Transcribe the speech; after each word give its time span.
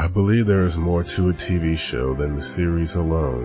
I 0.00 0.06
believe 0.06 0.46
there 0.46 0.62
is 0.62 0.78
more 0.78 1.04
to 1.04 1.28
a 1.28 1.34
TV 1.34 1.76
show 1.76 2.14
than 2.14 2.34
the 2.34 2.40
series 2.40 2.94
alone. 2.94 3.44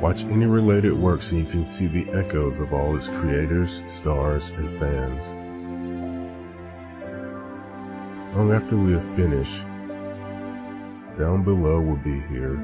Watch 0.00 0.24
any 0.24 0.46
related 0.46 0.94
works 0.94 1.30
and 1.30 1.44
you 1.44 1.46
can 1.46 1.66
see 1.66 1.88
the 1.88 2.10
echoes 2.12 2.58
of 2.58 2.72
all 2.72 2.96
its 2.96 3.10
creators, 3.10 3.82
stars, 3.86 4.52
and 4.52 4.70
fans. 4.78 5.34
Long 8.34 8.50
after 8.50 8.78
we 8.78 8.92
have 8.92 9.04
finished, 9.04 9.60
down 11.18 11.44
below 11.44 11.82
will 11.82 11.96
be 11.98 12.18
here, 12.20 12.54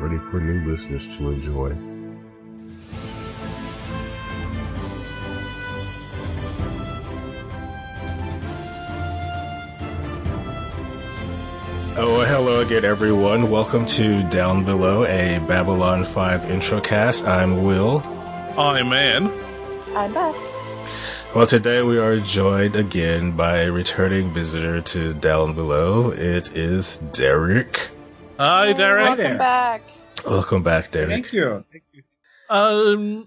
ready 0.00 0.18
for 0.18 0.40
new 0.40 0.68
listeners 0.68 1.16
to 1.16 1.30
enjoy. 1.30 1.97
Oh, 12.68 12.70
hello 12.70 12.80
again, 12.80 12.90
everyone. 12.90 13.50
Welcome 13.50 13.86
to 13.86 14.22
Down 14.24 14.62
Below, 14.62 15.04
a 15.06 15.38
Babylon 15.38 16.04
5 16.04 16.50
intro 16.50 16.82
cast. 16.82 17.26
I'm 17.26 17.62
Will. 17.62 18.02
I'm 18.58 18.92
Ann. 18.92 19.32
I'm 19.96 20.12
Beth. 20.12 20.36
Well, 21.34 21.46
today 21.46 21.80
we 21.80 21.98
are 21.98 22.18
joined 22.18 22.76
again 22.76 23.32
by 23.32 23.60
a 23.60 23.72
returning 23.72 24.30
visitor 24.34 24.82
to 24.82 25.14
Down 25.14 25.54
Below. 25.54 26.10
It 26.10 26.54
is 26.54 26.98
Derek. 26.98 27.88
Hi, 28.38 28.74
Derek. 28.74 29.06
Welcome 29.06 29.24
there. 29.24 29.38
back. 29.38 29.82
Welcome 30.26 30.62
back, 30.62 30.90
Derek. 30.90 31.08
Thank 31.08 31.32
you. 31.32 31.64
Thank 31.72 31.84
you. 31.92 32.02
Um, 32.50 33.26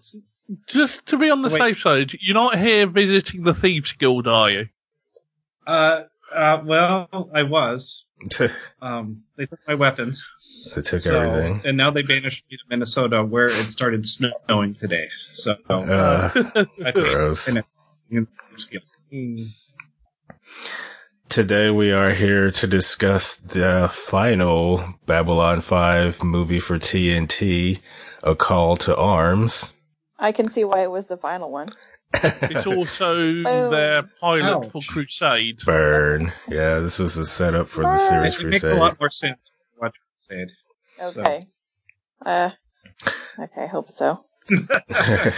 just 0.67 1.07
to 1.07 1.17
be 1.17 1.31
on 1.31 1.41
the 1.41 1.49
Wait. 1.49 1.57
safe 1.57 1.79
side, 1.79 2.13
you're 2.21 2.35
not 2.35 2.59
here 2.59 2.85
visiting 2.85 3.41
the 3.41 3.55
Thieves 3.55 3.93
Guild, 3.93 4.27
are 4.27 4.51
you? 4.51 4.69
Uh, 5.65 6.03
uh, 6.31 6.61
well, 6.63 7.29
I 7.33 7.41
was. 7.41 8.05
Um, 8.81 9.23
they 9.37 9.45
took 9.45 9.59
my 9.67 9.75
weapons. 9.75 10.29
they 10.75 10.81
took 10.81 10.99
so- 11.01 11.19
everything. 11.21 11.61
and 11.65 11.77
now 11.77 11.91
they 11.91 12.01
banished 12.01 12.43
me 12.49 12.57
to 12.57 12.63
Minnesota, 12.69 13.23
where 13.23 13.45
it 13.45 13.51
started 13.71 14.05
snowing 14.07 14.75
today. 14.75 15.07
So, 15.17 15.55
Uh, 15.69 16.29
I 16.85 16.91
gross. 16.91 17.45
think- 17.53 17.65
Today 21.29 21.69
we 21.69 21.91
are 21.91 22.11
here 22.11 22.51
to 22.51 22.67
discuss 22.67 23.35
the 23.35 23.89
final 23.91 24.83
Babylon 25.05 25.61
5 25.61 26.23
movie 26.23 26.59
for 26.59 26.77
TNT, 26.77 27.79
A 28.23 28.35
Call 28.35 28.75
to 28.77 28.95
Arms. 28.97 29.71
I 30.19 30.31
can 30.33 30.49
see 30.49 30.63
why 30.65 30.83
it 30.83 30.91
was 30.91 31.05
the 31.07 31.17
final 31.17 31.49
one. 31.49 31.69
It's 32.13 32.67
also 32.67 33.15
Oh. 33.45 33.69
their 33.69 34.03
pilot 34.03 34.71
for 34.71 34.81
Crusade. 34.81 35.59
Burn. 35.65 36.31
Yeah, 36.47 36.79
this 36.79 36.99
was 36.99 37.17
a 37.17 37.25
setup 37.25 37.67
for 37.67 37.81
the 37.83 37.97
series 37.97 38.39
It 38.39 38.45
makes 38.47 38.63
a 38.63 38.67
Crusade. 38.67 38.79
lot 38.79 38.99
more 38.99 39.09
sense 39.09 39.39
what 39.77 39.93
you 39.95 40.47
said. 40.47 40.51
So- 41.11 41.21
Okay. 41.21 41.45
Uh, 42.25 42.49
okay, 43.39 43.67
hope 43.67 43.89
so. 43.89 44.19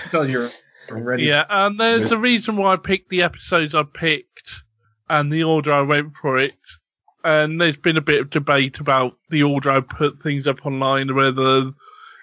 Until 0.06 0.30
you're 0.30 0.50
ready. 0.92 1.24
Yeah, 1.24 1.46
and 1.50 1.80
there's 1.80 2.12
a 2.12 2.18
reason 2.18 2.58
why 2.58 2.74
I 2.74 2.78
picked 2.78 3.10
the 3.10 3.22
episodes 3.22 3.74
I 3.74 3.84
picked 3.84 4.64
and 5.10 5.32
the 5.32 5.44
order 5.44 5.72
I 5.74 5.82
went 5.82 6.14
for 6.22 6.38
it. 6.38 6.56
And 7.24 7.62
there's 7.62 7.78
been 7.78 7.96
a 7.96 8.02
bit 8.02 8.20
of 8.20 8.30
debate 8.32 8.80
about 8.80 9.14
the 9.30 9.44
order 9.44 9.72
I 9.72 9.80
put 9.80 10.22
things 10.22 10.46
up 10.46 10.66
online, 10.66 11.16
whether 11.16 11.72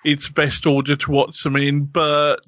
it's 0.04 0.28
best 0.28 0.66
order 0.66 0.94
to 0.96 1.10
watch 1.10 1.42
them 1.42 1.56
in. 1.56 1.84
But 1.86 2.40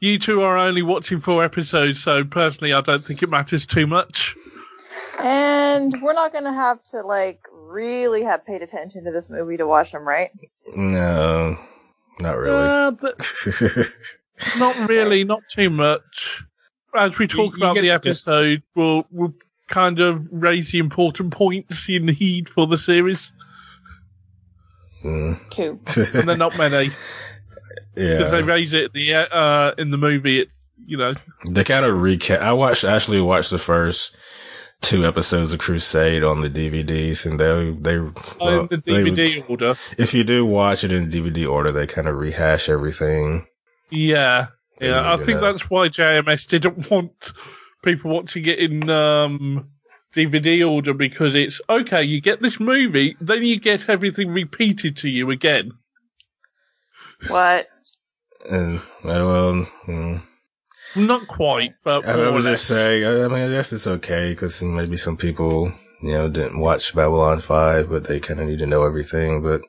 you 0.00 0.18
two 0.18 0.42
are 0.42 0.56
only 0.56 0.82
watching 0.82 1.20
four 1.20 1.44
episodes, 1.44 2.02
so 2.02 2.24
personally, 2.24 2.72
I 2.72 2.80
don't 2.80 3.04
think 3.04 3.22
it 3.22 3.28
matters 3.28 3.66
too 3.66 3.86
much. 3.86 4.34
And 5.22 6.00
we're 6.02 6.14
not 6.14 6.32
gonna 6.32 6.52
have 6.52 6.82
to 6.84 7.02
like 7.02 7.40
really 7.52 8.22
have 8.22 8.44
paid 8.44 8.62
attention 8.62 9.04
to 9.04 9.12
this 9.12 9.30
movie 9.30 9.56
to 9.58 9.66
watch 9.66 9.92
them, 9.92 10.06
right? 10.06 10.30
no, 10.76 11.56
not 12.20 12.36
really. 12.36 12.56
Uh, 12.56 12.90
but 12.92 13.18
not 14.58 14.88
really, 14.88 15.24
not 15.24 15.42
too 15.50 15.70
much. 15.70 16.42
As 16.96 17.18
we 17.18 17.26
talk 17.28 17.52
you 17.52 17.58
about 17.58 17.74
the 17.74 17.82
the- 17.82 17.90
episode, 17.90 18.62
we'll, 18.74 19.06
we'll 19.10 19.34
kind 19.68 20.00
of 20.00 20.26
raise 20.32 20.72
the 20.72 20.78
important 20.78 21.32
points 21.32 21.88
you 21.88 22.00
need 22.00 22.48
for 22.48 22.66
the 22.66 22.78
series. 22.78 23.32
Mm. 25.04 25.38
Cool. 25.50 25.80
And 26.20 26.28
they're 26.28 26.36
not 26.36 26.58
many, 26.58 26.90
because 28.00 28.30
they 28.30 28.42
raise 28.42 28.72
it 28.72 28.92
the 28.92 29.14
uh, 29.14 29.74
in 29.78 29.90
the 29.90 29.98
movie. 29.98 30.40
It, 30.40 30.48
you 30.86 30.96
know, 30.96 31.14
they 31.48 31.64
kind 31.64 31.84
of 31.84 31.94
recap. 31.96 32.38
I 32.40 32.52
watched 32.52 32.84
actually 32.84 33.20
watched 33.20 33.50
the 33.50 33.58
first 33.58 34.16
two 34.80 35.04
episodes 35.04 35.52
of 35.52 35.58
Crusade 35.60 36.24
on 36.24 36.40
the 36.40 36.48
DVDs, 36.50 37.26
and 37.26 37.38
they 37.38 37.70
they, 37.70 37.96
in 37.96 38.14
well, 38.40 38.66
the 38.66 38.78
they- 38.78 38.92
DVD 39.04 39.48
order. 39.50 39.74
if 39.98 40.14
you 40.14 40.24
do 40.24 40.44
watch 40.46 40.82
it 40.84 40.92
in 40.92 41.08
DVD 41.10 41.48
order, 41.50 41.70
they 41.70 41.86
kind 41.86 42.08
of 42.08 42.16
rehash 42.16 42.68
everything. 42.68 43.46
Yeah, 43.90 44.46
They 44.78 44.88
yeah. 44.88 45.12
I 45.12 45.16
think 45.22 45.38
out. 45.38 45.52
that's 45.52 45.68
why 45.68 45.88
JMS 45.88 46.46
didn't 46.48 46.90
want 46.92 47.32
people 47.82 48.10
watching 48.12 48.46
it 48.46 48.58
in 48.58 48.88
um, 48.88 49.68
DVD 50.14 50.68
order 50.68 50.94
because 50.94 51.34
it's 51.34 51.60
okay. 51.68 52.02
You 52.02 52.20
get 52.20 52.40
this 52.40 52.58
movie, 52.58 53.16
then 53.20 53.42
you 53.44 53.58
get 53.60 53.88
everything 53.88 54.30
repeated 54.30 54.96
to 54.98 55.08
you 55.10 55.30
again. 55.30 55.72
What? 57.28 57.66
And 58.48 58.80
well, 59.04 59.66
mm, 59.86 60.22
Not 60.96 61.26
quite, 61.28 61.74
but 61.84 62.06
I, 62.06 62.16
more 62.16 62.24
I 62.26 62.30
was 62.30 62.44
just 62.44 62.66
saying. 62.66 63.04
I, 63.04 63.24
I 63.24 63.28
mean, 63.28 63.48
I 63.48 63.50
guess 63.50 63.72
it's 63.72 63.86
okay 63.86 64.30
because 64.32 64.62
maybe 64.62 64.96
some 64.96 65.16
people, 65.16 65.72
you 66.02 66.12
know, 66.12 66.28
didn't 66.28 66.60
watch 66.60 66.94
Babylon 66.94 67.40
Five, 67.40 67.88
but 67.90 68.06
they 68.06 68.20
kind 68.20 68.40
of 68.40 68.48
need 68.48 68.60
to 68.60 68.66
know 68.66 68.84
everything. 68.84 69.42
But 69.42 69.60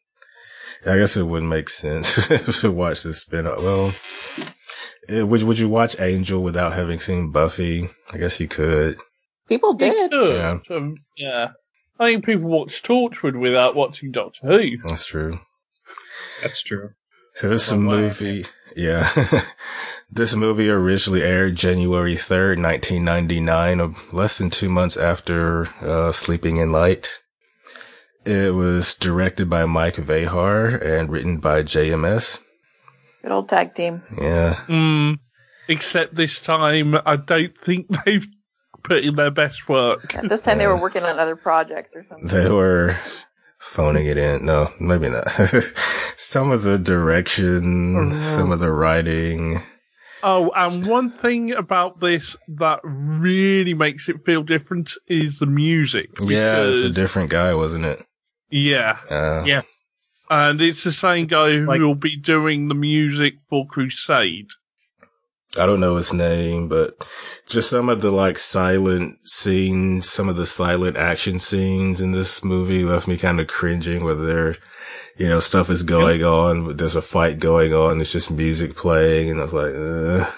I 0.86 0.98
guess 0.98 1.18
it 1.18 1.24
wouldn't 1.24 1.50
make 1.52 1.70
sense 1.70 2.28
to 2.62 2.72
watch 2.72 3.04
the 3.04 3.14
spin 3.14 3.46
off. 3.48 3.58
Well, 3.62 3.94
eh, 5.10 5.24
would 5.24 5.44
would 5.44 5.60
you 5.60 5.70
watch 5.70 6.00
Angel 6.00 6.42
without 6.42 6.74
having 6.74 7.00
seen 7.00 7.32
Buffy? 7.32 7.90
I 8.14 8.18
guess 8.18 8.40
you 8.40 8.48
could. 8.48 8.98
People 9.50 9.74
did. 9.74 10.12
could, 10.12 10.36
Yeah. 10.38 10.76
um, 10.76 10.96
yeah. 11.18 11.50
I 12.00 12.06
think 12.14 12.26
people 12.26 12.50
watch 12.50 12.82
Torchwood 12.82 13.38
without 13.40 13.76
watching 13.76 14.12
Doctor 14.12 14.48
Who. 14.48 14.78
That's 14.86 15.06
true. 15.06 15.40
That's 16.42 16.64
true. 16.64 16.92
So 17.36 17.50
this 17.50 17.70
Well, 17.72 17.82
why? 17.82 17.86
movie, 17.86 18.46
yeah, 18.76 19.10
this 20.12 20.36
movie 20.36 20.70
originally 20.70 21.24
aired 21.24 21.56
January 21.56 22.16
third, 22.16 22.60
nineteen 22.60 23.04
ninety 23.04 23.40
nine, 23.40 23.80
of 23.80 24.14
less 24.14 24.38
than 24.38 24.50
two 24.50 24.70
months 24.70 24.98
after 24.98 25.68
uh, 25.82 26.12
Sleeping 26.12 26.58
in 26.58 26.72
Light. 26.72 27.20
It 28.26 28.54
was 28.54 28.94
directed 28.94 29.50
by 29.50 29.66
Mike 29.66 29.96
Vejar 29.96 30.80
and 30.84 31.10
written 31.10 31.40
by 31.40 31.64
JMS. 31.64 32.40
Good 33.24 33.32
old 33.32 33.50
tag 33.50 33.74
team. 33.74 34.04
Yeah, 34.20 34.56
Mm, 34.68 35.20
except 35.68 36.14
this 36.16 36.40
time, 36.40 36.96
I 37.06 37.16
don't 37.16 37.58
think 37.58 37.88
they've 38.06 38.26
put 38.84 39.04
in 39.04 39.16
their 39.16 39.32
best 39.32 39.68
work. 39.70 40.16
And 40.16 40.30
this 40.30 40.42
time 40.42 40.58
they 40.60 40.68
were 40.68 40.80
working 40.80 41.04
on 41.04 41.20
other 41.20 41.36
projects 41.36 41.92
or 41.96 42.04
something. 42.04 42.28
they 42.28 42.50
were 42.50 42.96
phoning 43.62 44.06
it 44.08 44.18
in. 44.18 44.46
No, 44.46 44.70
maybe 44.80 45.08
not. 45.10 45.30
some 46.18 46.52
of 46.52 46.64
the 46.64 46.78
direction, 46.78 47.96
Oh, 47.96 48.04
no. 48.06 48.20
some 48.20 48.52
of 48.52 48.60
the 48.60 48.72
writing. 48.72 49.62
Oh, 50.24 50.52
and 50.56 50.86
one 50.86 51.10
thing 51.12 51.52
about 51.54 52.00
this 52.00 52.36
that 52.48 52.80
really 52.84 53.74
makes 53.74 54.08
it 54.10 54.26
feel 54.26 54.44
different 54.44 54.94
is 55.08 55.40
the 55.40 55.46
music. 55.48 56.10
Yeah, 56.20 56.64
it's 56.66 56.84
a 56.84 56.90
different 56.90 57.30
guy, 57.32 57.56
wasn't 57.56 57.86
it? 57.86 58.06
Yeah, 58.52 58.98
Uh, 59.10 59.44
Yes. 59.46 59.82
and 60.30 60.62
it's 60.62 60.84
the 60.84 60.92
same 60.92 61.26
guy 61.28 61.54
who 61.54 61.66
Like- 61.66 61.80
will 61.80 61.96
be 61.96 62.16
doing 62.18 62.68
the 62.68 62.76
music 62.76 63.36
for 63.50 63.66
Crusade. 63.68 64.50
I 65.60 65.66
don't 65.66 65.82
know 65.82 65.98
his 65.98 66.14
name, 66.14 66.70
but 66.70 66.96
just 67.46 67.70
some 67.70 67.90
of 67.90 68.02
the 68.02 68.12
like 68.12 68.40
silent 68.40 69.28
scenes, 69.28 70.10
some 70.10 70.30
of 70.30 70.38
the 70.38 70.46
silent 70.46 70.96
action 70.96 71.40
scenes 71.40 72.00
in 72.00 72.14
this 72.14 72.44
movie 72.44 72.86
left 72.86 73.08
me 73.08 73.18
kind 73.18 73.40
of 73.40 73.48
cringing 73.48 74.04
where 74.04 74.16
there, 74.16 74.56
you 75.18 75.28
know, 75.28 75.42
stuff 75.42 75.70
is 75.70 75.84
going 75.84 76.24
on, 76.24 76.66
but 76.66 76.78
there's 76.78 76.96
a 76.96 77.02
fight 77.02 77.40
going 77.40 77.74
on. 77.74 78.00
It's 78.00 78.14
just 78.14 78.32
music 78.32 78.78
playing. 78.78 79.30
And 79.30 79.40
I 79.40 79.44
was 79.44 79.54
like, 79.54 79.74
uh. 79.76 80.32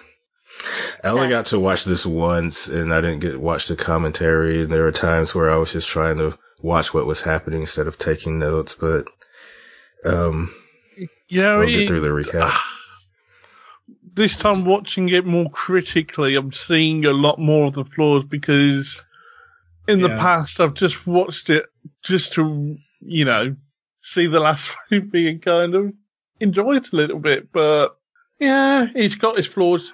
I 1.04 1.10
only 1.10 1.28
got 1.30 1.46
to 1.48 1.60
watch 1.60 1.84
this 1.84 2.06
once 2.06 2.70
and 2.70 2.94
I 2.94 3.02
didn't 3.02 3.20
get 3.20 3.40
watch 3.40 3.68
the 3.68 3.76
commentary. 3.76 4.62
And 4.64 4.72
there 4.72 4.84
were 4.84 4.92
times 4.92 5.36
where 5.36 5.52
I 5.52 5.58
was 5.58 5.74
just 5.74 5.90
trying 5.90 6.18
to 6.18 6.38
watch 6.62 6.94
what 6.94 7.06
was 7.06 7.22
happening 7.22 7.62
instead 7.62 7.86
of 7.86 8.00
taking 8.00 8.40
notes, 8.40 8.74
but, 8.74 9.06
um, 10.06 10.56
Yeah, 11.28 11.58
we'll 11.58 11.68
get 11.68 11.88
through 11.88 12.00
the 12.00 12.08
recap. 12.08 12.58
This 14.16 14.38
time 14.38 14.66
watching 14.66 15.10
it 15.10 15.26
more 15.26 15.50
critically, 15.52 16.36
I'm 16.36 16.52
seeing 16.54 17.06
a 17.06 17.12
lot 17.14 17.40
more 17.40 17.66
of 17.66 17.74
the 17.74 17.86
flaws 17.86 18.24
because 18.24 19.06
in 19.88 20.02
the 20.02 20.10
Yeah. 20.10 20.18
past 20.18 20.60
I've 20.60 20.74
just 20.76 21.06
watched 21.08 21.50
it 21.50 21.66
just 22.04 22.34
to, 22.34 22.78
you 23.02 23.26
know, 23.26 23.56
see 24.02 24.28
the 24.28 24.40
last 24.40 24.70
movie 24.92 25.30
and 25.30 25.42
kind 25.42 25.76
of 25.76 25.94
enjoy 26.40 26.76
it 26.78 26.92
a 26.94 26.96
little 26.96 27.20
bit. 27.20 27.52
But 27.52 27.98
yeah, 28.40 28.88
it's 28.96 29.16
got 29.16 29.38
its 29.38 29.48
flaws. 29.48 29.94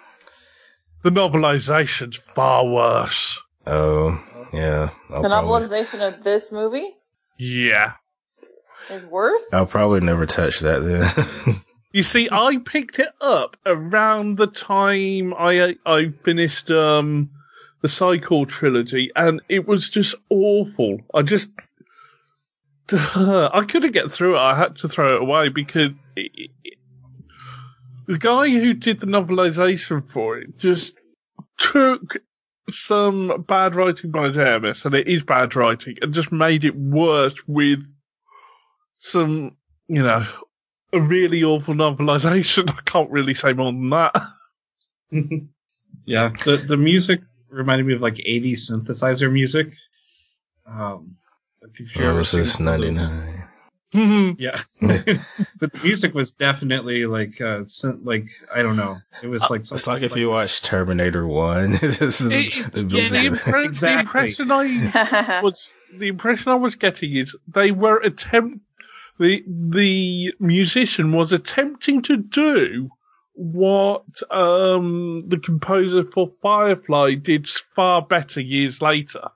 The 1.03 1.11
novelization's 1.11 2.17
far 2.35 2.65
worse. 2.65 3.39
Oh, 3.65 4.21
yeah. 4.51 4.89
I'll 5.09 5.21
the 5.21 5.29
probably, 5.29 5.61
novelization 5.67 6.05
of 6.05 6.23
this 6.23 6.51
movie 6.51 6.89
Yeah. 7.37 7.93
is 8.91 9.05
worse. 9.05 9.53
I'll 9.53 9.65
probably 9.65 10.01
never 10.01 10.25
touch 10.25 10.59
that 10.59 10.79
then. 10.79 11.61
You 11.91 12.03
see, 12.03 12.29
I 12.31 12.57
picked 12.57 12.99
it 12.99 13.09
up 13.19 13.57
around 13.65 14.37
the 14.37 14.47
time 14.47 15.33
I 15.37 15.75
I 15.85 16.09
finished 16.23 16.69
um 16.69 17.31
the 17.81 17.89
Cycle 17.89 18.45
trilogy, 18.45 19.11
and 19.15 19.41
it 19.49 19.67
was 19.67 19.89
just 19.89 20.15
awful. 20.29 20.99
I 21.13 21.23
just 21.23 21.49
I 22.91 23.63
couldn't 23.67 23.93
get 23.93 24.11
through 24.11 24.35
it. 24.35 24.39
I 24.39 24.55
had 24.55 24.75
to 24.77 24.87
throw 24.87 25.15
it 25.15 25.21
away 25.21 25.49
because 25.49 25.91
it, 26.15 26.31
it, 26.63 26.77
the 28.07 28.17
guy 28.17 28.49
who 28.49 28.73
did 28.73 28.99
the 28.99 29.07
novelization 29.07 30.09
for 30.09 30.37
it 30.37 30.57
just 30.57 30.95
took 31.57 32.17
some 32.69 33.45
bad 33.47 33.75
writing 33.75 34.11
by 34.11 34.29
JMS, 34.29 34.85
and 34.85 34.95
it 34.95 35.07
is 35.07 35.23
bad 35.23 35.55
writing, 35.55 35.97
and 36.01 36.13
just 36.13 36.31
made 36.31 36.65
it 36.65 36.75
worse 36.75 37.35
with 37.47 37.83
some, 38.97 39.55
you 39.87 40.03
know, 40.03 40.25
a 40.93 40.99
really 41.01 41.43
awful 41.43 41.73
novelization. 41.73 42.69
I 42.77 42.81
can't 42.85 43.09
really 43.11 43.33
say 43.33 43.53
more 43.53 43.71
than 43.71 43.89
that. 43.89 44.15
yeah, 46.05 46.29
the 46.45 46.57
the 46.67 46.77
music 46.77 47.21
reminded 47.49 47.85
me 47.87 47.93
of 47.93 48.01
like 48.01 48.15
80s 48.15 48.69
synthesizer 48.71 49.31
music. 49.31 49.73
Um, 50.67 51.15
like 51.61 51.79
if 51.79 51.95
you 51.95 52.03
Or 52.05 52.09
ever 52.09 52.19
was 52.19 52.31
this 52.31 52.59
one 52.59 52.65
those- 52.79 53.21
99? 53.21 54.35
Yeah, 54.37 54.59
but 55.59 55.73
the 55.73 55.79
music 55.83 56.13
was 56.13 56.29
definitely 56.29 57.07
like 57.07 57.41
uh, 57.41 57.65
syn- 57.65 58.01
like 58.03 58.27
I 58.53 58.61
don't 58.61 58.75
know. 58.75 58.97
It 59.23 59.27
was 59.29 59.49
like 59.49 59.61
It's 59.61 59.71
like 59.71 59.79
something 59.81 60.03
if 60.03 60.15
you 60.15 60.29
watch 60.29 60.61
Terminator 60.61 61.25
1. 61.25 61.71
this 61.71 61.99
is 62.21 62.21
It- 62.31 62.71
the 62.73 62.81
yeah, 62.81 63.09
music. 63.09 63.11
the, 63.11 63.51
impre- 63.51 63.65
Exactly. 63.65 63.91
the 63.91 63.99
impression 64.43 64.51
I 64.51 65.41
was 65.41 65.75
the 65.91 66.07
impression 66.07 66.51
I 66.51 66.55
was 66.55 66.75
getting 66.75 67.15
is 67.15 67.35
they 67.47 67.71
were 67.71 67.97
attempt 68.01 68.59
the 69.19 69.43
the 69.47 70.33
musician 70.39 71.11
was 71.11 71.31
attempting 71.31 72.01
to 72.03 72.17
do 72.17 72.89
what 73.33 74.03
um 74.31 75.23
the 75.27 75.37
composer 75.37 76.03
for 76.03 76.31
Firefly 76.41 77.15
did 77.15 77.47
far 77.47 78.01
better 78.01 78.41
years 78.41 78.81
later. 78.81 79.29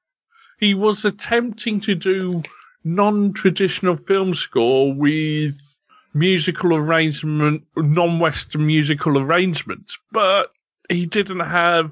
He 0.59 0.73
was 0.73 1.05
attempting 1.05 1.81
to 1.81 1.95
do 1.95 2.43
non-traditional 2.83 3.97
film 3.97 4.33
score 4.33 4.93
with 4.93 5.55
musical 6.13 6.75
arrangement, 6.75 7.63
non-Western 7.75 8.65
musical 8.65 9.17
arrangements, 9.17 9.97
but 10.11 10.51
he 10.89 11.05
didn't 11.05 11.39
have 11.39 11.91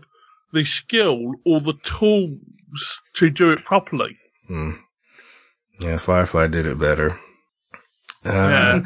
the 0.53 0.63
skill 0.63 1.33
or 1.45 1.59
the 1.59 1.73
tools 1.83 2.99
to 3.15 3.29
do 3.29 3.51
it 3.51 3.63
properly. 3.65 4.17
Hmm. 4.47 4.71
Yeah, 5.81 5.97
Firefly 5.97 6.47
did 6.47 6.65
it 6.65 6.77
better. 6.77 7.19
Uh, 8.25 8.29
Yeah. 8.31 8.83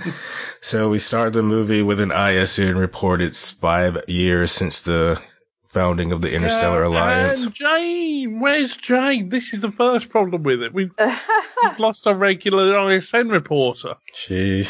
So 0.61 0.89
we 0.89 0.97
start 0.97 1.33
the 1.33 1.43
movie 1.43 1.81
with 1.83 1.99
an 1.99 2.11
ISN 2.11 2.77
report. 2.77 3.21
It's 3.21 3.51
five 3.51 4.01
years 4.07 4.51
since 4.51 4.81
the 4.81 5.21
founding 5.65 6.11
of 6.13 6.21
the 6.21 6.33
Interstellar 6.33 6.81
Yeah, 6.83 6.87
Alliance. 6.87 7.45
And 7.45 7.53
Jane, 7.53 8.39
where's 8.39 8.77
Jane? 8.77 9.29
This 9.29 9.53
is 9.53 9.59
the 9.59 9.71
first 9.71 10.09
problem 10.09 10.43
with 10.43 10.61
it. 10.63 10.73
We've, 10.73 10.91
we've 10.97 11.79
lost 11.79 12.07
our 12.07 12.15
regular 12.15 12.89
ISN 12.91 13.27
reporter. 13.29 13.95
She, 14.13 14.63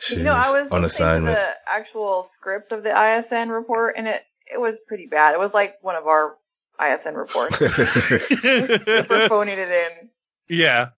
she's 0.00 0.18
you 0.18 0.24
know, 0.24 0.32
I 0.32 0.50
was 0.52 0.70
on 0.72 0.80
listening 0.80 0.80
to 0.80 0.86
assignment. 0.86 1.36
the 1.36 1.48
actual 1.70 2.22
script 2.24 2.72
of 2.72 2.82
the 2.84 2.90
ISN 2.96 3.50
report, 3.50 3.94
and 3.98 4.08
it 4.08 4.22
it 4.52 4.60
was 4.60 4.80
pretty 4.88 5.06
bad. 5.08 5.34
It 5.34 5.38
was 5.38 5.52
like 5.52 5.74
one 5.82 5.96
of 5.96 6.06
our 6.06 6.36
ISN 6.80 7.14
reports. 7.14 7.58
Super 8.26 9.28
phoning 9.28 9.58
it 9.58 9.70
in. 9.70 10.10
yeah. 10.48 10.88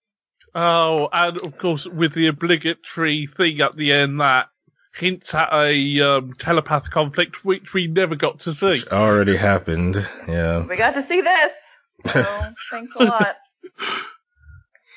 Oh, 0.55 1.09
and 1.11 1.39
of 1.41 1.57
course, 1.57 1.85
with 1.85 2.13
the 2.13 2.27
obligatory 2.27 3.27
thing 3.27 3.61
at 3.61 3.75
the 3.75 3.93
end 3.93 4.19
that 4.19 4.47
hints 4.95 5.33
at 5.33 5.49
a 5.53 6.01
um, 6.01 6.33
telepath 6.33 6.89
conflict, 6.89 7.45
which 7.45 7.73
we 7.73 7.87
never 7.87 8.15
got 8.15 8.39
to 8.41 8.53
see. 8.53 8.67
Which 8.67 8.87
already 8.87 9.35
happened. 9.35 9.97
Yeah. 10.27 10.65
We 10.65 10.75
got 10.75 10.93
to 10.95 11.03
see 11.03 11.21
this. 11.21 11.53
So 12.05 12.23
thanks 12.71 12.93
a 12.95 13.03
lot. 13.03 13.35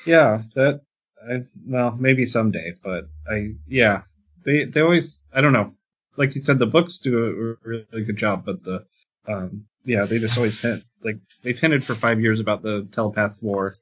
Yeah, 0.05 0.43
that 0.55 0.81
I 1.29 1.43
well 1.67 1.97
maybe 1.99 2.25
someday, 2.25 2.75
but 2.81 3.09
I 3.29 3.55
yeah 3.67 4.03
they 4.45 4.63
they 4.63 4.79
always 4.79 5.19
I 5.33 5.41
don't 5.41 5.51
know 5.51 5.73
like 6.15 6.33
you 6.35 6.41
said 6.41 6.59
the 6.59 6.65
books 6.65 6.99
do 6.99 7.17
a 7.17 7.67
really 7.67 8.05
good 8.05 8.15
job, 8.15 8.45
but 8.45 8.63
the 8.63 8.85
um 9.27 9.65
yeah 9.83 10.05
they 10.05 10.19
just 10.19 10.37
always 10.37 10.61
hint 10.61 10.83
like 11.03 11.17
they've 11.41 11.59
hinted 11.59 11.83
for 11.83 11.95
five 11.95 12.21
years 12.21 12.39
about 12.39 12.63
the 12.63 12.87
telepath 12.91 13.43
war 13.43 13.73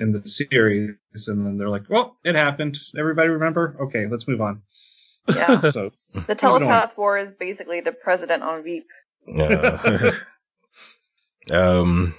in 0.00 0.12
the 0.12 0.26
series, 0.26 0.96
and 1.28 1.46
then 1.46 1.58
they're 1.58 1.68
like, 1.68 1.88
well, 1.88 2.16
it 2.24 2.34
happened. 2.34 2.78
Everybody 2.98 3.28
remember? 3.28 3.76
Okay, 3.80 4.06
let's 4.06 4.28
move 4.28 4.40
on. 4.40 4.62
Yeah. 5.28 5.60
So 5.70 5.90
The 6.26 6.34
telepath 6.34 6.96
war 6.96 7.18
is 7.18 7.32
basically 7.32 7.80
the 7.80 7.92
president 7.92 8.42
on 8.42 8.62
Veep. 8.62 8.86
Uh, 9.38 10.12
um, 11.52 12.14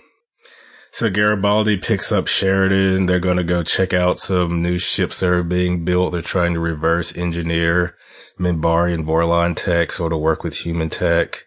so 0.92 1.10
Garibaldi 1.10 1.78
picks 1.78 2.12
up 2.12 2.28
Sheridan. 2.28 3.06
They're 3.06 3.20
going 3.20 3.38
to 3.38 3.44
go 3.44 3.64
check 3.64 3.94
out 3.94 4.20
some 4.20 4.62
new 4.62 4.78
ships 4.78 5.20
that 5.20 5.30
are 5.32 5.44
being 5.44 5.86
built. 5.86 6.12
They're 6.12 6.22
trying 6.22 6.54
to 6.54 6.60
reverse 6.60 7.18
engineer 7.18 7.96
Minbari 8.40 8.94
and 8.94 9.06
Vorlon 9.06 9.56
tech, 9.56 9.92
sort 9.92 10.14
of 10.14 10.20
work 10.20 10.44
with 10.44 10.58
human 10.58 10.90
tech. 10.90 11.46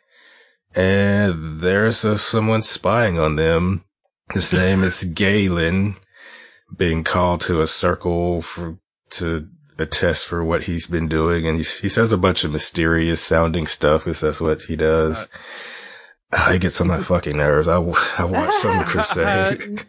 And 0.75 1.61
there's 1.61 2.05
uh, 2.05 2.17
someone 2.17 2.63
spying 2.63 3.19
on 3.19 3.37
them. 3.37 3.85
His 4.33 4.53
name 4.53 4.83
is 4.83 5.05
Galen, 5.05 5.97
being 6.77 7.05
called 7.05 7.41
to 7.43 7.61
a 7.61 7.67
circle 7.67 8.43
for, 8.43 8.79
to 9.11 9.49
attest 9.79 10.27
for 10.27 10.45
what 10.45 10.65
he's 10.65 10.87
been 10.87 11.09
doing. 11.09 11.47
And 11.47 11.57
he, 11.57 11.65
he 11.65 11.89
says 11.89 12.13
a 12.13 12.19
bunch 12.19 12.45
of 12.45 12.53
mysterious 12.53 13.23
sounding 13.23 13.67
stuff 13.67 14.05
because 14.05 14.21
that's 14.21 14.41
what 14.41 14.63
he 14.63 14.77
does. 14.77 15.25
Uh, 15.25 15.29
ah, 16.35 16.51
I 16.51 16.59
get 16.59 16.81
on 16.81 16.89
my 16.89 16.99
fucking 16.99 17.37
nerves. 17.37 17.69
I, 17.69 17.77
I 17.77 18.25
watched 18.25 18.61
Summer 18.61 18.85
Crusade. 18.87 19.83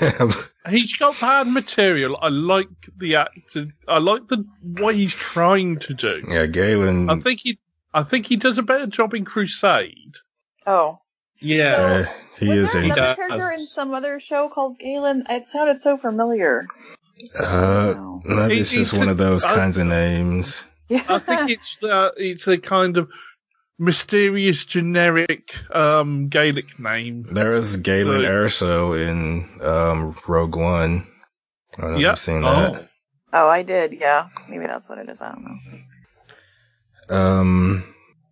He's 0.68 0.96
got 0.96 1.18
bad 1.20 1.46
material. 1.48 2.18
I 2.20 2.28
like 2.28 2.68
the 2.96 3.16
actor. 3.16 3.68
I 3.86 3.98
like 3.98 4.28
the 4.28 4.44
what 4.62 4.94
he's 4.94 5.14
trying 5.14 5.78
to 5.78 5.94
do. 5.94 6.22
yeah, 6.28 6.44
Galen. 6.44 7.08
I 7.08 7.16
think 7.20 7.40
he. 7.40 7.58
I 7.94 8.02
think 8.02 8.26
he 8.26 8.36
does 8.36 8.58
a 8.58 8.62
better 8.62 8.86
job 8.86 9.14
in 9.14 9.24
Crusade. 9.24 10.16
Oh. 10.66 11.00
Yeah, 11.40 12.04
uh, 12.08 12.12
he 12.38 12.48
was 12.48 12.58
is 12.58 12.72
there 12.74 12.82
another 12.84 13.14
character 13.14 13.50
in 13.52 13.58
some 13.58 13.94
other 13.94 14.18
show 14.20 14.48
called 14.48 14.78
Galen? 14.78 15.24
It 15.28 15.46
sounded 15.48 15.82
so 15.82 15.96
familiar. 15.96 16.66
Uh, 17.38 17.94
Wow. 17.96 18.20
maybe 18.24 18.60
it's 18.60 18.70
just 18.72 18.96
one 18.96 19.08
a- 19.08 19.12
of 19.12 19.16
those 19.18 19.44
I- 19.44 19.54
kinds 19.54 19.78
of 19.78 19.86
names. 19.86 20.66
Yeah. 20.88 21.04
I 21.08 21.18
think 21.18 21.50
it's 21.50 21.82
uh, 21.84 22.10
it's 22.16 22.46
a 22.46 22.56
kind 22.58 22.96
of 22.96 23.10
mysterious 23.78 24.64
generic 24.64 25.54
um, 25.74 26.28
Gaelic 26.28 26.78
name. 26.80 27.26
There 27.30 27.54
is 27.54 27.76
Galen 27.76 28.22
Right. 28.22 28.24
Erso 28.30 28.96
in 28.98 29.48
um, 29.62 30.16
Rogue 30.26 30.56
One. 30.56 31.06
I 31.76 31.80
don't 31.82 31.90
know 31.90 31.96
if 31.96 32.02
Yep. 32.02 32.10
you've 32.12 32.18
seen 32.18 32.40
that. 32.42 32.88
oh, 33.34 33.48
I 33.48 33.62
did. 33.62 33.92
Yeah. 34.00 34.28
Maybe 34.48 34.66
that's 34.66 34.88
what 34.88 34.98
it 34.98 35.08
is. 35.10 35.20
I 35.20 35.32
don't 35.32 35.44
know. 35.44 37.16
Um, 37.16 37.84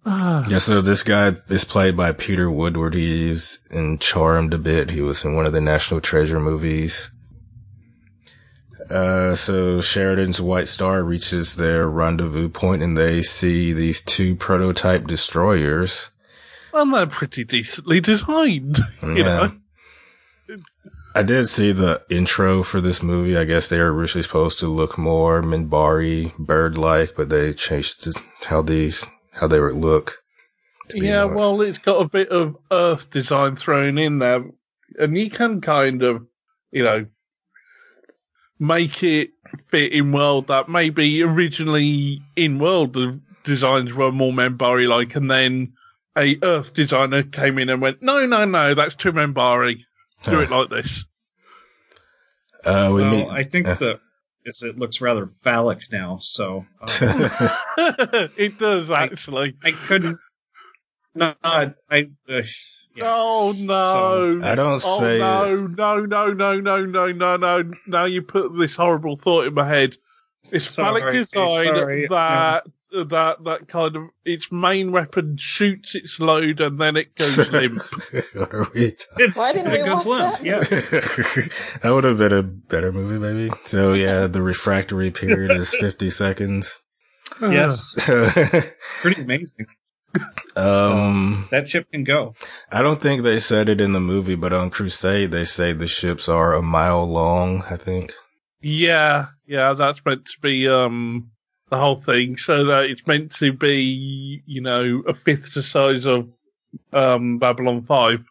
Ah. 0.08 0.46
yeah, 0.48 0.58
so 0.58 0.80
this 0.80 1.02
guy 1.02 1.32
is 1.48 1.64
played 1.64 1.96
by 1.96 2.12
Peter 2.12 2.48
Woodward. 2.48 2.94
He's 2.94 3.58
in 3.72 3.98
Charmed 3.98 4.54
a 4.54 4.58
bit. 4.58 4.90
He 4.92 5.00
was 5.00 5.24
in 5.24 5.34
one 5.34 5.46
of 5.46 5.52
the 5.52 5.60
National 5.60 6.00
Treasure 6.00 6.38
movies. 6.38 7.10
Uh, 8.88 9.34
so 9.34 9.80
Sheridan's 9.80 10.40
White 10.40 10.68
Star 10.68 11.02
reaches 11.02 11.56
their 11.56 11.90
rendezvous 11.90 12.48
point 12.48 12.82
and 12.82 12.96
they 12.96 13.20
see 13.20 13.72
these 13.72 14.00
two 14.00 14.36
prototype 14.36 15.08
destroyers. 15.08 16.10
and 16.72 16.94
they're 16.94 17.06
pretty 17.06 17.42
decently 17.44 18.00
designed. 18.00 18.78
You 19.02 19.24
know, 19.24 19.52
I 21.16 21.22
did 21.24 21.48
see 21.48 21.72
the 21.72 22.02
intro 22.10 22.62
for 22.62 22.80
this 22.80 23.02
movie. 23.02 23.36
I 23.36 23.44
guess 23.44 23.68
they 23.68 23.78
were 23.78 23.92
originally 23.92 24.22
supposed 24.22 24.60
to 24.60 24.68
look 24.68 24.96
more 24.98 25.42
Minbari 25.42 26.36
bird-like, 26.38 27.14
but 27.16 27.28
they 27.30 27.54
changed 27.54 28.04
to 28.04 28.12
how 28.44 28.62
these, 28.62 29.04
how 29.36 29.46
they 29.46 29.60
would 29.60 29.74
look. 29.74 30.22
to 30.88 30.98
yeah. 30.98 31.24
more- 31.26 31.34
Well, 31.36 31.60
it's 31.62 31.78
got 31.78 32.00
a 32.00 32.08
bit 32.08 32.28
of 32.30 32.56
Earth 32.72 33.10
design 33.10 33.56
thrown 33.56 33.98
in 33.98 34.18
there, 34.18 34.44
and 34.98 35.16
you 35.16 35.30
can 35.30 35.60
kind 35.60 36.02
of, 36.02 36.26
you 36.72 36.82
know, 36.82 37.06
make 38.58 39.02
it 39.02 39.30
fit 39.68 39.92
in 39.92 40.12
world 40.12 40.46
that 40.48 40.68
maybe 40.68 41.22
originally 41.22 42.20
in 42.36 42.58
world 42.58 42.94
the 42.94 43.20
designs 43.44 43.92
were 43.92 44.10
more 44.12 44.32
Minbari 44.32 44.88
like, 44.88 45.14
and 45.14 45.30
then 45.30 45.72
a 46.16 46.38
Earth 46.42 46.72
designer 46.72 47.22
came 47.22 47.58
in 47.58 47.68
and 47.68 47.82
went, 47.82 48.02
no, 48.02 48.24
no, 48.26 48.44
no, 48.44 48.74
that's 48.74 48.94
too 48.94 49.12
Minbari. 49.12 49.84
Do 50.24 50.40
it 50.40 50.50
like 50.50 50.70
this. 50.70 51.04
uh, 52.64 52.90
we 52.94 53.02
well, 53.02 53.10
meet. 53.10 53.28
I 53.28 53.44
think 53.44 53.68
uh, 53.68 53.74
the 53.74 54.00
it's, 54.46 54.62
it 54.62 54.78
looks 54.78 55.00
rather 55.00 55.26
phallic 55.26 55.80
now. 55.92 56.18
So 56.20 56.64
um, 56.80 56.86
it 58.36 58.58
does 58.58 58.90
actually. 58.90 59.56
I 59.62 59.72
couldn't. 59.72 60.16
No, 61.14 61.34
I. 61.44 61.74
I 61.90 62.08
uh, 62.28 62.42
Oh 63.02 63.54
no! 63.58 64.40
I 64.42 64.54
don't 64.54 64.82
oh 64.82 65.00
say 65.00 65.18
no, 65.18 65.66
no, 65.66 66.06
no, 66.06 66.32
no, 66.32 66.60
no, 66.60 66.86
no, 66.86 67.12
no, 67.12 67.36
no! 67.36 67.70
Now 67.86 68.04
you 68.06 68.22
put 68.22 68.56
this 68.56 68.74
horrible 68.74 69.16
thought 69.16 69.46
in 69.46 69.52
my 69.52 69.68
head. 69.68 69.98
It's 70.50 70.70
Sorry, 70.70 71.00
phallic 71.00 71.12
design 71.12 71.76
sorry. 71.76 72.06
that 72.08 72.64
that 73.04 73.44
that 73.44 73.68
kind 73.68 73.96
of 73.96 74.02
its 74.24 74.50
main 74.50 74.92
weapon 74.92 75.36
shoots 75.38 75.94
its 75.94 76.18
load 76.20 76.60
and 76.60 76.78
then 76.78 76.96
it 76.96 77.14
goes 77.16 77.36
limp. 77.52 77.82
what 78.34 78.54
are 78.54 78.66
we 78.74 78.92
talking 78.92 79.30
Why 79.34 79.52
didn't 79.52 79.72
we 79.72 79.78
It 79.78 79.86
goes 79.86 80.06
watch 80.06 80.06
limp, 80.06 80.38
that? 80.38 80.44
Yeah. 80.44 80.58
that 81.82 81.90
would 81.94 82.04
have 82.04 82.18
been 82.18 82.32
a 82.32 82.42
better 82.42 82.92
movie, 82.92 83.18
maybe. 83.18 83.54
So 83.64 83.92
yeah, 83.92 84.26
the 84.26 84.42
refractory 84.42 85.10
period 85.10 85.52
is 85.52 85.74
50 85.74 86.10
seconds. 86.10 86.80
Yes. 87.40 87.94
Pretty 89.02 89.20
amazing. 89.20 89.66
um, 90.56 91.48
That 91.50 91.68
ship 91.68 91.86
can 91.92 92.04
go. 92.04 92.34
I 92.72 92.80
don't 92.82 93.00
think 93.02 93.22
they 93.22 93.38
said 93.38 93.68
it 93.68 93.80
in 93.80 93.92
the 93.92 94.00
movie, 94.00 94.36
but 94.36 94.52
on 94.52 94.70
Crusade, 94.70 95.32
they 95.32 95.44
say 95.44 95.72
the 95.72 95.86
ships 95.86 96.28
are 96.28 96.54
a 96.54 96.62
mile 96.62 97.04
long, 97.06 97.62
I 97.70 97.76
think. 97.76 98.12
Yeah, 98.62 99.26
yeah, 99.46 99.74
that's 99.74 100.00
meant 100.06 100.24
to 100.26 100.40
be 100.40 100.66
um 100.68 101.30
the 101.70 101.78
whole 101.78 101.96
thing. 101.96 102.36
So 102.36 102.64
that 102.64 102.84
it's 102.90 103.06
meant 103.06 103.34
to 103.36 103.52
be, 103.52 104.42
you 104.46 104.60
know, 104.60 105.02
a 105.06 105.14
fifth 105.14 105.54
the 105.54 105.62
size 105.62 106.06
of 106.06 106.28
um 106.92 107.38
Babylon 107.38 107.82
Five. 107.82 108.24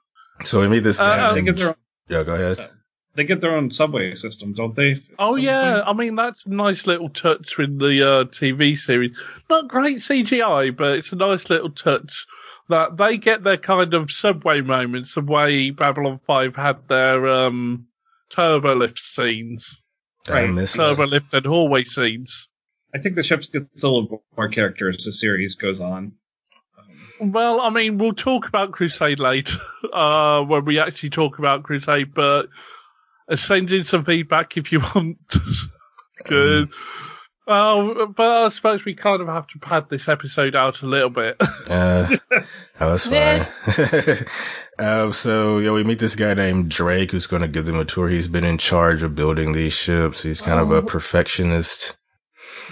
So 0.44 0.62
we 0.62 0.68
meet 0.68 0.84
this 0.84 1.00
Uh, 1.00 1.04
guy. 1.06 1.20
uh, 1.20 1.30
They 1.34 1.36
named- 1.42 1.48
get 1.48 1.58
their 1.58 1.68
own, 1.70 1.76
yeah, 2.10 2.24
go 2.24 2.36
ahead. 2.36 2.70
they 3.16 3.24
get 3.24 3.40
their 3.42 3.56
own 3.56 3.72
subway 3.72 4.14
system, 4.14 4.54
don't 4.54 4.76
they? 4.76 5.02
Oh 5.20 5.32
some 5.36 5.40
yeah, 5.40 5.74
point? 5.76 5.88
I 5.88 5.94
mean 5.94 6.16
that's 6.16 6.46
a 6.46 6.54
nice 6.54 6.86
little 6.86 7.10
touch 7.10 7.58
with 7.58 7.80
the 7.80 8.04
uh, 8.08 8.24
TV 8.26 8.78
series. 8.78 9.20
Not 9.50 9.68
great 9.70 9.98
CGI, 9.98 10.76
but 10.76 10.98
it's 10.98 11.12
a 11.14 11.16
nice 11.18 11.50
little 11.50 11.70
touch 11.70 12.26
that 12.68 12.98
they 12.98 13.18
get 13.18 13.44
their 13.44 13.58
kind 13.58 13.94
of 13.94 14.12
subway 14.12 14.60
moments 14.62 15.16
the 15.16 15.22
way 15.22 15.70
Babylon 15.70 16.20
Five 16.28 16.56
had 16.56 16.78
their 16.88 17.28
um 17.28 17.88
turbo 18.30 18.76
lift 18.76 19.00
scenes, 19.00 19.82
I 20.30 20.46
Right. 20.46 20.68
turbo 20.68 21.06
lift 21.06 21.34
and 21.34 21.46
hallway 21.46 21.84
scenes. 21.86 22.50
I 22.96 23.00
think 23.00 23.16
the 23.16 23.24
ships 23.24 23.50
gets 23.50 23.84
a 23.84 23.90
little 23.90 24.24
more 24.38 24.48
character 24.48 24.88
as 24.88 24.98
the 25.04 25.12
series 25.14 25.56
goes 25.56 25.82
on. 25.82 26.14
Um, 27.20 27.32
Well, 27.34 27.60
I 27.60 27.70
mean, 27.70 27.98
we'll 27.98 28.14
talk 28.14 28.48
about 28.48 28.72
Crusade 28.72 29.20
later 29.20 29.58
uh, 29.94 30.44
when 30.44 30.64
we 30.66 30.80
actually 30.80 31.10
talk 31.10 31.38
about 31.38 31.64
Crusade, 31.64 32.14
but 32.14 32.48
uh, 33.30 33.36
send 33.36 33.72
in 33.74 33.84
some 33.84 34.06
feedback 34.06 34.56
if 34.58 34.72
you 34.72 34.80
want. 34.96 35.18
Good. 36.26 36.70
Oh, 37.48 38.08
but 38.08 38.46
I 38.46 38.50
suppose 38.50 38.86
we 38.86 38.96
kind 38.96 39.22
of 39.22 39.28
have 39.28 39.46
to 39.48 39.60
pad 39.60 39.88
this 39.90 40.08
episode 40.10 40.56
out 40.56 40.82
a 40.82 40.88
little 40.88 41.12
bit. 41.12 41.36
Uh, 41.70 42.08
oh, 42.80 42.96
that's 42.96 43.08
fine. 43.08 44.26
um, 44.80 45.14
so 45.14 45.60
yeah, 45.60 45.72
we 45.72 45.84
meet 45.84 46.00
this 46.00 46.16
guy 46.16 46.34
named 46.34 46.70
Drake 46.70 47.12
who's 47.12 47.28
going 47.28 47.44
to 47.44 47.48
give 47.48 47.66
them 47.68 47.80
a 47.80 47.86
tour. 47.86 48.08
He's 48.10 48.28
been 48.28 48.44
in 48.46 48.58
charge 48.58 49.04
of 49.04 49.14
building 49.14 49.52
these 49.52 49.74
ships. 49.74 50.24
He's 50.24 50.42
kind 50.42 50.60
of 50.60 50.72
a 50.72 50.78
Oh. 50.78 50.82
perfectionist. 50.82 51.98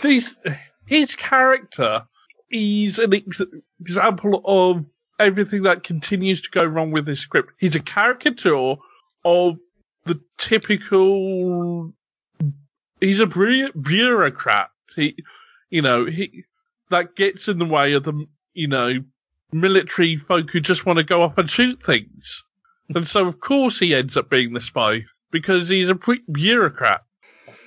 His 0.01 1.15
character 1.15 2.03
is 2.51 2.99
an 2.99 3.13
ex- 3.13 3.41
example 3.79 4.41
of 4.45 4.85
everything 5.19 5.63
that 5.63 5.83
continues 5.83 6.41
to 6.41 6.49
go 6.49 6.63
wrong 6.63 6.91
with 6.91 7.05
this 7.05 7.19
script. 7.19 7.53
He's 7.57 7.75
a 7.75 7.79
caricature 7.79 8.75
of 9.25 9.57
the 10.05 10.19
typical. 10.37 11.93
He's 12.99 13.19
a 13.19 13.27
bu- 13.27 13.71
bureaucrat. 13.73 14.69
He, 14.95 15.15
you 15.69 15.81
know, 15.81 16.05
he 16.05 16.43
that 16.89 17.15
gets 17.15 17.47
in 17.47 17.57
the 17.57 17.65
way 17.65 17.93
of 17.93 18.03
the, 18.03 18.25
you 18.53 18.67
know, 18.67 19.03
military 19.51 20.17
folk 20.17 20.51
who 20.51 20.59
just 20.59 20.85
want 20.85 20.97
to 20.97 21.03
go 21.03 21.21
off 21.21 21.37
and 21.37 21.49
shoot 21.49 21.81
things. 21.81 22.43
And 22.95 23.07
so, 23.07 23.27
of 23.27 23.39
course, 23.39 23.79
he 23.79 23.95
ends 23.95 24.17
up 24.17 24.29
being 24.29 24.53
the 24.53 24.61
spy 24.61 25.05
because 25.31 25.69
he's 25.69 25.89
a 25.89 25.99
bureaucrat. 26.31 27.03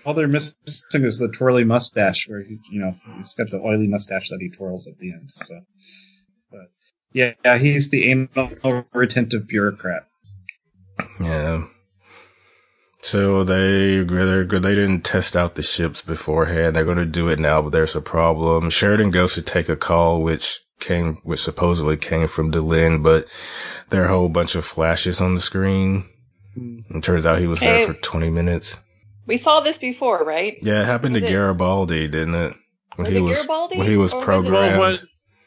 All 0.06 0.14
they're 0.14 0.28
missing 0.28 0.54
is 0.92 1.18
the 1.18 1.28
twirly 1.28 1.64
mustache, 1.64 2.28
where 2.28 2.44
he, 2.44 2.58
you 2.70 2.80
know 2.80 2.92
he's 3.18 3.34
got 3.34 3.50
the 3.50 3.58
oily 3.58 3.88
mustache 3.88 4.28
that 4.30 4.38
he 4.40 4.48
twirls 4.48 4.86
at 4.86 4.98
the 4.98 5.12
end. 5.12 5.30
So, 5.34 5.60
but 6.50 6.70
yeah, 7.12 7.32
yeah 7.44 7.58
he's 7.58 7.90
the 7.90 8.08
anal 8.08 8.86
retentive 8.94 9.48
bureaucrat. 9.48 10.06
Yeah. 11.20 11.64
So 13.02 13.42
they 13.42 14.04
they're. 14.04 14.44
They 14.44 14.74
didn't 14.76 15.02
test 15.02 15.36
out 15.36 15.56
the 15.56 15.62
ships 15.62 16.02
beforehand. 16.02 16.76
They're 16.76 16.84
going 16.84 16.96
to 16.98 17.04
do 17.06 17.28
it 17.28 17.40
now, 17.40 17.60
but 17.62 17.70
there's 17.70 17.96
a 17.96 18.00
problem. 18.00 18.70
Sheridan 18.70 19.10
goes 19.10 19.34
to 19.34 19.42
take 19.42 19.68
a 19.68 19.76
call, 19.76 20.22
which 20.22 20.60
came, 20.78 21.16
which 21.24 21.42
supposedly 21.42 21.96
came 21.96 22.28
from 22.28 22.52
Delenn, 22.52 23.02
but 23.02 23.26
there 23.90 24.02
are 24.02 24.06
a 24.06 24.10
whole 24.10 24.28
bunch 24.28 24.54
of 24.54 24.64
flashes 24.64 25.20
on 25.20 25.34
the 25.34 25.40
screen. 25.40 26.08
Hmm. 26.54 26.78
It 26.90 27.02
turns 27.02 27.26
out 27.26 27.38
he 27.38 27.46
was 27.46 27.60
Hey. 27.60 27.78
there 27.78 27.86
for 27.88 27.94
20 27.94 28.30
minutes. 28.30 28.78
We 29.26 29.36
saw 29.36 29.60
this 29.60 29.78
before, 29.78 30.24
right? 30.24 30.56
Yeah, 30.62 30.82
it 30.82 30.86
happened 30.86 31.14
to 31.16 31.24
it- 31.24 31.28
Garibaldi, 31.28 32.08
didn't 32.08 32.34
it? 32.34 32.54
When 32.96 33.04
Was 33.06 33.12
he 33.12 33.18
it 33.18 33.20
was 33.22 33.36
Garibaldi, 33.38 33.78
when 33.78 33.86
he 33.88 33.96
was 33.96 34.12
or 34.12 34.16
was 34.16 34.24
programmed. 34.24 34.78
Well, 34.78 34.80
when- 34.80 34.96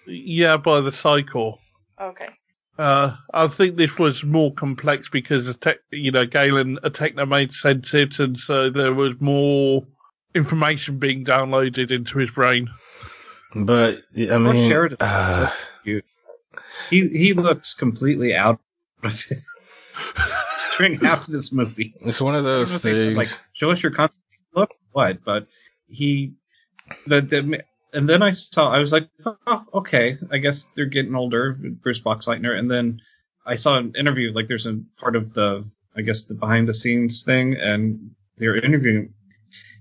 yeah, 0.08 0.58
by 0.58 0.82
the 0.82 0.92
cycle. 0.92 1.60
Okay. 2.00 2.30
Uh, 2.78 3.16
I 3.34 3.48
think 3.48 3.76
this 3.76 3.98
was 3.98 4.24
more 4.24 4.54
complex 4.54 5.10
because, 5.10 5.48
the 5.48 5.54
tech, 5.54 5.78
you 5.92 6.12
know, 6.12 6.26
Galen, 6.26 6.80
a 6.84 6.90
technomage 6.90 7.54
sent 7.54 7.94
it, 7.94 8.20
and 8.20 8.40
so 8.40 8.70
there 8.70 8.94
was 8.94 9.20
more 9.20 9.86
information 10.36 10.98
being 10.98 11.26
downloaded 11.26 11.92
into 11.92 12.18
his 12.20 12.32
brain. 12.32 12.70
But 13.56 13.98
I 14.18 14.28
Poor 14.28 14.40
mean, 14.40 14.70
Sheridan. 14.70 14.98
uh, 15.02 15.52
He 15.84 16.02
he 16.90 17.34
looks 17.34 17.74
completely 17.74 18.34
out 18.36 18.60
of 19.04 19.12
it 19.12 19.34
during 20.78 21.00
half 21.00 21.28
of 21.28 21.34
this 21.34 21.52
movie. 21.52 21.94
it's 22.02 22.22
one 22.22 22.36
of 22.36 22.46
I 22.46 22.50
don't 22.50 22.54
know 22.54 22.60
those 22.60 22.82
they 22.82 22.94
said, 22.94 23.16
things. 23.16 23.18
like, 23.18 23.46
show 23.54 23.72
us 23.72 23.82
your 23.84 23.92
con- 23.92 24.10
look 24.56 24.74
what, 24.92 25.24
but 25.24 25.48
he 25.88 26.34
the 27.08 27.22
the 27.22 27.64
and 27.94 28.08
then 28.08 28.22
I 28.22 28.32
saw 28.32 28.72
I 28.72 28.80
was 28.80 28.92
like, 28.92 29.10
oh, 29.26 29.64
okay, 29.74 30.18
I 30.32 30.38
guess 30.38 30.68
they're 30.76 30.86
getting 30.86 31.16
older, 31.16 31.54
Bruce 31.54 32.00
Boxleitner, 32.00 32.58
and 32.58 32.70
then 32.70 33.00
I 33.46 33.56
saw 33.56 33.78
an 33.78 33.94
interview 33.96 34.32
like 34.32 34.48
there's 34.48 34.68
a 34.68 34.80
part 34.98 35.16
of 35.16 35.34
the 35.34 35.70
I 35.96 36.02
guess 36.02 36.24
the 36.24 36.36
behind 36.36 36.70
the 36.70 36.74
scenes 36.74 37.24
thing, 37.24 37.56
and 37.56 38.12
they 38.38 38.48
were 38.48 38.58
interviewing. 38.58 39.14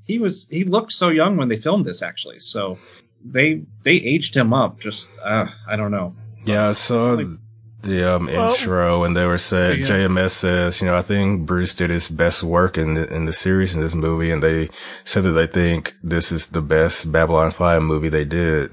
He 0.04 0.18
was 0.18 0.47
he 0.50 0.64
looked 0.64 0.92
so 0.92 1.11
young 1.11 1.37
when 1.37 1.49
they 1.49 1.56
filmed 1.56 1.85
this 1.85 2.02
actually, 2.02 2.38
so 2.38 2.78
they 3.25 3.62
they 3.82 3.97
aged 3.97 4.35
him 4.35 4.54
up. 4.54 4.80
Just 4.80 5.11
uh, 5.23 5.47
I 5.68 5.76
don't 5.76 5.90
know. 5.90 6.12
Yeah, 6.44 6.73
so 6.73 7.37
the 7.82 8.16
um, 8.16 8.26
Well, 8.26 8.50
intro, 8.50 9.04
and 9.04 9.16
they 9.16 9.26
were 9.26 9.38
saying 9.38 9.80
yeah. 9.80 9.87
JMS 9.87 10.30
says, 10.30 10.80
you 10.80 10.87
know, 10.87 10.97
I 10.97 11.02
think 11.02 11.47
Bruce 11.47 11.75
did 11.75 11.90
his 11.90 12.08
best 12.08 12.42
work 12.42 12.76
in 12.76 12.94
the 12.94 13.14
in 13.14 13.25
the 13.25 13.32
series 13.32 13.75
in 13.75 13.80
this 13.80 13.94
movie, 13.94 14.30
and 14.30 14.42
they 14.42 14.68
said 15.04 15.23
that 15.25 15.30
they 15.30 15.47
think 15.47 15.94
this 16.02 16.32
is 16.32 16.49
the 16.49 16.62
best 16.62 17.12
Babylon 17.12 17.50
Five 17.50 17.82
movie 17.82 18.08
they 18.08 18.25
did. 18.25 18.73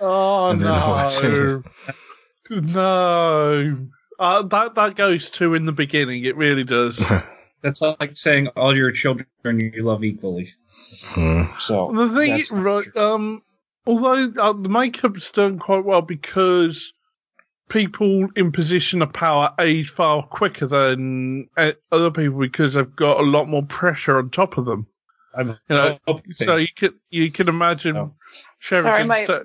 Oh 0.00 0.50
And 0.50 0.60
then 0.60 0.68
I 0.68 0.88
watched 0.88 1.22
no, 1.22 1.62
no! 2.50 3.88
Uh, 4.18 4.42
that 4.42 4.74
that 4.74 4.96
goes 4.96 5.30
to 5.30 5.54
in 5.54 5.64
the 5.64 5.72
beginning. 5.72 6.24
It 6.24 6.36
really 6.36 6.64
does. 6.64 7.02
That's 7.62 7.80
like 7.80 8.16
saying 8.16 8.48
all 8.48 8.76
your 8.76 8.90
children 8.90 9.26
you 9.44 9.84
love 9.84 10.02
equally. 10.02 10.52
Hmm. 11.14 11.44
So 11.58 11.92
the 11.94 12.08
thing 12.10 12.34
is, 12.38 12.50
right, 12.50 12.96
um, 12.96 13.42
although 13.86 14.32
uh, 14.40 14.52
the 14.52 14.68
makeup's 14.68 15.30
done 15.30 15.60
quite 15.60 15.84
well 15.84 16.02
because 16.02 16.92
people 17.72 18.28
in 18.36 18.52
position 18.52 19.00
of 19.02 19.12
power 19.12 19.54
age 19.58 19.90
far 19.90 20.22
quicker 20.22 20.66
than 20.66 21.48
uh, 21.56 21.72
other 21.90 22.10
people 22.10 22.38
because 22.38 22.74
they've 22.74 22.94
got 22.96 23.18
a 23.18 23.22
lot 23.22 23.48
more 23.48 23.62
pressure 23.64 24.18
on 24.18 24.28
top 24.30 24.58
of 24.58 24.66
them. 24.66 24.86
I'm 25.34 25.48
You 25.48 25.56
know, 25.70 25.98
hoping- 26.06 26.32
So 26.34 26.56
you 26.56 26.68
can 26.76 26.94
you 27.08 27.30
can 27.32 27.48
imagine 27.48 27.96
Oh. 27.96 28.14
Sheridan 28.58 28.92
Sorry, 28.92 29.06
my- 29.06 29.24
sta- 29.24 29.44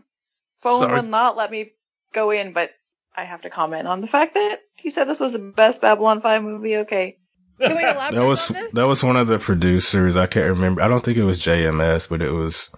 Phone 0.59 0.81
Sorry. 0.81 0.93
will 1.01 1.07
not 1.07 1.37
let 1.37 1.49
me 1.51 1.71
go 2.13 2.31
in, 2.31 2.51
but 2.51 2.71
I 3.15 3.23
have 3.23 3.43
to 3.43 3.49
comment 3.49 3.87
on 3.87 4.01
the 4.01 4.07
fact 4.07 4.33
that 4.33 4.57
he 4.75 4.89
said 4.89 5.05
this 5.05 5.19
was 5.21 5.33
the 5.33 5.39
best 5.39 5.81
Babylon 5.81 6.19
5 6.19 6.43
movie. 6.43 6.77
Okay. 6.77 7.17
Can 7.61 7.75
we 7.77 7.83
elaborate 7.83 8.15
That 8.19 8.25
was 8.25 8.49
on 8.51 8.55
this? 8.55 8.73
that 8.73 8.87
was 8.87 9.03
one 9.03 9.15
of 9.15 9.27
the 9.27 9.39
producers. 9.39 10.17
I 10.17 10.25
can't 10.27 10.49
remember. 10.49 10.81
I 10.81 10.87
don't 10.89 11.03
think 11.03 11.17
it 11.17 11.23
was 11.23 11.39
JMS, 11.39 12.09
but 12.09 12.21
it 12.21 12.31
was 12.33 12.69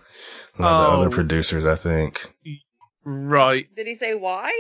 one 0.58 0.72
of 0.72 0.80
the 0.82 0.88
Oh. 0.88 1.00
other 1.02 1.10
producers. 1.10 1.66
I 1.66 1.76
think. 1.76 2.32
Oh. 2.48 2.52
right. 3.06 3.66
Did 3.76 3.88
he 3.88 3.96
say 3.96 4.14
why? 4.14 4.52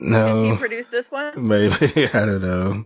Did 0.00 0.06
he 0.06 0.12
No, 0.12 0.56
produce 0.56 0.88
this 0.88 1.10
one? 1.10 1.32
maybe 1.48 1.74
I 2.14 2.24
don't 2.26 2.42
know. 2.42 2.84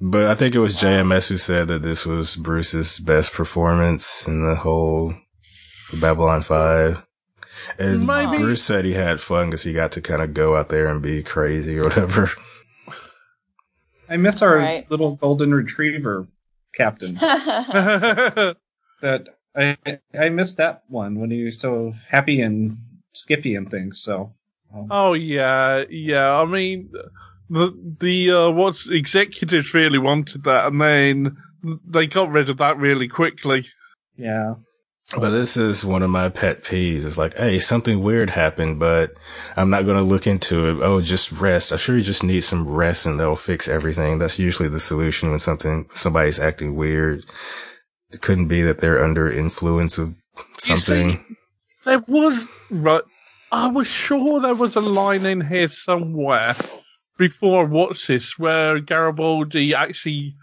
But 0.00 0.26
I 0.26 0.34
think 0.34 0.54
it 0.54 0.58
was 0.58 0.76
JMS 0.80 1.28
who 1.28 1.36
said 1.36 1.68
that 1.68 1.82
this 1.82 2.04
was 2.04 2.36
Bruce's 2.36 2.98
best 2.98 3.32
performance 3.32 4.26
in 4.26 4.44
the 4.46 4.56
whole 4.56 5.14
Babylon 6.00 6.42
5. 6.42 7.02
And 7.78 8.06
Maybe- 8.06 8.38
Bruce 8.38 8.62
said 8.62 8.84
he 8.84 8.94
had 8.94 9.20
fun 9.20 9.46
because 9.48 9.62
he 9.62 9.72
got 9.72 9.92
to 9.92 10.00
kind 10.00 10.20
of 10.20 10.34
go 10.34 10.56
out 10.56 10.68
there 10.68 10.86
and 10.88 11.00
be 11.02 11.22
crazy 11.22 11.78
or 11.78 11.84
whatever. 11.84 12.28
I 14.08 14.16
miss 14.16 14.42
our 14.42 14.56
Right. 14.56 14.90
little 14.90 15.14
golden 15.16 15.54
retriever 15.54 16.26
captain. 16.74 17.16
That 19.00 19.28
I 19.54 19.76
I 20.18 20.28
missed 20.30 20.56
that 20.56 20.84
one 20.88 21.20
when 21.20 21.30
he 21.30 21.44
was 21.44 21.60
so 21.60 21.92
happy 22.08 22.40
and 22.40 22.78
skippy 23.12 23.54
and 23.54 23.70
things. 23.70 24.00
So 24.00 24.32
um, 24.74 24.88
oh 24.90 25.12
yeah, 25.12 25.84
yeah. 25.88 26.32
I 26.32 26.44
mean, 26.44 26.90
the 27.50 27.96
the 28.00 28.30
uh, 28.30 28.50
what 28.50 28.76
executives 28.90 29.74
really 29.74 29.98
wanted 29.98 30.44
that, 30.44 30.66
and 30.66 30.80
then 30.80 31.36
they 31.86 32.06
got 32.06 32.30
rid 32.30 32.50
of 32.50 32.58
that 32.58 32.78
really 32.78 33.08
quickly. 33.08 33.66
Yeah. 34.16 34.54
But 35.18 35.30
this 35.30 35.58
is 35.58 35.84
one 35.84 36.02
of 36.02 36.08
my 36.08 36.30
pet 36.30 36.64
peeves. 36.64 37.04
It's 37.04 37.18
like, 37.18 37.36
hey, 37.36 37.58
something 37.58 38.02
weird 38.02 38.30
happened, 38.30 38.80
but 38.80 39.12
I'm 39.54 39.68
not 39.68 39.84
going 39.84 39.98
to 39.98 40.02
look 40.02 40.26
into 40.26 40.70
it. 40.70 40.82
Oh, 40.82 41.02
just 41.02 41.30
rest. 41.30 41.72
I'm 41.72 41.78
sure 41.78 41.96
you 41.96 42.02
just 42.02 42.24
need 42.24 42.40
some 42.40 42.66
rest 42.66 43.04
and 43.04 43.20
that'll 43.20 43.36
fix 43.36 43.68
everything. 43.68 44.18
That's 44.18 44.38
usually 44.38 44.70
the 44.70 44.80
solution 44.80 45.28
when 45.28 45.40
something, 45.40 45.88
somebody's 45.92 46.40
acting 46.40 46.74
weird. 46.74 47.22
It 48.12 48.22
couldn't 48.22 48.48
be 48.48 48.62
that 48.62 48.80
they're 48.80 49.04
under 49.04 49.30
influence 49.30 49.98
of 49.98 50.16
something. 50.56 51.10
see, 51.10 51.36
there 51.84 52.02
was 52.08 52.48
right. 52.70 53.02
I 53.56 53.68
was 53.68 53.86
sure 53.86 54.40
there 54.40 54.56
was 54.56 54.74
a 54.74 54.80
line 54.80 55.24
in 55.26 55.40
here 55.40 55.68
somewhere 55.68 56.56
before 57.18 57.62
I 57.62 57.68
watched 57.68 58.08
this 58.08 58.36
where 58.36 58.80
Garibaldi 58.80 59.72
actually 59.76 60.34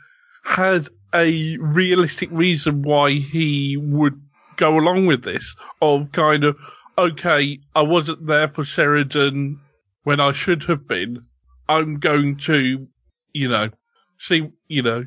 had 0.46 0.88
a 1.14 1.58
realistic 1.58 2.30
reason 2.32 2.84
why 2.84 3.12
he 3.12 3.76
would 3.76 4.18
go 4.56 4.80
along 4.80 5.08
with 5.08 5.26
this. 5.26 5.58
Of 5.82 6.14
kind 6.14 6.46
of, 6.46 6.58
okay, 6.98 7.60
I 7.76 7.82
wasn't 7.82 8.28
there 8.28 8.48
for 8.48 8.64
Sheridan 8.64 9.60
when 10.04 10.22
I 10.22 10.32
should 10.32 10.64
have 10.64 10.88
been. 10.88 11.22
I'm 11.68 12.00
going 12.00 12.38
to, 12.38 12.88
you 13.34 13.50
know, 13.50 13.72
see, 14.20 14.50
you 14.70 14.84
know, 14.84 15.04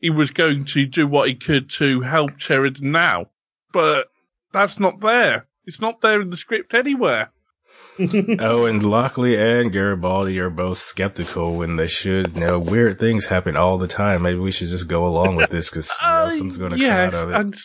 he 0.00 0.10
was 0.10 0.30
going 0.30 0.64
to 0.66 0.86
do 0.86 1.08
what 1.08 1.28
he 1.28 1.34
could 1.34 1.70
to 1.70 2.02
help 2.02 2.38
Sheridan 2.38 2.92
now. 2.92 3.26
But 3.72 4.12
that's 4.52 4.78
not 4.78 5.00
there. 5.00 5.48
It's 5.66 5.80
not 5.80 6.00
there 6.02 6.20
in 6.20 6.30
the 6.30 6.36
script 6.36 6.72
anywhere. 6.72 7.32
Oh, 8.40 8.64
and 8.66 8.82
Lockley 8.82 9.36
and 9.36 9.72
Garibaldi 9.72 10.38
are 10.38 10.50
both 10.50 10.78
skeptical 10.78 11.56
when 11.56 11.76
they 11.76 11.86
should. 11.88 12.32
You 12.34 12.40
know, 12.40 12.58
weird 12.60 12.98
things 12.98 13.26
happen 13.26 13.56
all 13.56 13.78
the 13.78 13.86
time. 13.88 14.22
Maybe 14.22 14.38
we 14.38 14.50
should 14.52 14.68
just 14.68 14.88
go 14.88 15.06
along 15.06 15.36
with 15.36 15.50
this 15.50 15.70
because 15.70 15.90
you 16.00 16.06
know, 16.06 16.14
Uh, 16.18 16.30
something's 16.30 16.58
going 16.58 16.72
to 16.72 16.78
yes, 16.78 17.12
come 17.12 17.20
out 17.20 17.26
of 17.28 17.30
it. 17.52 17.58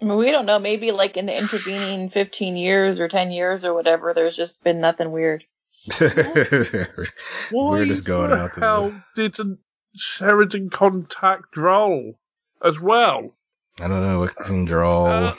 I 0.00 0.04
mean, 0.04 0.16
we 0.16 0.30
don't 0.30 0.46
know. 0.46 0.58
Maybe 0.58 0.92
like 0.92 1.16
in 1.16 1.26
the 1.26 1.36
intervening 1.36 2.08
15 2.10 2.56
years 2.56 3.00
or 3.00 3.08
10 3.08 3.30
years 3.32 3.64
or 3.64 3.74
whatever, 3.74 4.14
there's 4.14 4.36
just 4.36 4.62
been 4.62 4.80
nothing 4.80 5.10
weird. 5.10 5.44
why 5.98 6.86
We're 7.52 7.84
just 7.84 8.06
going 8.06 8.30
the 8.30 8.36
out 8.36 8.54
there. 8.54 8.64
hell 8.64 9.02
didn't 9.16 9.58
Sheridan 9.96 10.70
contact 10.70 11.52
Draal 11.52 12.12
as 12.62 12.80
well? 12.80 13.34
I 13.80 13.88
don't 13.88 14.02
know. 14.02 14.20
What 14.20 14.36
can 14.36 14.64
draw? 14.64 15.06
Uh, 15.06 15.34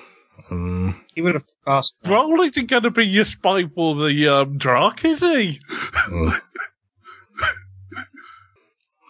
mm, 0.49 0.95
He 1.13 1.21
would 1.21 1.35
have 1.35 1.45
cost. 1.65 1.95
Draal 2.03 2.39
isn't 2.41 2.69
going 2.69 2.83
to 2.83 2.91
be 2.91 3.05
your 3.05 3.25
spy 3.25 3.65
for 3.67 3.95
the 3.95 4.27
um, 4.27 4.57
Drakh, 4.59 5.05
is 5.05 5.19
he? 5.19 5.59
mm. 6.09 6.33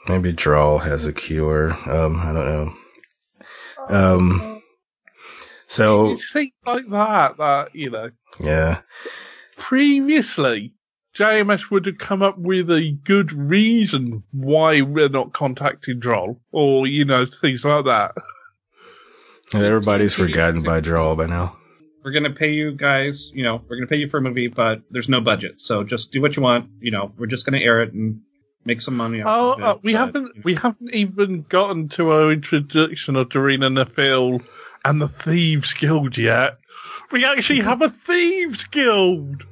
Maybe 0.08 0.32
Draal 0.32 0.78
has 0.80 1.06
a 1.06 1.14
cure. 1.14 1.72
Um, 1.90 2.20
I 2.20 2.32
don't 2.32 2.46
know. 2.46 2.74
Um, 3.90 4.62
so 5.68 6.12
It 6.12 6.20
seems 6.20 6.54
like 6.66 6.88
that, 6.90 7.38
that, 7.38 7.76
you 7.76 7.90
know, 7.90 8.10
yeah, 8.40 8.82
previously, 9.58 10.74
JMS 11.16 11.72
would 11.72 11.86
have 11.86 11.98
come 11.98 12.22
up 12.22 12.38
with 12.38 12.70
a 12.70 12.92
good 13.04 13.32
reason 13.32 14.24
why 14.32 14.82
we're 14.82 15.10
not 15.10 15.34
contacting 15.34 16.00
Draal, 16.00 16.40
or, 16.52 16.86
you 16.88 17.06
know, 17.06 17.26
things 17.26 17.64
like 17.66 17.86
that. 17.86 18.14
And 19.54 19.64
everybody's 19.64 20.14
forgotten 20.16 20.62
by 20.64 20.76
series. 20.82 20.88
Draal 20.88 21.16
by 21.16 21.28
now. 21.28 21.58
We're 22.04 22.12
gonna 22.12 22.30
pay 22.32 22.52
you 22.52 22.72
guys. 22.72 23.32
You 23.34 23.44
know, 23.44 23.62
we're 23.68 23.78
gonna 23.78 23.88
pay 23.88 23.98
you 23.98 24.08
for 24.08 24.18
a 24.18 24.22
movie, 24.22 24.48
but 24.48 24.82
there's 24.92 25.10
no 25.10 25.22
budget, 25.22 25.60
so 25.62 25.84
just 25.84 26.12
do 26.12 26.22
what 26.22 26.36
you 26.36 26.42
want. 26.44 26.70
You 26.80 26.92
know, 26.92 27.12
we're 27.18 27.26
just 27.28 27.46
gonna 27.46 27.60
air 27.60 27.82
it 27.82 27.94
and 27.94 28.22
make 28.66 28.82
some 28.82 28.96
money. 28.96 29.22
off 29.22 29.28
Oh, 29.30 29.52
of 29.54 29.60
it, 29.60 29.64
uh, 29.64 29.78
we 29.84 29.94
but, 29.94 30.00
haven't 30.00 30.22
you 30.28 30.34
know. 30.36 30.42
we 30.44 30.54
haven't 30.56 30.94
even 30.96 31.46
gotten 31.50 31.88
to 31.90 32.12
our 32.12 32.32
introduction 32.32 33.16
of 33.16 33.30
Dureena 33.30 33.72
Nafeel 33.84 34.44
and 34.84 35.02
the 35.02 35.08
Thieves 35.08 35.74
Guild 35.74 36.18
yet. 36.18 36.58
We 37.12 37.26
actually 37.26 37.62
have 37.62 37.82
a 37.82 37.90
Thieves 37.90 38.66
Guild. 38.66 39.44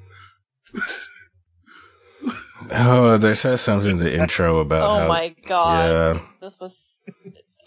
Oh, 2.71 3.17
there 3.17 3.35
says 3.35 3.61
something 3.61 3.91
in 3.91 3.97
the 3.97 4.15
intro 4.15 4.59
about 4.59 4.89
oh 4.89 4.99
how. 5.01 5.07
my 5.07 5.35
god. 5.45 6.15
Yeah, 6.17 6.21
This 6.41 6.59
was. 6.59 6.79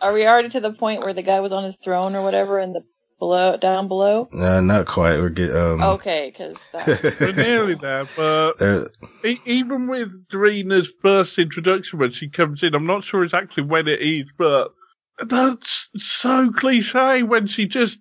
Are 0.01 0.13
we 0.13 0.27
already 0.27 0.49
to 0.51 0.61
the 0.61 0.73
point 0.73 1.05
where 1.05 1.15
the 1.15 1.23
guy 1.23 1.41
was 1.41 1.53
on 1.53 1.65
his 1.65 1.77
throne 1.77 2.15
or 2.17 2.23
whatever 2.23 2.59
in 2.61 2.73
the 2.73 2.83
below, 3.19 3.57
down 3.57 3.89
below? 3.89 4.29
uh, 4.33 4.61
not 4.61 4.87
quite. 4.87 5.19
We're 5.19 5.31
get 5.31 5.51
um. 5.55 5.83
Okay, 5.83 6.31
because 6.33 6.55
We're 7.21 7.33
nearly 7.33 7.75
there, 7.75 8.05
but 8.17 8.59
there- 8.59 8.89
e- 9.25 9.41
even 9.47 9.89
with 9.89 10.29
Dureena's 10.29 10.93
first 11.03 11.39
introduction 11.39 11.99
when 11.99 12.13
she 12.13 12.29
comes 12.29 12.63
in, 12.63 12.75
I'm 12.75 12.87
not 12.87 13.05
sure 13.05 13.25
exactly 13.25 13.63
when 13.63 13.89
it 13.89 14.01
is, 14.01 14.27
but 14.37 14.73
that's 15.19 15.89
so 15.97 16.51
cliche 16.53 17.23
when 17.23 17.47
she 17.47 17.67
just 17.67 17.99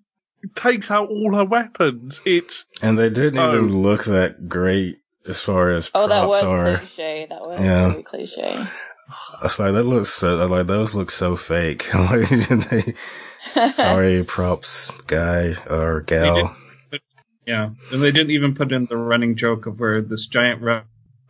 takes 0.55 0.91
out 0.91 1.08
all 1.10 1.34
her 1.34 1.45
weapons. 1.45 2.19
It's 2.25 2.65
and 2.81 2.97
they 2.97 3.10
didn't 3.10 3.39
Oh. 3.39 3.55
even 3.55 3.81
look 3.81 4.03
that 4.03 4.49
great 4.49 4.97
as 5.25 5.39
far 5.41 5.69
as 5.69 5.89
oh, 5.95 6.08
that 6.10 6.27
was 6.27 6.43
are. 6.43 6.77
cliche. 6.77 7.25
That 7.29 7.41
was 7.41 7.60
Yeah. 7.60 7.89
very 7.91 8.03
cliche. 8.03 8.63
It's 9.43 9.59
like 9.59 9.73
that 9.73 9.83
looks 9.83 10.09
so 10.09 10.35
like 10.47 10.67
those 10.67 10.95
look 10.95 11.11
so 11.11 11.35
fake. 11.35 11.87
Like, 11.93 12.27
they- 12.29 12.93
sorry, 13.69 14.23
props 14.27 14.91
guy 15.07 15.55
or 15.69 16.01
gal. 16.01 16.55
Yeah, 17.45 17.69
and 17.91 18.01
they 18.01 18.11
didn't 18.11 18.31
even 18.31 18.55
put 18.55 18.71
in 18.71 18.85
the 18.87 18.97
running 18.97 19.35
joke 19.35 19.67
of 19.67 19.79
where 19.79 20.01
this 20.01 20.25
giant 20.25 20.61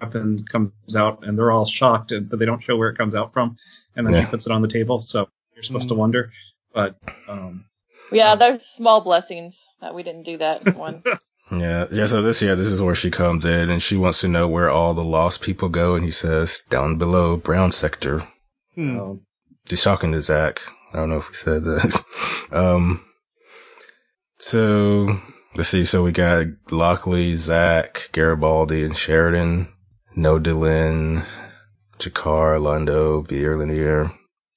weapon 0.02 0.46
comes 0.46 0.72
out, 0.96 1.26
and 1.26 1.38
they're 1.38 1.52
all 1.52 1.66
shocked, 1.66 2.12
and- 2.14 2.30
but 2.30 2.40
they 2.40 2.46
don't 2.46 2.64
show 2.64 2.78
where 2.78 2.90
it 2.90 2.98
comes 2.98 3.16
out 3.16 3.34
from, 3.34 3.58
and 3.96 4.08
then 4.08 4.14
Yeah. 4.14 4.22
he 4.22 4.28
puts 4.28 4.46
it 4.46 4.52
on 4.52 4.62
the 4.62 4.68
table, 4.70 5.02
so 5.02 5.28
you're 5.54 5.64
supposed 5.64 5.90
to 5.90 5.96
wonder. 5.96 6.32
But 6.74 6.98
um, 7.28 7.66
yeah, 8.12 8.36
those 8.36 8.66
small 8.66 9.02
blessings 9.02 9.58
that 9.82 9.94
we 9.94 10.04
didn't 10.04 10.24
do 10.24 10.38
that 10.38 10.76
one. 10.76 11.02
Yeah, 11.52 11.86
yeah. 11.92 12.06
So 12.08 12.22
this, 12.22 12.42
yeah, 12.42 12.56
this 12.56 12.70
is 12.72 12.82
where 12.82 12.96
she 12.96 13.12
comes 13.12 13.46
in, 13.46 13.70
and 13.70 13.82
she 13.82 13.96
wants 13.98 14.22
to 14.22 14.28
know 14.28 14.48
where 14.48 14.70
all 14.70 14.94
the 14.94 15.04
lost 15.04 15.42
people 15.42 15.70
go, 15.70 15.94
and 15.96 16.04
he 16.04 16.12
says 16.12 16.62
down 16.70 16.98
below, 16.98 17.38
brown 17.38 17.72
sector. 17.72 18.22
hmm. 18.74 19.00
um, 19.00 19.22
He's 19.70 19.84
talking 19.84 20.12
to 20.12 20.22
Zach. 20.22 20.60
I 20.94 20.98
don't 20.98 21.10
know 21.10 21.18
if 21.18 21.30
we 21.30 21.36
said 21.36 21.64
that. 21.64 22.04
um, 22.52 23.04
so 24.38 25.08
let's 25.56 25.70
see. 25.70 25.86
So 25.86 26.04
we 26.04 26.12
got 26.12 26.46
Lockley, 26.72 27.36
Zach, 27.36 28.10
Garibaldi, 28.12 28.84
and 28.84 28.96
Sheridan. 28.96 29.68
No 30.16 30.40
Delenn, 30.40 31.26
G'Kar, 32.00 32.58
Londo, 32.60 33.28
Vir, 33.28 33.58
Lennier, 33.58 34.12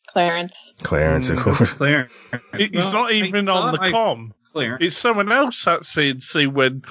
Clarence. 0.09 0.73
Clarence, 0.83 1.31
of 1.31 1.39
Mm. 1.39 1.43
course. 1.43 1.73
Clarence. 1.73 2.13
He's 2.57 2.71
not 2.73 3.13
even 3.13 3.49
on 3.49 3.73
the 3.73 3.79
thought 3.79 3.91
com. 3.91 4.35
Claire, 4.59 4.79
It's 4.81 4.97
someone 4.97 5.31
else 5.33 5.67
at 5.67 5.83
CNC 5.83 6.53
when 6.53 6.83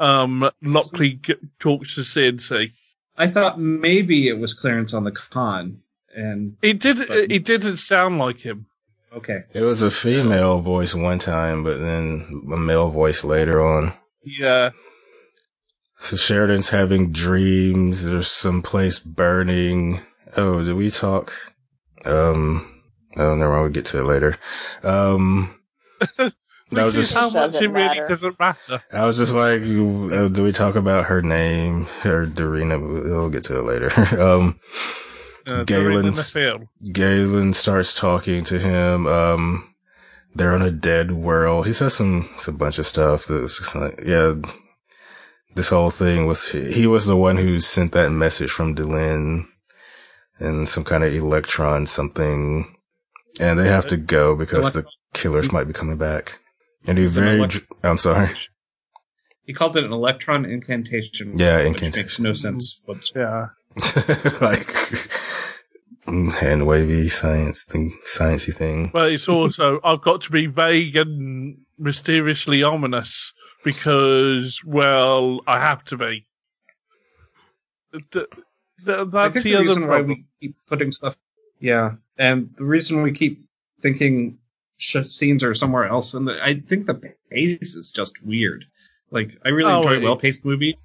um, 0.00 0.50
Lockley 0.62 1.14
g- 1.22 1.34
talks 1.60 1.94
to 1.96 2.02
CNC. 2.02 2.70
I 3.18 3.26
thought 3.28 3.58
maybe 3.58 4.28
it 4.28 4.38
was 4.38 4.54
Clarence 4.54 4.92
on 4.94 5.04
the 5.04 5.10
con, 5.12 5.80
and 6.14 6.56
It 6.62 6.78
did. 6.80 6.98
But- 7.08 7.30
It 7.32 7.44
didn't 7.44 7.78
sound 7.78 8.18
like 8.18 8.38
him. 8.38 8.66
okay, 9.12 9.40
It 9.54 9.62
was 9.62 9.82
a 9.82 9.90
female 9.90 10.60
voice 10.60 10.94
one 10.94 11.18
time, 11.18 11.62
but 11.64 11.78
then 11.78 12.42
a 12.52 12.56
male 12.56 12.88
voice 12.90 13.24
later 13.24 13.64
on. 13.64 13.92
Yeah. 14.22 14.70
So 15.98 16.16
Sheridan's 16.16 16.68
having 16.68 17.10
dreams. 17.12 18.04
There's 18.04 18.28
some 18.28 18.60
place 18.62 18.98
burning. 18.98 20.00
Oh, 20.36 20.62
did 20.62 20.76
we 20.76 20.90
talk? 20.90 21.32
Um, 22.04 22.82
oh, 23.16 23.34
never 23.34 23.50
mind. 23.50 23.62
We'll 23.62 23.70
get 23.72 23.86
to 23.86 23.98
it 24.00 24.04
later. 24.04 24.36
Um, 24.82 25.58
that 26.70 26.84
was 26.84 26.94
just, 26.94 27.14
how 27.14 27.30
much 27.30 27.54
it 27.54 27.68
really 27.68 27.72
matter. 27.72 28.06
doesn't 28.06 28.38
matter. 28.40 28.82
I 28.92 29.04
was 29.06 29.18
just 29.18 29.34
like, 29.34 29.60
uh, 29.62 30.28
do 30.28 30.42
we 30.42 30.52
talk 30.52 30.74
about 30.74 31.06
her 31.06 31.22
name 31.22 31.82
or 32.04 32.26
Dureena? 32.26 32.80
We'll 32.80 33.30
get 33.30 33.44
to 33.44 33.58
it 33.58 33.62
later. 33.62 33.90
um, 34.20 34.58
Uh, 35.46 35.62
they're 35.64 35.90
in 35.90 35.94
the 35.96 36.02
Galen's- 36.02 36.30
field. 36.30 36.66
Galen 36.92 37.52
starts 37.54 37.94
talking 37.94 38.42
to 38.44 38.58
him. 38.58 39.06
Um, 39.06 39.74
they're 40.34 40.54
on 40.54 40.62
a 40.62 40.72
dead 40.72 41.12
world. 41.12 41.66
He 41.68 41.72
says 41.72 41.94
some, 41.94 42.28
some 42.36 42.56
bunch 42.56 42.78
of 42.80 42.86
stuff 42.86 43.26
that's 43.26 43.58
just 43.58 43.76
like, 43.76 44.00
yeah, 44.04 44.34
this 45.54 45.68
whole 45.70 45.90
thing 45.90 46.26
was, 46.26 46.48
he 46.50 46.86
was 46.88 47.06
the 47.06 47.16
one 47.16 47.36
who 47.36 47.60
sent 47.60 47.92
that 47.92 48.10
message 48.10 48.50
from 48.50 48.74
Delenn 48.74 49.46
and 50.40 50.68
some 50.68 50.82
kind 50.84 51.04
of 51.04 51.14
electron 51.14 51.86
something. 51.86 52.66
And 53.38 53.58
they 53.58 53.68
have 53.68 53.86
to 53.86 53.96
go 53.96 54.34
because 54.34 54.72
the 54.72 54.84
killers 55.14 55.52
might 55.52 55.64
be 55.68 55.72
coming 55.72 55.96
back. 55.96 56.40
And 56.86 56.98
he 56.98 57.04
It's 57.04 57.16
an 57.16 57.24
very, 57.24 57.38
elec- 57.40 57.66
I'm 57.82 57.98
sorry. 57.98 58.28
he 59.44 59.52
called 59.52 59.76
it 59.76 59.84
an 59.84 59.92
electron 59.92 60.44
incantation. 60.44 61.38
Yeah, 61.38 61.58
which 61.58 61.66
incantation. 61.82 62.02
makes 62.02 62.18
no 62.20 62.32
sense. 62.32 62.80
What's 62.84 63.12
Yeah. 63.14 63.48
like, 64.40 64.66
mm, 66.06 66.32
hand 66.32 66.66
wavy 66.66 67.08
science 67.08 67.64
thing, 67.64 67.98
sciencey 68.06 68.54
thing. 68.54 68.90
But 68.92 69.12
it's 69.12 69.28
also 69.28 69.80
I've 69.84 70.00
got 70.00 70.22
to 70.22 70.30
be 70.30 70.46
vague 70.46 70.96
and 70.96 71.58
mysteriously 71.78 72.62
ominous 72.62 73.32
because, 73.64 74.60
well, 74.64 75.40
I 75.46 75.60
have 75.60 75.84
to 75.86 75.96
be. 75.98 76.26
Th- 77.92 78.26
th- 78.84 78.98
I 78.98 79.04
that's 79.04 79.34
think 79.34 79.44
the, 79.44 79.50
the 79.50 79.54
other 79.56 79.64
reason 79.66 79.82
why 79.82 79.86
problem. 79.98 80.08
we 80.40 80.48
keep 80.48 80.56
putting 80.66 80.92
stuff. 80.92 81.16
Yeah, 81.60 81.92
and 82.18 82.50
the 82.56 82.64
reason 82.64 83.02
we 83.02 83.12
keep 83.12 83.44
thinking 83.82 84.38
sh- 84.38 84.45
scenes 84.78 85.42
are 85.44 85.54
somewhere 85.54 85.86
else, 85.86 86.14
and 86.14 86.28
the, 86.28 86.42
I 86.44 86.60
think 86.60 86.86
the 86.86 86.94
pace 87.30 87.74
is 87.76 87.92
just 87.92 88.22
weird. 88.24 88.64
Like 89.10 89.38
I 89.44 89.50
really 89.50 89.72
Oh, 89.72 89.88
enjoy 89.88 90.02
well 90.04 90.16
paced 90.16 90.44
movies, 90.44 90.82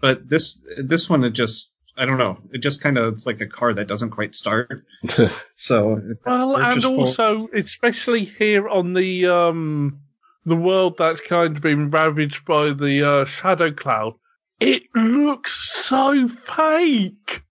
but 0.00 0.28
this 0.28 0.60
this 0.76 1.08
one 1.10 1.22
it 1.24 1.30
just 1.32 1.72
I 1.96 2.06
don't 2.06 2.18
know. 2.18 2.38
It 2.52 2.58
just 2.58 2.80
kind 2.80 2.96
of 2.98 3.12
it's 3.12 3.26
like 3.26 3.40
a 3.40 3.46
car 3.46 3.74
that 3.74 3.86
doesn't 3.88 4.10
quite 4.10 4.34
start. 4.34 4.84
So 5.54 5.96
Well, 6.24 6.56
and 6.56 6.80
just 6.80 6.86
full- 6.86 7.00
also, 7.00 7.48
especially 7.54 8.24
here 8.24 8.68
on 8.68 8.94
the 8.94 9.26
um 9.26 10.00
the 10.44 10.56
world 10.56 10.96
that's 10.98 11.20
kind 11.20 11.54
of 11.56 11.62
been 11.62 11.90
ravaged 11.90 12.44
by 12.44 12.72
the 12.72 13.06
uh, 13.08 13.24
shadow 13.26 13.70
cloud, 13.70 14.14
it 14.58 14.82
looks 14.94 15.52
so 15.84 16.26
fake. 16.26 17.42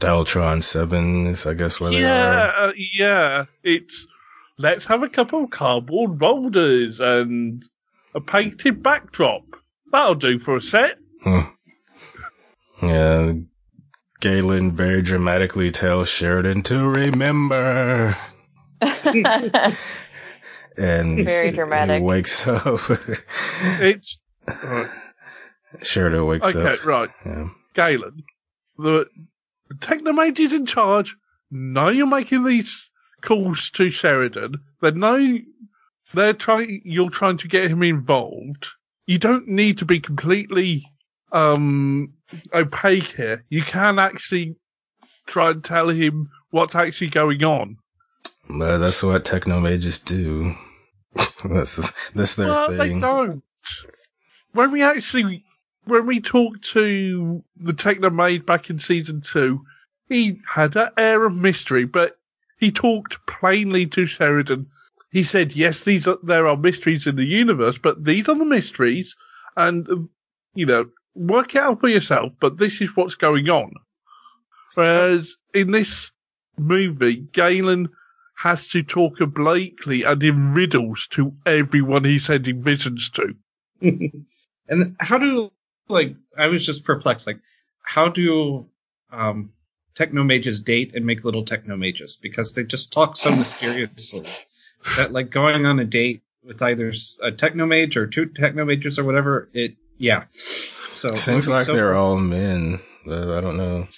Daltron 0.00 0.62
Sevens, 0.62 1.46
I 1.46 1.54
guess, 1.54 1.80
where 1.80 1.90
they 1.90 2.00
yeah, 2.00 2.50
are. 2.56 2.68
uh, 2.68 2.72
yeah. 2.94 3.44
It's 3.62 4.06
let's 4.58 4.84
have 4.86 5.02
a 5.02 5.08
couple 5.08 5.44
of 5.44 5.50
cardboard 5.50 6.18
boulders 6.18 7.00
and 7.00 7.64
a 8.14 8.20
painted 8.20 8.82
backdrop. 8.82 9.42
That'll 9.92 10.14
do 10.14 10.38
for 10.38 10.56
a 10.56 10.62
set. 10.62 10.98
Yeah. 12.82 13.32
Galen 14.20 14.72
very 14.72 15.00
dramatically 15.02 15.70
tells 15.70 16.08
Sheridan 16.08 16.62
to 16.64 16.88
remember. 16.88 18.16
And 20.80 21.24
Very 21.26 21.50
he 21.50 21.56
dramatic. 21.56 22.02
wakes 22.04 22.46
up. 22.46 22.62
It's 23.80 24.20
right, 24.62 24.88
Sheridan 25.82 26.24
wakes 26.26 26.54
okay, 26.54 26.72
up. 26.74 26.86
right. 26.86 27.08
Yeah. 27.26 27.48
Galen, 27.74 28.22
the, 28.78 29.08
the 29.08 29.08
Technomage 29.80 30.38
is 30.40 30.52
in 30.52 30.66
charge. 30.66 31.16
Know 31.50 31.88
you're 31.88 32.06
making 32.06 32.44
these 32.44 32.90
calls 33.22 33.70
to 33.70 33.90
Sheridan. 33.90 34.56
They 34.80 34.90
know 34.90 35.38
they're 36.14 36.34
trying. 36.34 36.82
You're 36.84 37.10
trying 37.10 37.38
to 37.38 37.48
get 37.48 37.70
him 37.70 37.82
involved. 37.82 38.68
You 39.06 39.18
don't 39.18 39.48
need 39.48 39.78
to 39.78 39.84
be 39.84 40.00
completely 40.00 40.84
um, 41.32 42.12
opaque 42.54 43.04
here. 43.04 43.44
You 43.48 43.62
can 43.62 43.98
actually 43.98 44.56
try 45.26 45.50
and 45.50 45.64
tell 45.64 45.88
him 45.88 46.30
what's 46.50 46.74
actually 46.74 47.08
going 47.08 47.42
on. 47.44 47.76
But 48.48 48.78
that's 48.78 49.02
what 49.02 49.24
technomages 49.24 50.04
do. 50.04 50.54
that's 51.44 52.10
that's 52.10 52.34
their 52.34 52.48
well, 52.48 52.70
they 52.70 52.88
thing. 52.88 53.00
don't. 53.00 53.42
When 54.52 54.72
we 54.72 54.82
actually, 54.82 55.44
when 55.88 56.06
we 56.06 56.20
talked 56.20 56.62
to 56.72 57.42
the 57.56 57.72
Technomage 57.72 58.46
back 58.46 58.70
in 58.70 58.78
season 58.78 59.20
two, 59.20 59.64
he 60.08 60.40
had 60.46 60.76
an 60.76 60.90
air 60.96 61.24
of 61.24 61.34
mystery, 61.34 61.84
but 61.84 62.18
he 62.58 62.70
talked 62.70 63.24
plainly 63.26 63.86
to 63.86 64.06
Sheridan. 64.06 64.66
He 65.10 65.22
said, 65.22 65.56
"Yes, 65.56 65.84
these 65.84 66.06
are 66.06 66.18
there 66.22 66.46
are 66.46 66.56
mysteries 66.56 67.06
in 67.06 67.16
the 67.16 67.26
universe, 67.26 67.78
but 67.78 68.04
these 68.04 68.28
are 68.28 68.34
the 68.34 68.44
mysteries, 68.44 69.16
and 69.56 70.08
you 70.54 70.66
know, 70.66 70.88
work 71.14 71.54
it 71.54 71.62
out 71.62 71.80
for 71.80 71.88
yourself. 71.88 72.32
But 72.40 72.58
this 72.58 72.80
is 72.80 72.94
what's 72.96 73.14
going 73.14 73.48
on." 73.48 73.72
Whereas 74.74 75.36
in 75.54 75.70
this 75.70 76.12
movie, 76.58 77.26
Galen 77.32 77.88
has 78.36 78.68
to 78.68 78.82
talk 78.82 79.20
obliquely 79.20 80.04
and 80.04 80.22
in 80.22 80.52
riddles 80.54 81.08
to 81.10 81.34
everyone 81.46 82.04
he's 82.04 82.26
sending 82.26 82.62
visions 82.62 83.10
to. 83.10 83.34
and 84.68 84.96
how 85.00 85.18
do 85.18 85.50
like 85.88 86.14
I 86.36 86.46
was 86.46 86.64
just 86.64 86.84
perplexed. 86.84 87.26
Like, 87.26 87.40
how 87.82 88.08
do 88.08 88.66
um, 89.12 89.52
techno 89.94 90.24
mages 90.24 90.60
date 90.60 90.94
and 90.94 91.04
make 91.06 91.24
little 91.24 91.44
techno 91.44 91.76
mages? 91.76 92.16
Because 92.16 92.54
they 92.54 92.64
just 92.64 92.92
talk 92.92 93.16
so 93.16 93.34
mysteriously 93.34 94.26
that 94.96 95.12
like 95.12 95.30
going 95.30 95.66
on 95.66 95.78
a 95.78 95.84
date 95.84 96.22
with 96.44 96.62
either 96.62 96.92
a 97.22 97.32
techno 97.32 97.66
mage 97.66 97.96
or 97.96 98.06
two 98.06 98.26
techno 98.26 98.64
mages 98.64 98.98
or 98.98 99.04
whatever. 99.04 99.48
It 99.52 99.76
yeah. 99.98 100.24
So 100.30 101.08
Seems 101.14 101.48
like 101.48 101.66
so- 101.66 101.74
they're 101.74 101.96
all 101.96 102.18
men. 102.18 102.80
I 103.06 103.40
don't 103.40 103.56
know. 103.56 103.88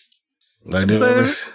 I 0.72 0.84
did 0.84 1.00
They're- 1.00 1.12
always. 1.14 1.52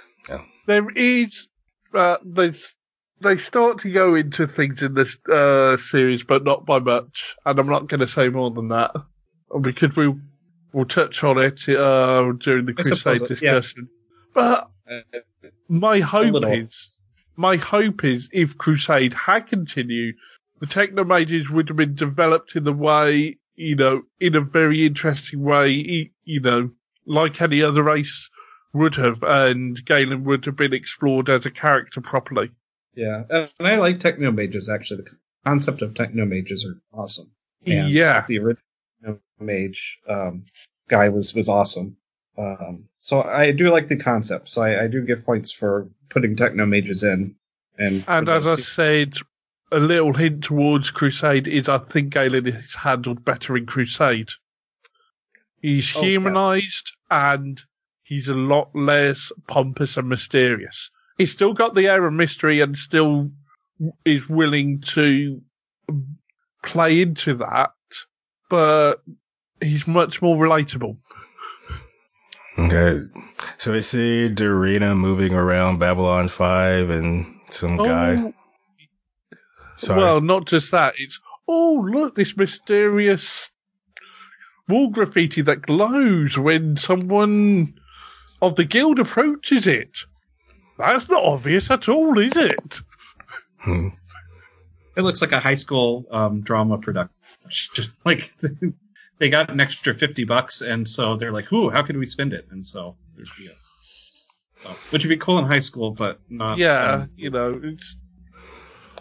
There 0.67 0.89
is, 0.95 1.47
uh, 1.93 2.17
there's, 2.25 2.75
they 3.21 3.37
start 3.37 3.77
to 3.81 3.91
go 3.91 4.15
into 4.15 4.47
things 4.47 4.81
in 4.81 4.95
this 4.95 5.15
uh, 5.31 5.77
series, 5.77 6.23
but 6.23 6.43
not 6.43 6.65
by 6.65 6.79
much. 6.79 7.35
And 7.45 7.59
I'm 7.59 7.67
not 7.67 7.87
going 7.87 7.99
to 7.99 8.07
say 8.07 8.29
more 8.29 8.49
than 8.49 8.69
that 8.69 8.91
because 9.61 9.95
we 9.95 10.13
will 10.73 10.85
touch 10.85 11.23
on 11.23 11.37
it 11.37 11.67
uh, 11.69 12.31
during 12.39 12.65
the 12.65 12.75
I 12.77 12.81
Crusade 12.81 13.21
yeah. 13.21 13.27
discussion. 13.27 13.89
But 14.33 14.69
Uh, 14.87 15.01
my 15.67 15.99
hope 15.99 16.45
is, 16.45 16.99
my 17.35 17.55
hope 17.55 18.03
is, 18.03 18.29
if 18.31 18.57
Crusade 18.57 19.13
had 19.13 19.47
continued, 19.47 20.15
the 20.59 20.67
Technomages 20.67 21.49
would 21.49 21.67
have 21.69 21.77
been 21.77 21.95
developed 21.95 22.55
in 22.55 22.63
the 22.63 22.73
way, 22.73 23.37
you 23.55 23.75
know, 23.75 24.03
in 24.19 24.35
a 24.35 24.41
very 24.41 24.85
interesting 24.85 25.41
way, 25.41 26.11
you 26.23 26.39
know, 26.39 26.69
like 27.05 27.41
any 27.41 27.61
other 27.61 27.83
race 27.83 28.29
would 28.73 28.95
have, 28.95 29.23
and 29.23 29.83
Galen 29.85 30.23
would 30.25 30.45
have 30.45 30.55
been 30.55 30.73
explored 30.73 31.29
as 31.29 31.45
a 31.45 31.51
character 31.51 32.01
properly. 32.01 32.51
yeah, 32.93 33.23
and 33.29 33.67
I 33.67 33.77
like 33.77 33.99
techno 33.99 34.31
mages 34.31 34.69
actually. 34.69 35.03
The 35.03 35.17
concept 35.45 35.81
of 35.81 35.93
techno 35.93 36.25
mages 36.25 36.65
are 36.65 36.79
awesome. 36.93 37.31
And 37.65 37.89
yeah, 37.89 38.25
the 38.27 38.37
original 38.39 38.64
mage 39.39 39.99
um, 40.09 40.45
guy 40.89 41.09
was 41.09 41.33
was 41.33 41.49
awesome. 41.49 41.97
Um, 42.37 42.85
so 42.99 43.21
I 43.21 43.51
do 43.51 43.71
like 43.71 43.87
the 43.87 43.97
concept. 43.97 44.49
So 44.49 44.61
I, 44.61 44.83
I 44.83 44.87
do 44.87 45.05
give 45.05 45.25
points 45.25 45.51
for 45.51 45.87
putting 46.09 46.35
techno 46.35 46.65
mages 46.65 47.03
in. 47.03 47.35
And 47.77 48.03
and 48.07 48.29
as 48.29 48.45
I 48.47 48.55
said, 48.57 49.13
a 49.71 49.79
little 49.79 50.13
hint 50.13 50.43
towards 50.43 50.91
Crusade 50.91 51.47
is 51.47 51.69
I 51.69 51.77
think 51.77 52.13
Galen 52.13 52.47
is 52.47 52.73
handled 52.75 53.23
better 53.25 53.55
in 53.57 53.65
Crusade. 53.65 54.29
He's 55.61 55.95
Oh, 55.95 56.01
yeah. 56.01 56.09
humanized 56.09 56.91
and 57.09 57.61
he's 58.03 58.29
a 58.29 58.35
lot 58.35 58.69
less 58.75 59.31
pompous 59.47 59.97
and 59.97 60.07
mysterious. 60.09 60.91
He's 61.17 61.31
still 61.31 61.53
got 61.53 61.73
the 61.75 61.87
air 61.87 62.05
of 62.05 62.13
mystery 62.13 62.59
and 62.59 62.77
still 62.77 63.31
is 64.03 64.29
willing 64.29 64.81
to 64.81 65.41
play 66.63 67.01
into 67.01 67.35
that, 67.35 67.71
but 68.49 69.01
he's 69.61 69.87
much 69.87 70.21
more 70.21 70.35
relatable. 70.35 70.97
Okay. 72.57 72.99
So 73.57 73.73
we 73.73 73.81
see 73.81 74.29
Dureena 74.33 74.97
moving 74.97 75.33
around 75.33 75.79
Babylon 75.79 76.27
5 76.27 76.89
and 76.89 77.39
some 77.49 77.77
guy. 77.77 78.15
Oh, 78.17 78.33
Sorry. 79.77 79.99
Well, 79.99 80.21
not 80.21 80.47
just 80.47 80.71
that. 80.71 80.95
It's 80.97 81.19
oh 81.47 81.85
look, 81.91 82.15
this 82.15 82.35
mysterious 82.37 83.51
wall 84.67 84.89
graffiti 84.89 85.41
that 85.43 85.61
glows 85.61 86.37
when 86.37 86.77
someone 86.77 87.73
of 88.41 88.55
the 88.55 88.63
guild 88.63 88.99
approaches 88.99 89.67
it. 89.67 89.97
That's 90.77 91.07
not 91.09 91.23
obvious 91.23 91.71
at 91.71 91.87
all, 91.87 92.17
is 92.17 92.35
it? 92.35 92.81
Hmm. 93.59 93.89
it 94.95 95.01
looks 95.01 95.21
like 95.21 95.31
a 95.31 95.39
high 95.39 95.55
school 95.55 96.05
um, 96.11 96.41
drama 96.41 96.77
production. 96.77 97.14
like 98.05 98.33
they 99.19 99.29
got 99.29 99.49
an 99.49 99.59
extra 99.59 99.93
fifty 99.93 100.23
bucks, 100.23 100.61
and 100.61 100.87
so 100.87 101.15
they're 101.15 101.31
like, 101.31 101.51
"Ooh, 101.51 101.69
how 101.69 101.83
could 101.83 101.97
we 101.97 102.05
spend 102.05 102.33
it?" 102.33 102.47
And 102.51 102.65
so 102.65 102.95
there's 103.15 103.31
yeah. 103.39 103.51
So, 104.61 104.69
which 104.91 105.03
would 105.03 105.09
be 105.09 105.17
cool 105.17 105.39
in 105.39 105.45
high 105.45 105.59
school, 105.59 105.91
but 105.91 106.19
not. 106.29 106.57
yeah, 106.57 106.93
um, 106.93 107.11
you 107.15 107.29
know, 107.29 107.59
it's. 107.63 107.97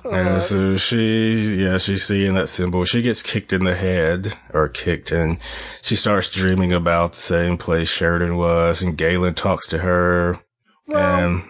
Yeah, 0.05 0.35
uh, 0.35 0.39
so 0.39 0.77
she, 0.77 1.57
yeah, 1.63 1.79
she's 1.79 2.05
seeing 2.05 2.35
that 2.35 2.51
symbol. 2.51 2.85
She 2.85 3.01
gets 3.01 3.23
kicked 3.23 3.55
in 3.55 3.65
the 3.65 3.75
head, 3.75 4.35
or 4.53 4.69
kicked, 4.69 5.11
and 5.13 5.39
she 5.81 5.97
starts 5.97 6.29
dreaming 6.29 6.75
about 6.75 7.13
the 7.13 7.21
same 7.21 7.57
place 7.57 7.89
Sheridan 7.89 8.37
was, 8.37 8.83
and 8.83 8.99
Galen 8.99 9.33
talks 9.33 9.67
to 9.69 9.79
her, 9.79 10.41
well, 10.87 11.19
and 11.19 11.43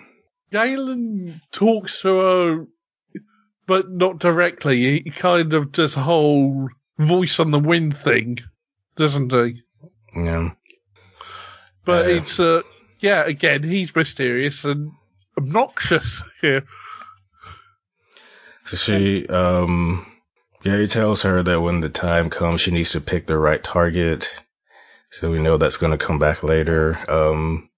Galen 0.53 1.41
talks 1.51 2.03
to 2.03 2.09
her, 2.09 2.67
but 3.67 3.91
not 3.91 4.21
directly. 4.21 5.01
He 5.01 5.11
kind 5.11 5.53
of 5.53 5.73
does 5.73 5.97
a 5.97 6.01
whole 6.01 6.69
voice 6.99 7.39
on 7.41 7.51
the 7.51 7.59
wind 7.59 7.97
thing, 7.97 8.39
doesn't 8.97 9.33
he? 9.33 9.63
yeah, 10.17 10.51
But 11.85 12.07
Yeah. 12.07 12.13
it's 12.17 12.41
uh 12.41 12.63
yeah, 13.01 13.25
again, 13.27 13.63
he's 13.63 13.95
mysterious 13.95 14.65
and 14.65 14.91
obnoxious 15.37 16.23
here. 16.41 16.65
so 18.65 18.77
she, 18.77 19.27
um, 19.29 20.07
yeah, 20.63 20.79
he 20.79 20.87
tells 20.87 21.23
her 21.23 21.43
that 21.43 21.61
when 21.61 21.81
the 21.81 21.91
time 21.91 22.31
comes, 22.31 22.63
she 22.63 22.71
needs 22.71 22.93
to 22.93 23.01
pick 23.01 23.27
the 23.27 23.39
right 23.39 23.63
target. 23.63 24.41
So 25.11 25.31
we 25.31 25.39
know 25.39 25.57
that's 25.59 25.77
going 25.77 25.97
to 25.97 26.03
come 26.07 26.19
back 26.19 26.43
later. 26.43 26.99
Um, 27.11 27.69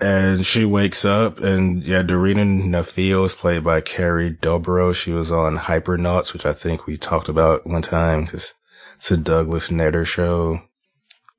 and 0.00 0.44
she 0.46 0.64
wakes 0.64 1.04
up 1.04 1.40
and 1.40 1.82
yeah, 1.82 2.02
Dureena 2.02 2.44
Nafeel 2.44 3.24
is 3.24 3.34
played 3.34 3.64
by 3.64 3.80
Carrie 3.80 4.30
Dobro. 4.30 4.94
She 4.94 5.12
was 5.12 5.30
on 5.32 5.56
Hypernauts, 5.56 6.32
which 6.32 6.46
I 6.46 6.52
think 6.52 6.86
we 6.86 6.96
talked 6.96 7.28
about 7.28 7.66
one 7.66 7.82
time 7.82 8.24
because 8.24 8.54
it's 8.96 9.10
a 9.10 9.16
Douglas 9.16 9.70
Netter 9.70 10.06
show. 10.06 10.60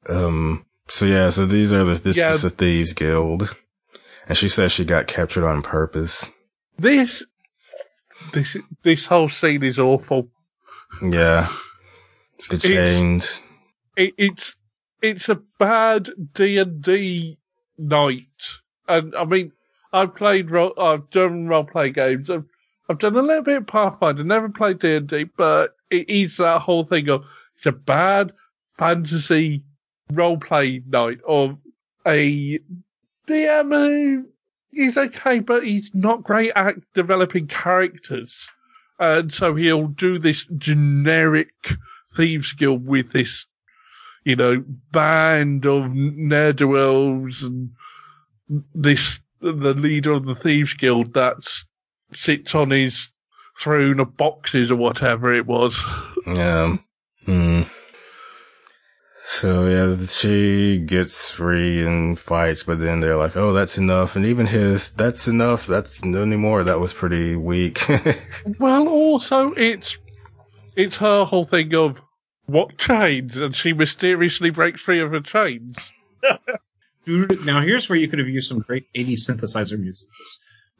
Um, 0.10 0.66
So 0.88 1.06
yeah, 1.06 1.30
so 1.30 1.46
these 1.46 1.72
are 1.74 1.84
the 1.84 1.96
this 1.96 2.18
Yeah. 2.18 2.32
is 2.32 2.42
the 2.42 2.50
thieves 2.50 2.94
guild, 2.94 3.56
and 4.28 4.38
she 4.38 4.50
says 4.50 4.72
she 4.72 4.86
got 4.86 5.08
captured 5.08 5.46
on 5.46 5.62
purpose. 5.62 6.32
This, 6.78 7.26
this, 8.34 8.58
this 8.84 9.06
whole 9.06 9.30
scene 9.30 9.64
is 9.64 9.78
awful. 9.80 10.30
Yeah, 11.04 11.48
the 12.50 12.58
chains. 12.58 13.52
It, 13.96 14.14
it's, 14.18 14.56
it's 15.02 15.30
a 15.30 15.36
bad 15.60 16.10
D 16.34 16.58
and 16.58 16.82
D 16.82 17.38
night, 17.80 18.60
and 18.88 19.16
I 19.16 19.26
mean, 19.26 19.52
I've 19.94 20.16
played 20.16 20.52
role, 20.52 20.74
I've 20.78 21.10
done 21.10 21.48
role 21.48 21.64
play 21.64 21.90
games. 21.90 22.30
I've, 22.30 22.46
I've 22.90 23.00
done 23.00 23.16
a 23.16 23.22
little 23.22 23.44
bit 23.44 23.58
of 23.58 23.68
Pathfinder, 23.68 24.24
never 24.24 24.50
played 24.50 24.80
D 24.80 24.96
and 24.96 25.08
D, 25.08 25.24
but 25.24 25.76
it 25.90 26.10
is 26.10 26.38
that 26.38 26.62
whole 26.62 26.84
thing 26.84 27.10
of 27.10 27.24
it's 27.58 27.66
a 27.66 27.72
bad 27.72 28.34
fantasy 28.78 29.64
role 30.12 30.38
play 30.38 30.82
night 30.88 31.20
of 31.28 31.58
a 32.08 32.60
DM 33.28 33.72
who 33.72 34.26
is 34.74 34.98
okay, 34.98 35.40
but 35.40 35.64
he's 35.64 35.94
not 35.94 36.24
great 36.24 36.52
at 36.56 36.76
developing 36.94 37.48
characters. 37.48 38.50
And 39.00 39.32
so 39.34 39.56
he'll 39.56 39.88
do 39.88 40.18
this 40.18 40.46
generic 40.58 41.54
thieves 42.16 42.54
guild 42.54 42.86
with 42.86 43.12
this, 43.12 43.46
you 44.30 44.36
know, 44.36 44.64
band 44.92 45.66
of 45.66 45.92
ne'er-do-wells 45.92 47.42
and 47.42 47.72
this, 48.76 49.20
the 49.42 49.74
leader 49.74 50.12
of 50.14 50.26
the 50.26 50.36
thieves 50.36 50.76
guild 50.76 51.16
that 51.16 51.38
sits 52.14 52.54
on 52.54 52.70
his 52.70 53.12
throne 53.60 54.00
of 54.00 54.16
boxes 54.16 54.70
or 54.70 54.76
whatever 54.76 55.34
it 55.34 55.48
was. 55.48 55.84
Yeah. 56.28 56.78
Hmm. 57.26 57.64
So 59.24 59.68
yeah, 59.68 60.06
she 60.08 60.80
gets 60.80 61.30
free 61.30 61.86
and 61.86 62.18
fights, 62.18 62.64
but 62.64 62.80
then 62.80 63.00
they're 63.00 63.16
like, 63.16 63.38
"Oh, 63.38 63.54
that's 63.54 63.78
enough." 63.78 64.16
And 64.16 64.26
even 64.26 64.48
his, 64.48 64.90
"That's 64.90 65.28
enough." 65.28 65.68
That's 65.68 66.04
no 66.04 66.24
anymore. 66.24 66.64
That 66.64 66.80
was 66.80 66.94
pretty 66.94 67.36
weak. 67.36 67.80
Well, 68.60 68.88
also 68.88 69.52
it's 69.54 70.00
it's 70.76 70.98
her 70.98 71.26
whole 71.26 71.44
thing 71.44 71.76
of 71.76 72.02
what 72.50 72.78
chains, 72.78 73.38
and 73.38 73.56
she 73.56 73.74
mysteriously 73.74 74.50
breaks 74.50 74.82
free 74.82 75.00
of 75.00 75.12
her 75.12 75.22
chains. 75.22 75.92
Now 77.08 77.62
here's 77.62 77.90
where 77.90 77.98
you 77.98 78.08
could 78.08 78.20
have 78.20 78.28
used 78.28 78.50
some 78.50 78.60
great 78.60 78.86
80s 78.94 79.28
synthesizer 79.28 79.80
music. 79.80 80.08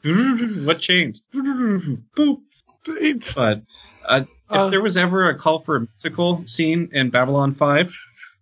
What 0.66 0.78
chains? 0.78 1.20
Boop. 1.34 2.40
It's 2.86 3.34
But 3.34 3.62
uh, 4.04 4.22
if 4.22 4.28
Uh, 4.48 4.68
there 4.68 4.82
was 4.82 4.96
ever 4.96 5.28
a 5.28 5.36
call 5.36 5.60
for 5.60 5.76
a 5.76 5.80
musical 5.80 6.46
scene 6.46 6.88
in 6.92 7.10
Babylon 7.10 7.54
5, 7.54 7.94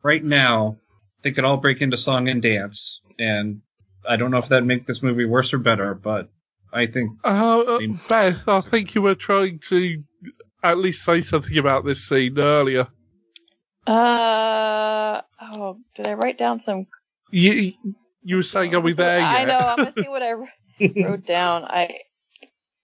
right 0.02 0.22
now, 0.22 0.76
they 1.22 1.32
could 1.32 1.44
all 1.44 1.56
break 1.56 1.80
into 1.80 1.96
song 1.96 2.28
and 2.28 2.42
dance. 2.42 3.00
And 3.18 3.62
I 4.08 4.16
don't 4.16 4.30
know 4.30 4.38
if 4.38 4.48
that'd 4.48 4.66
make 4.66 4.86
this 4.86 5.02
movie 5.02 5.24
worse 5.24 5.52
or 5.52 5.58
better, 5.58 5.94
but 5.94 6.28
I 6.72 6.86
think 6.86 7.12
uh, 7.24 7.60
uh, 7.60 7.78
Beth. 8.08 8.46
I 8.46 8.60
think 8.60 8.94
you 8.94 9.02
were 9.02 9.14
trying 9.14 9.60
to 9.70 10.02
at 10.62 10.78
least 10.78 11.04
say 11.04 11.22
something 11.22 11.56
about 11.56 11.84
this 11.84 12.06
scene 12.06 12.38
earlier. 12.38 12.86
Uh 13.88 15.22
oh, 15.40 15.78
did 15.96 16.06
I 16.06 16.12
write 16.12 16.36
down 16.36 16.60
some? 16.60 16.86
You 17.30 17.72
you 18.22 18.36
were 18.36 18.42
saying, 18.42 18.74
"Are 18.74 18.80
we 18.80 18.92
there 18.92 19.18
yet?" 19.18 19.30
I 19.30 19.44
know. 19.44 19.58
I'm 19.58 19.78
gonna 19.78 19.92
see 19.92 20.08
what 20.08 20.22
I 20.22 20.32
wrote 20.32 21.24
down. 21.26 21.64
I 21.64 22.00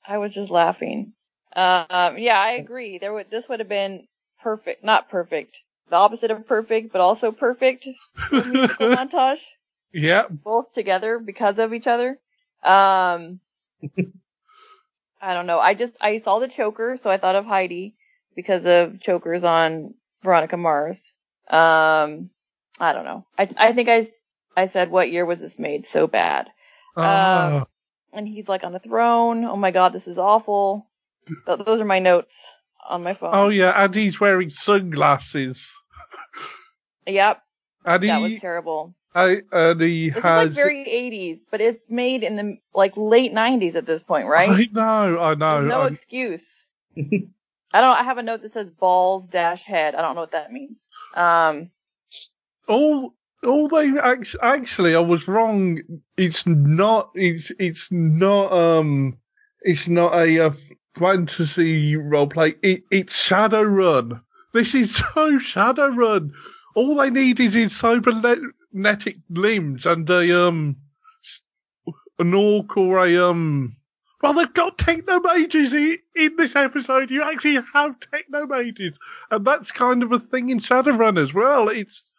I 0.07 0.19
was 0.19 0.35
just 0.35 0.51
laughing. 0.51 1.13
Um, 1.55 2.17
yeah, 2.19 2.41
I 2.41 2.53
agree. 2.53 2.99
There 2.99 3.13
would 3.13 3.31
this 3.31 3.49
would 3.51 3.61
have 3.61 3.69
been 3.69 4.07
perfect, 4.43 4.83
not 4.83 5.11
perfect, 5.11 5.59
the 5.91 5.97
opposite 5.97 6.31
of 6.31 6.47
perfect, 6.47 6.91
but 6.93 7.03
also 7.03 7.33
perfect 7.33 7.87
montage, 8.33 9.41
yeah, 9.93 10.25
both 10.31 10.73
together 10.73 11.19
because 11.19 11.59
of 11.59 11.75
each 11.75 11.87
other. 11.87 12.19
Um, 12.63 13.41
I 15.21 15.35
don't 15.35 15.47
know. 15.47 15.61
I 15.61 15.75
just 15.75 15.97
I 16.01 16.19
saw 16.19 16.39
the 16.39 16.49
choker, 16.49 16.97
so 16.97 17.11
I 17.11 17.19
thought 17.19 17.37
of 17.37 17.45
Heidi 17.45 17.95
because 18.35 18.67
of 18.67 19.01
chokers 19.01 19.45
on 19.45 19.95
Veronica 20.25 20.57
Mars. 20.57 21.13
Um, 21.49 22.31
I 22.81 22.93
don't 22.93 23.05
know. 23.05 23.25
I 23.39 23.49
I 23.57 23.73
think 23.73 23.89
I 23.89 24.05
I 24.57 24.67
said 24.67 24.91
what 24.91 25.13
year 25.13 25.25
was 25.27 25.41
this 25.41 25.59
made 25.59 25.87
so 25.87 26.07
bad? 26.07 26.49
Ah, 26.97 27.67
and 28.13 28.27
he's 28.27 28.49
like 28.49 28.65
on 28.65 28.75
a 28.75 28.79
throne. 28.81 29.45
Oh 29.45 29.57
my 29.57 29.71
god, 29.71 29.93
this 29.93 30.09
is 30.09 30.19
awful. 30.19 30.89
Th- 31.47 31.59
those 31.65 31.81
are 31.81 31.85
my 31.85 31.99
notes 32.01 32.51
on 32.89 33.03
my 33.03 33.15
phone. 33.15 33.31
oh 33.35 33.49
yeah, 33.51 33.73
and 33.85 33.95
he's 33.95 34.19
wearing 34.21 34.51
sunglasses, 34.51 35.71
Yep, 37.07 37.43
and 37.87 38.03
that 38.03 38.17
he 38.17 38.23
was 38.23 38.41
terrible. 38.41 38.95
I, 39.15 39.43
and 39.53 39.81
he 39.81 40.11
This 40.11 40.25
has. 40.25 40.51
is 40.51 40.57
like 40.57 40.65
very 40.65 40.85
80s, 40.85 41.41
but 41.51 41.61
it's 41.61 41.85
made 41.89 42.25
in 42.25 42.35
the 42.37 42.57
like 42.75 42.97
late 42.97 43.33
90s 43.33 43.75
at 43.77 43.87
this 43.87 44.03
point, 44.03 44.27
right? 44.27 44.49
I 44.51 44.69
know, 44.73 45.19
I 45.21 45.35
know. 45.35 45.55
There's 45.61 45.67
no 45.71 45.83
I'm- 45.83 45.93
excuse. 45.93 46.65
I 47.75 47.81
don't. 47.81 47.99
I 47.99 48.05
have 48.05 48.19
a 48.19 48.23
note 48.23 48.43
that 48.43 48.53
says 48.53 48.71
balls 48.71 49.27
dash 49.27 49.65
head. 49.65 49.97
I 49.97 50.03
don't 50.03 50.15
know 50.15 50.21
what 50.21 50.31
that 50.31 50.53
means. 50.53 50.89
Um, 51.15 51.71
all 52.69 53.15
all 53.43 53.67
they 53.69 53.93
actually 53.99 54.95
I 54.95 55.01
was 55.01 55.27
wrong. 55.27 55.81
It's 56.17 56.47
not. 56.47 57.11
It's 57.15 57.51
it's 57.59 57.91
not. 57.91 58.53
Um. 58.53 59.19
It's 59.63 59.89
not 59.89 60.15
a, 60.15 60.47
uh 60.47 60.53
fantasy 60.95 61.97
role 61.97 62.29
play. 62.29 62.55
It, 62.63 62.85
it's 62.91 63.29
Shadowrun. 63.29 64.23
This 64.53 64.75
is 64.75 64.95
so 65.15 65.39
Shadowrun. 65.39 66.33
All 66.77 66.95
they 66.95 67.11
need 67.11 67.41
is 67.41 67.55
his 67.55 67.75
cybernetic 67.75 69.17
limbs 69.31 69.87
and 69.87 70.09
a 70.09 70.47
um 70.47 70.77
an 72.21 72.35
orc 72.35 72.77
or 72.77 73.05
a 73.05 73.17
um. 73.17 73.75
Well, 74.25 74.33
they've 74.33 74.55
got 74.55 74.79
techno 74.79 75.21
mages 75.21 75.75
in, 75.75 75.99
in 76.17 76.37
this 76.37 76.57
episode. 76.57 77.11
You 77.11 77.25
actually 77.25 77.57
have 77.75 78.01
techno 78.01 78.47
mages, 78.47 78.99
and 79.31 79.45
that's 79.45 79.71
kind 79.71 80.03
of 80.03 80.13
a 80.13 80.19
thing 80.19 80.49
in 80.49 80.61
Shadowrun 80.61 81.23
as 81.23 81.35
well. 81.35 81.69
It's 81.69 82.11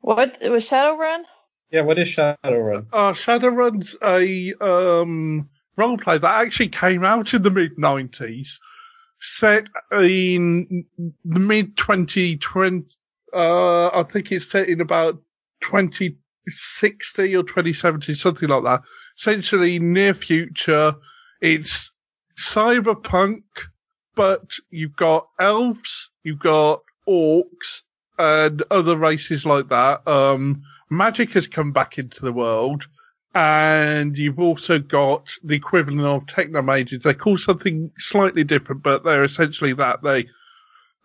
what 0.00 0.38
it 0.40 0.48
was 0.48 0.66
Shadowrun? 0.66 1.24
yeah. 1.70 1.82
What 1.82 1.98
is 1.98 2.08
Shadowrun? 2.08 2.86
uh, 2.94 3.12
Shadowrun's 3.12 3.94
a 4.02 4.54
um, 4.64 5.50
role 5.76 5.98
play 5.98 6.16
that 6.16 6.46
actually 6.46 6.68
came 6.68 7.04
out 7.04 7.34
in 7.34 7.42
the 7.42 7.50
mid 7.50 7.76
90s, 7.76 8.58
set 9.18 9.66
in 9.92 10.86
the 10.96 11.40
mid 11.40 11.76
2020. 11.76 12.86
Uh, 13.34 13.88
I 13.88 14.02
think 14.02 14.32
it's 14.32 14.50
set 14.50 14.70
in 14.70 14.80
about 14.80 15.20
2060 15.60 17.36
or 17.36 17.42
2070, 17.42 18.14
something 18.14 18.48
like 18.48 18.64
that. 18.64 18.80
Essentially, 19.18 19.78
near 19.78 20.14
future. 20.14 20.94
It's 21.40 21.92
cyberpunk, 22.38 23.42
but 24.14 24.52
you've 24.70 24.96
got 24.96 25.28
elves, 25.38 26.10
you've 26.24 26.40
got 26.40 26.82
orcs, 27.08 27.82
and 28.18 28.62
other 28.70 28.96
races 28.96 29.46
like 29.46 29.68
that. 29.68 30.06
Um, 30.08 30.62
magic 30.90 31.30
has 31.32 31.46
come 31.46 31.72
back 31.72 31.98
into 31.98 32.20
the 32.20 32.32
world, 32.32 32.88
and 33.34 34.18
you've 34.18 34.40
also 34.40 34.78
got 34.78 35.30
the 35.44 35.54
equivalent 35.54 36.00
of 36.00 36.26
technomages. 36.26 37.02
They 37.02 37.14
call 37.14 37.38
something 37.38 37.90
slightly 37.98 38.42
different, 38.44 38.82
but 38.82 39.04
they're 39.04 39.24
essentially 39.24 39.72
that 39.74 40.02
they 40.02 40.26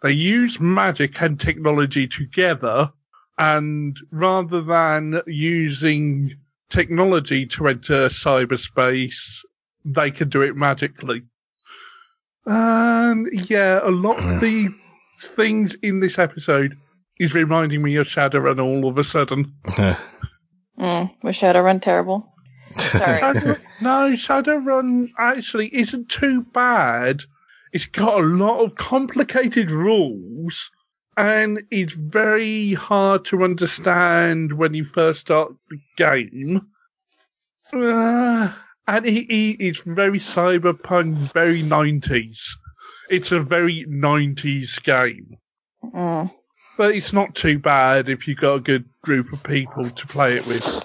they 0.01 0.11
use 0.11 0.59
magic 0.59 1.21
and 1.21 1.39
technology 1.39 2.07
together, 2.07 2.91
and 3.37 3.97
rather 4.11 4.61
than 4.61 5.21
using 5.27 6.35
technology 6.69 7.45
to 7.45 7.67
enter 7.67 8.07
cyberspace, 8.07 9.43
they 9.85 10.11
can 10.11 10.29
do 10.29 10.41
it 10.41 10.55
magically. 10.55 11.23
And 12.45 13.27
yeah, 13.49 13.79
a 13.83 13.91
lot 13.91 14.17
of 14.17 14.41
the 14.41 14.69
things 15.21 15.75
in 15.75 15.99
this 15.99 16.19
episode 16.19 16.77
is 17.19 17.33
reminding 17.33 17.81
me 17.81 17.95
of 17.95 18.07
Shadowrun 18.07 18.61
all 18.61 18.89
of 18.89 18.97
a 18.97 19.03
sudden. 19.03 19.53
Mm, 20.79 21.11
was 21.21 21.37
Shadowrun 21.37 21.81
terrible? 21.81 22.33
Sorry. 22.77 23.19
Shadow, 23.19 23.55
no, 23.81 24.11
Shadowrun 24.13 25.09
actually 25.17 25.73
isn't 25.73 26.09
too 26.09 26.41
bad. 26.41 27.23
It's 27.71 27.85
got 27.85 28.19
a 28.19 28.25
lot 28.25 28.63
of 28.63 28.75
complicated 28.75 29.71
rules 29.71 30.69
and 31.17 31.63
it's 31.71 31.93
very 31.93 32.73
hard 32.73 33.25
to 33.25 33.43
understand 33.43 34.53
when 34.53 34.73
you 34.73 34.85
first 34.85 35.21
start 35.21 35.53
the 35.69 35.77
game. 35.95 36.67
Uh, 37.71 38.51
and 38.87 39.05
it, 39.05 39.33
it, 39.33 39.57
it's 39.59 39.79
very 39.79 40.19
cyberpunk, 40.19 41.31
very 41.33 41.63
90s. 41.63 42.49
It's 43.09 43.31
a 43.31 43.39
very 43.39 43.85
90s 43.85 44.81
game. 44.83 45.37
Mm. 45.83 46.33
But 46.77 46.95
it's 46.95 47.13
not 47.13 47.35
too 47.35 47.59
bad 47.59 48.09
if 48.09 48.27
you've 48.27 48.39
got 48.39 48.55
a 48.55 48.59
good 48.59 48.85
group 49.01 49.31
of 49.31 49.43
people 49.43 49.89
to 49.89 50.07
play 50.07 50.33
it 50.33 50.47
with. 50.47 50.83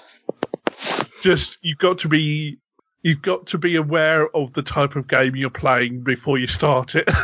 Just 1.21 1.57
you've 1.61 1.79
got 1.79 1.97
to 1.99 2.07
be 2.07 2.59
you've 3.01 3.21
got 3.21 3.47
to 3.47 3.57
be 3.57 3.75
aware 3.75 4.33
of 4.35 4.53
the 4.53 4.61
type 4.61 4.95
of 4.95 5.07
game 5.07 5.35
you're 5.35 5.49
playing 5.49 6.01
before 6.01 6.37
you 6.37 6.47
start 6.47 6.95
it. 6.95 7.09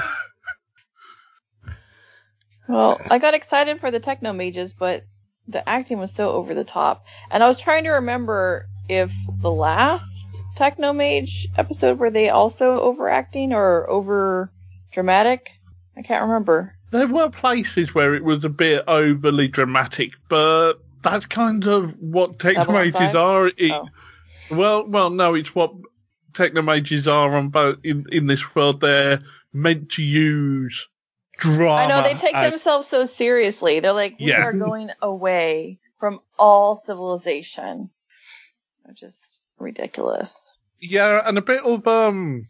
Well, 2.68 3.00
I 3.12 3.20
got 3.20 3.34
excited 3.34 3.80
for 3.80 3.92
the 3.92 4.00
techno 4.00 4.34
mages, 4.34 4.74
but 4.74 5.04
the 5.48 5.68
acting 5.68 6.00
was 6.00 6.12
so 6.12 6.32
over 6.32 6.54
the 6.54 6.64
top. 6.64 7.06
And 7.30 7.44
I 7.44 7.48
was 7.48 7.60
trying 7.60 7.84
to 7.84 7.92
remember 7.92 8.68
if 8.90 9.14
the 9.40 9.52
last 9.52 10.15
Techno 10.56 10.94
Mage 10.94 11.48
episode 11.58 12.00
were 12.00 12.10
they 12.12 12.30
also 12.30 12.80
overacting 12.82 13.54
or 13.54 13.90
over 13.90 14.52
dramatic? 14.92 15.52
I 15.98 16.02
can't 16.02 16.24
remember. 16.24 16.76
There 16.92 17.08
were 17.08 17.30
places 17.30 17.94
where 17.94 18.16
it 18.16 18.24
was 18.24 18.46
a 18.46 18.50
bit 18.50 18.84
overly 18.88 19.48
dramatic, 19.48 20.12
but 20.30 20.76
that's 21.02 21.26
kind 21.26 21.68
of 21.68 21.96
what 22.00 22.40
techno 22.40 22.66
Babylon 22.66 22.82
mages 22.86 23.00
5? 23.00 23.16
are. 23.16 23.48
It, 23.48 23.72
Oh. 23.72 23.88
Well, 24.52 24.86
well, 24.88 25.10
no, 25.10 25.34
it's 25.34 25.56
what 25.56 25.74
technomages 26.34 27.12
are 27.12 27.36
on 27.36 27.50
both 27.50 27.80
in 27.84 28.06
in 28.12 28.28
this 28.28 28.54
world. 28.56 28.80
They're 28.82 29.22
meant 29.54 29.92
to 29.92 30.04
use 30.04 30.88
drama. 31.38 31.74
I 31.74 31.88
know 31.88 32.04
they 32.04 32.14
take 32.14 32.36
as- 32.36 32.52
themselves 32.52 32.88
so 32.88 33.06
seriously. 33.06 33.80
They're 33.80 33.92
like, 33.94 34.18
we 34.20 34.28
Yeah. 34.28 34.44
are 34.44 34.54
going 34.54 34.92
away 35.02 35.80
from 35.98 36.20
all 36.38 36.76
civilization. 36.76 37.90
Which 38.84 39.02
is 39.02 39.16
ridiculous. 39.60 40.54
Yeah, 40.80 41.22
and 41.26 41.38
a 41.38 41.42
bit 41.42 41.64
of 41.64 41.88
um, 41.88 42.48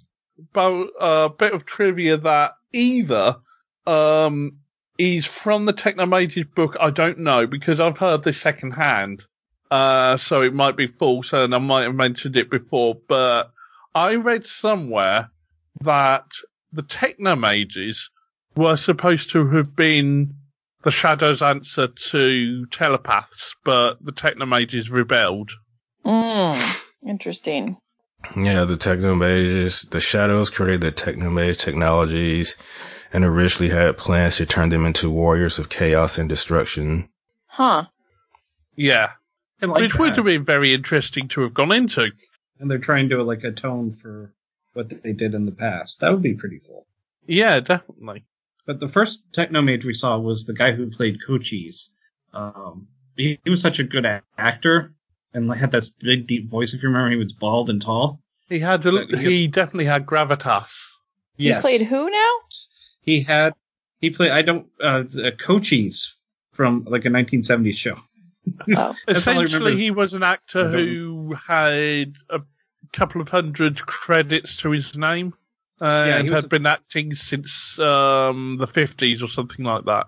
about 0.51 0.89
a 0.99 1.03
uh, 1.03 1.27
bit 1.29 1.53
of 1.53 1.65
trivia 1.65 2.17
that 2.17 2.53
either 2.73 3.37
um 3.87 4.57
is 4.97 5.25
from 5.25 5.65
the 5.65 5.73
Technomages 5.73 6.53
book. 6.53 6.77
I 6.79 6.89
don't 6.89 7.19
know 7.19 7.47
because 7.47 7.79
I've 7.79 7.97
heard 7.97 8.23
this 8.23 8.39
secondhand, 8.39 9.25
uh, 9.69 10.17
so 10.17 10.41
it 10.41 10.53
might 10.53 10.77
be 10.77 10.87
false, 10.87 11.33
and 11.33 11.53
I 11.53 11.57
might 11.57 11.83
have 11.83 11.95
mentioned 11.95 12.37
it 12.37 12.49
before. 12.49 12.95
But 13.07 13.51
I 13.93 14.15
read 14.15 14.45
somewhere 14.45 15.29
that 15.81 16.25
the 16.71 16.83
Technomages 16.83 18.09
were 18.55 18.77
supposed 18.77 19.31
to 19.31 19.47
have 19.49 19.75
been 19.75 20.33
the 20.83 20.91
Shadow's 20.91 21.41
answer 21.41 21.87
to 21.87 22.65
telepaths, 22.67 23.55
but 23.63 24.03
the 24.03 24.13
Technomages 24.13 24.91
rebelled. 24.91 25.51
Mm, 26.05 26.84
interesting. 27.05 27.77
Yeah, 28.35 28.63
the 28.63 28.75
Technomages, 28.75 29.89
the 29.89 29.99
Shadows 29.99 30.49
created 30.49 30.81
the 30.81 30.91
Technomage 30.91 31.59
technologies 31.59 32.57
and 33.13 33.23
originally 33.23 33.71
had 33.73 33.97
plans 33.97 34.37
to 34.37 34.45
turn 34.45 34.69
them 34.69 34.85
into 34.85 35.09
warriors 35.09 35.59
of 35.59 35.69
chaos 35.69 36.17
and 36.17 36.27
destruction. 36.27 37.09
Huh. 37.45 37.85
Yeah. 38.75 39.11
Like 39.61 39.81
Which 39.81 39.95
would 39.95 40.15
have 40.15 40.25
been 40.25 40.43
very 40.43 40.73
interesting 40.73 41.27
to 41.29 41.41
have 41.41 41.53
gone 41.53 41.71
into. 41.71 42.11
And 42.59 42.69
they're 42.69 42.77
trying 42.77 43.09
to 43.09 43.23
like 43.23 43.43
atone 43.43 43.93
for 43.93 44.33
what 44.73 44.89
they 45.03 45.13
did 45.13 45.33
in 45.33 45.45
the 45.45 45.51
past. 45.51 46.01
That 46.01 46.11
would 46.11 46.21
be 46.21 46.33
pretty 46.33 46.59
cool. 46.65 46.85
Yeah, 47.27 47.59
definitely. 47.59 48.23
But 48.65 48.79
the 48.79 48.89
first 48.89 49.21
Technomage 49.31 49.85
we 49.85 49.93
saw 49.93 50.17
was 50.17 50.45
the 50.45 50.53
guy 50.53 50.71
who 50.71 50.89
played 50.89 51.19
Cochise. 51.25 51.91
Um, 52.33 52.87
he, 53.15 53.39
he 53.43 53.49
was 53.49 53.61
such 53.61 53.79
a 53.79 53.83
good 53.83 54.05
a- 54.05 54.23
actor 54.37 54.93
and 55.35 55.53
had 55.53 55.71
that 55.71 55.85
big 55.99 56.25
deep 56.25 56.49
voice. 56.49 56.73
If 56.73 56.81
you 56.81 56.89
remember, 56.89 57.11
he 57.11 57.17
was 57.17 57.33
bald 57.33 57.69
and 57.69 57.81
tall. 57.81 58.19
He 58.49 58.59
had 58.59 58.85
a, 58.85 58.91
But 59.05 59.19
he- 59.19 59.41
he 59.41 59.47
definitely 59.47 59.85
had 59.85 60.05
gravitas. 60.05 60.71
He 61.37 61.53
played 61.53 61.81
who 61.81 62.09
now? 62.09 62.31
He 63.01 63.21
had 63.21 63.53
he 63.99 64.09
played 64.09 64.31
I 64.31 64.41
don't 64.41 64.67
uh, 64.81 65.03
uh 65.23 65.31
Cochise 65.37 66.15
from 66.53 66.85
like 66.85 67.05
a 67.05 67.09
1970s 67.09 67.75
show. 67.75 67.95
Oh. 68.75 68.95
That's 69.07 69.27
all 69.27 69.39
I 69.39 69.43
Essentially, 69.43 69.75
he 69.77 69.91
was 69.91 70.13
an 70.13 70.23
actor 70.23 70.67
who 70.69 71.33
had 71.33 72.13
a 72.29 72.41
couple 72.93 73.19
of 73.21 73.27
hundred 73.29 73.85
credits 73.85 74.55
to 74.57 74.69
his 74.71 74.95
name 74.95 75.33
uh, 75.81 76.05
Yeah, 76.07 76.15
and 76.17 76.23
he 76.25 76.29
was 76.29 76.43
had 76.43 76.45
a- 76.45 76.49
been 76.55 76.65
acting 76.65 77.13
since 77.15 77.77
um, 77.79 78.55
the 78.57 78.67
50s 78.67 79.21
or 79.21 79.27
something 79.27 79.65
like 79.65 79.83
that. 79.85 80.07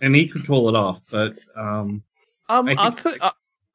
and 0.00 0.16
he 0.16 0.26
could 0.26 0.44
pull 0.44 0.68
it 0.68 0.74
off. 0.74 1.00
But 1.10 1.38
um, 1.56 2.02
Um, 2.48 2.68
I 2.68 2.74
I, 2.78 2.90
think- 2.90 3.18
I, 3.22 3.30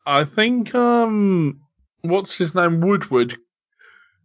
I 0.05 0.25
think 0.25 0.73
um, 0.75 1.61
what's 2.01 2.37
his 2.37 2.53
name 2.55 2.81
Woodward 2.81 3.37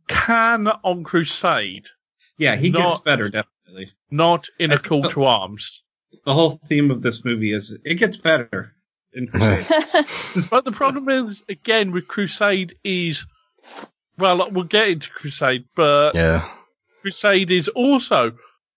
can 0.09 0.69
on 0.69 1.05
Crusade, 1.05 1.87
yeah, 2.39 2.57
he 2.57 2.71
gets 2.71 2.99
better 2.99 3.29
definitely. 3.29 3.93
not 4.11 4.49
in 4.59 4.71
I 4.73 4.75
a 4.75 4.79
think 4.79 4.89
call 4.89 5.03
the- 5.03 5.11
to 5.11 5.25
arms. 5.25 5.83
The 6.25 6.33
whole 6.35 6.59
theme 6.69 6.91
of 6.91 7.03
this 7.03 7.25
movie 7.25 7.53
is 7.53 7.77
it 7.85 7.95
gets 7.97 8.17
better. 8.17 8.75
In 9.13 9.27
Crusade. 9.29 9.67
But 10.51 10.65
the 10.65 10.73
problem 10.73 11.09
is, 11.09 11.45
again, 11.49 11.91
with 11.93 12.09
Crusade 12.09 12.75
is, 12.85 13.27
well, 14.19 14.51
we'll 14.51 14.65
get 14.65 14.89
into 14.89 15.11
Crusade, 15.11 15.65
but 15.77 16.15
Yeah. 16.15 16.47
Crusade 17.03 17.51
is 17.51 17.69
also 17.69 18.33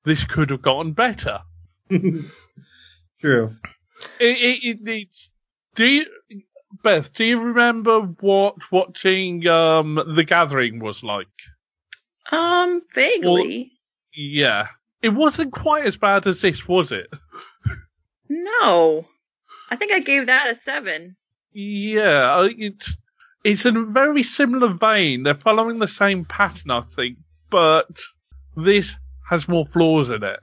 this 0.05 0.23
could 0.25 0.49
have 0.49 0.61
gotten 0.61 0.91
better. 0.93 1.39
True. 3.21 3.55
It, 4.19 4.37
it, 4.37 4.63
it 4.67 4.81
needs. 4.81 5.31
Do 5.75 5.85
you, 5.85 6.05
Beth? 6.83 7.13
Do 7.13 7.23
you 7.23 7.39
remember 7.39 8.01
what 8.01 8.55
watching 8.71 9.47
um 9.47 10.01
The 10.15 10.23
Gathering 10.23 10.79
was 10.79 11.03
like? 11.03 11.27
um, 12.31 12.81
vaguely. 12.93 13.71
Yeah, 14.13 14.67
it 15.01 15.09
wasn't 15.09 15.51
quite 15.51 15.85
as 15.85 15.97
bad 15.97 16.27
as 16.27 16.41
this, 16.41 16.67
was 16.67 16.91
it? 16.91 17.07
No. 18.29 19.05
I 19.69 19.75
think 19.75 19.91
I 19.91 19.99
gave 19.99 20.27
that 20.27 20.49
a 20.49 20.55
seven. 20.55 21.15
Yeah, 21.53 22.47
it's 22.57 22.97
it's 23.43 23.65
in 23.65 23.75
a 23.77 23.85
very 23.85 24.23
similar 24.23 24.69
vein. 24.69 25.23
They're 25.23 25.35
following 25.35 25.79
the 25.79 25.87
same 25.87 26.25
pattern, 26.25 26.71
I 26.71 26.81
think, 26.81 27.17
but 27.49 27.99
this 28.55 28.95
has 29.29 29.47
more 29.47 29.65
flaws 29.65 30.09
in 30.09 30.23
it. 30.23 30.39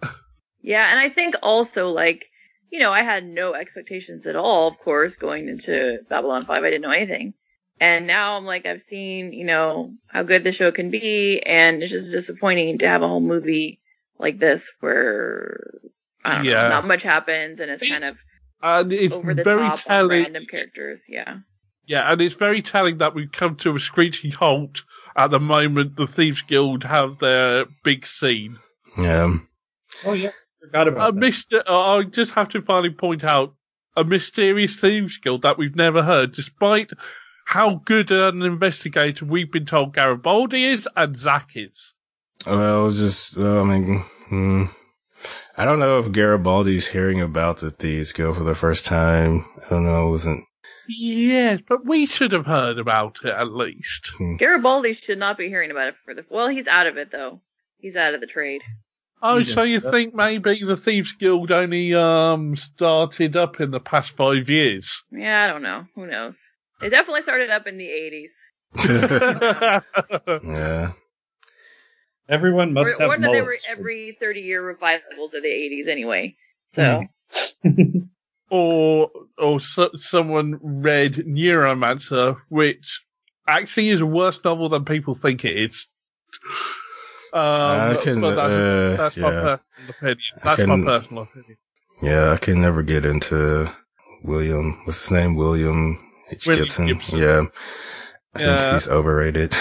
Yeah, 0.60 0.90
and 0.90 0.98
I 0.98 1.08
think 1.08 1.36
also 1.42 1.88
like, 1.88 2.26
you 2.70 2.78
know, 2.80 2.92
I 2.92 3.02
had 3.02 3.24
no 3.26 3.54
expectations 3.54 4.26
at 4.26 4.36
all, 4.36 4.68
of 4.68 4.78
course, 4.78 5.16
going 5.16 5.48
into 5.48 5.98
Babylon 6.08 6.44
5. 6.44 6.62
I 6.62 6.70
didn't 6.70 6.82
know 6.82 6.90
anything. 6.90 7.34
And 7.80 8.06
now 8.06 8.36
I'm 8.36 8.44
like, 8.44 8.66
I've 8.66 8.82
seen, 8.82 9.32
you 9.32 9.44
know, 9.44 9.94
how 10.08 10.24
good 10.24 10.42
the 10.42 10.52
show 10.52 10.72
can 10.72 10.90
be, 10.90 11.40
and 11.40 11.80
it's 11.82 11.92
just 11.92 12.10
disappointing 12.10 12.78
to 12.78 12.88
have 12.88 13.02
a 13.02 13.08
whole 13.08 13.20
movie 13.20 13.80
like 14.18 14.38
this 14.38 14.72
where, 14.80 15.70
I 16.24 16.36
don't 16.36 16.44
Yeah. 16.44 16.62
know, 16.64 16.68
not 16.70 16.86
much 16.86 17.02
happens, 17.04 17.60
and 17.60 17.70
it's 17.70 17.88
kind 17.88 18.02
of 18.04 18.18
And 18.62 18.92
it's 18.92 19.14
over 19.16 19.32
the 19.32 19.44
very 19.44 19.60
top 19.68 19.78
telling. 19.80 20.22
random 20.24 20.46
characters. 20.50 21.02
Yeah. 21.08 21.38
Yeah, 21.86 22.10
and 22.12 22.20
it's 22.20 22.34
very 22.34 22.60
telling 22.60 22.98
that 22.98 23.14
we've 23.14 23.30
come 23.32 23.54
to 23.58 23.76
a 23.76 23.80
screeching 23.80 24.32
halt 24.32 24.82
at 25.16 25.30
the 25.30 25.38
moment 25.40 25.96
the 25.96 26.06
Thieves 26.08 26.42
Guild 26.42 26.82
have 26.84 27.18
their 27.18 27.64
big 27.84 28.06
scene. 28.06 28.58
Yeah. 28.98 29.36
Oh 30.04 30.12
yeah, 30.14 30.32
forgot 30.68 30.88
about 30.88 31.08
A 31.08 31.12
that. 31.12 31.18
Mister, 31.18 31.62
uh, 31.66 31.96
I 31.96 32.02
just 32.04 32.32
have 32.32 32.48
to 32.50 32.62
finally 32.62 32.90
point 32.90 33.24
out 33.24 33.54
a 33.96 34.04
mysterious 34.04 34.76
Thieves 34.76 35.18
Guild 35.18 35.42
that 35.42 35.58
we've 35.58 35.76
never 35.76 36.02
heard, 36.02 36.32
despite 36.32 36.90
how 37.46 37.76
good 37.76 38.10
an 38.10 38.42
investigator 38.42 39.24
we've 39.24 39.50
been 39.50 39.66
told 39.66 39.94
Garibaldi 39.94 40.64
is 40.64 40.88
and 40.96 41.16
Zach 41.16 41.50
is. 41.54 41.94
Well, 42.46 42.90
just, 42.90 43.36
well, 43.36 43.60
I 43.60 43.64
mean, 43.64 44.04
hmm. 44.28 44.64
I 45.56 45.64
don't 45.64 45.80
know 45.80 45.98
if 45.98 46.12
Garibaldi's 46.12 46.88
hearing 46.88 47.20
about 47.20 47.58
the 47.58 47.70
Thieves 47.70 48.12
Guild 48.12 48.36
for 48.36 48.44
the 48.44 48.54
first 48.54 48.86
time. 48.86 49.44
I 49.66 49.70
don't 49.70 49.84
know. 49.84 50.06
It 50.06 50.10
wasn't, 50.10 50.44
Yes, 50.88 51.60
but 51.68 51.84
we 51.84 52.06
should 52.06 52.32
have 52.32 52.46
heard 52.46 52.78
about 52.78 53.18
it 53.22 53.30
at 53.30 53.52
least. 53.52 54.12
Garibaldi 54.38 54.94
should 54.94 55.18
not 55.18 55.36
be 55.36 55.48
hearing 55.48 55.70
about 55.70 55.88
it 55.88 55.96
for 55.96 56.14
the. 56.14 56.24
Well, 56.30 56.48
he's 56.48 56.66
out 56.66 56.86
of 56.86 56.96
it 56.96 57.10
though. 57.10 57.42
He's 57.78 57.96
out 57.96 58.14
of 58.14 58.20
the 58.20 58.26
trade. 58.26 58.62
Oh, 59.20 59.40
so 59.40 59.62
a- 59.62 59.66
you 59.66 59.80
think 59.80 60.14
maybe 60.14 60.62
the 60.62 60.76
Thieves 60.76 61.12
Guild 61.12 61.50
only 61.50 61.94
um 61.94 62.56
started 62.56 63.36
up 63.36 63.60
in 63.60 63.70
the 63.70 63.80
past 63.80 64.16
five 64.16 64.48
years? 64.48 65.02
Yeah, 65.10 65.44
I 65.44 65.46
don't 65.48 65.62
know. 65.62 65.86
Who 65.94 66.06
knows? 66.06 66.38
It 66.80 66.90
definitely 66.90 67.22
started 67.22 67.50
up 67.50 67.66
in 67.66 67.76
the 67.76 67.88
80s. 67.88 68.30
yeah. 70.44 70.92
Everyone 72.28 72.72
must 72.74 73.00
or, 73.00 73.02
have 73.02 73.10
or 73.10 73.16
no, 73.16 73.32
they 73.32 73.42
were 73.42 73.56
every 73.68 74.12
30 74.12 74.40
year 74.40 74.62
revivals 74.62 75.34
of 75.34 75.42
the 75.42 75.48
80s 75.48 75.88
anyway. 75.88 76.36
So, 76.74 77.04
or 78.50 79.10
or 79.38 79.60
so, 79.60 79.90
someone 79.96 80.58
read 80.62 81.14
Neuromancer, 81.14 82.36
which 82.50 83.02
actually 83.48 83.88
is 83.88 84.02
a 84.02 84.06
worse 84.06 84.38
novel 84.44 84.68
than 84.68 84.84
people 84.84 85.14
think 85.14 85.44
it 85.44 85.56
is. 85.56 85.88
Um, 87.32 87.42
I 87.42 87.96
can, 88.02 88.20
but 88.20 88.34
that's, 88.34 88.52
uh, 88.54 88.96
that's 88.98 89.16
my 89.16 89.30
personal 89.30 89.60
opinion. 89.88 90.18
That's 90.44 90.56
can- 90.56 90.68
my 90.80 90.84
personal 90.86 91.22
opinion. 91.24 91.56
Yeah, 92.02 92.32
I 92.32 92.36
can 92.36 92.60
never 92.60 92.82
get 92.82 93.04
into 93.04 93.70
William. 94.22 94.80
What's 94.84 95.00
his 95.02 95.10
name? 95.10 95.34
William 95.34 95.98
H. 96.30 96.46
William 96.46 96.64
Gibson. 96.66 96.86
Gibson. 96.86 97.18
Yeah. 97.18 97.42
I 98.36 98.40
Yeah. 98.40 98.58
think 98.60 98.72
he's 98.74 98.88
overrated. 98.88 99.54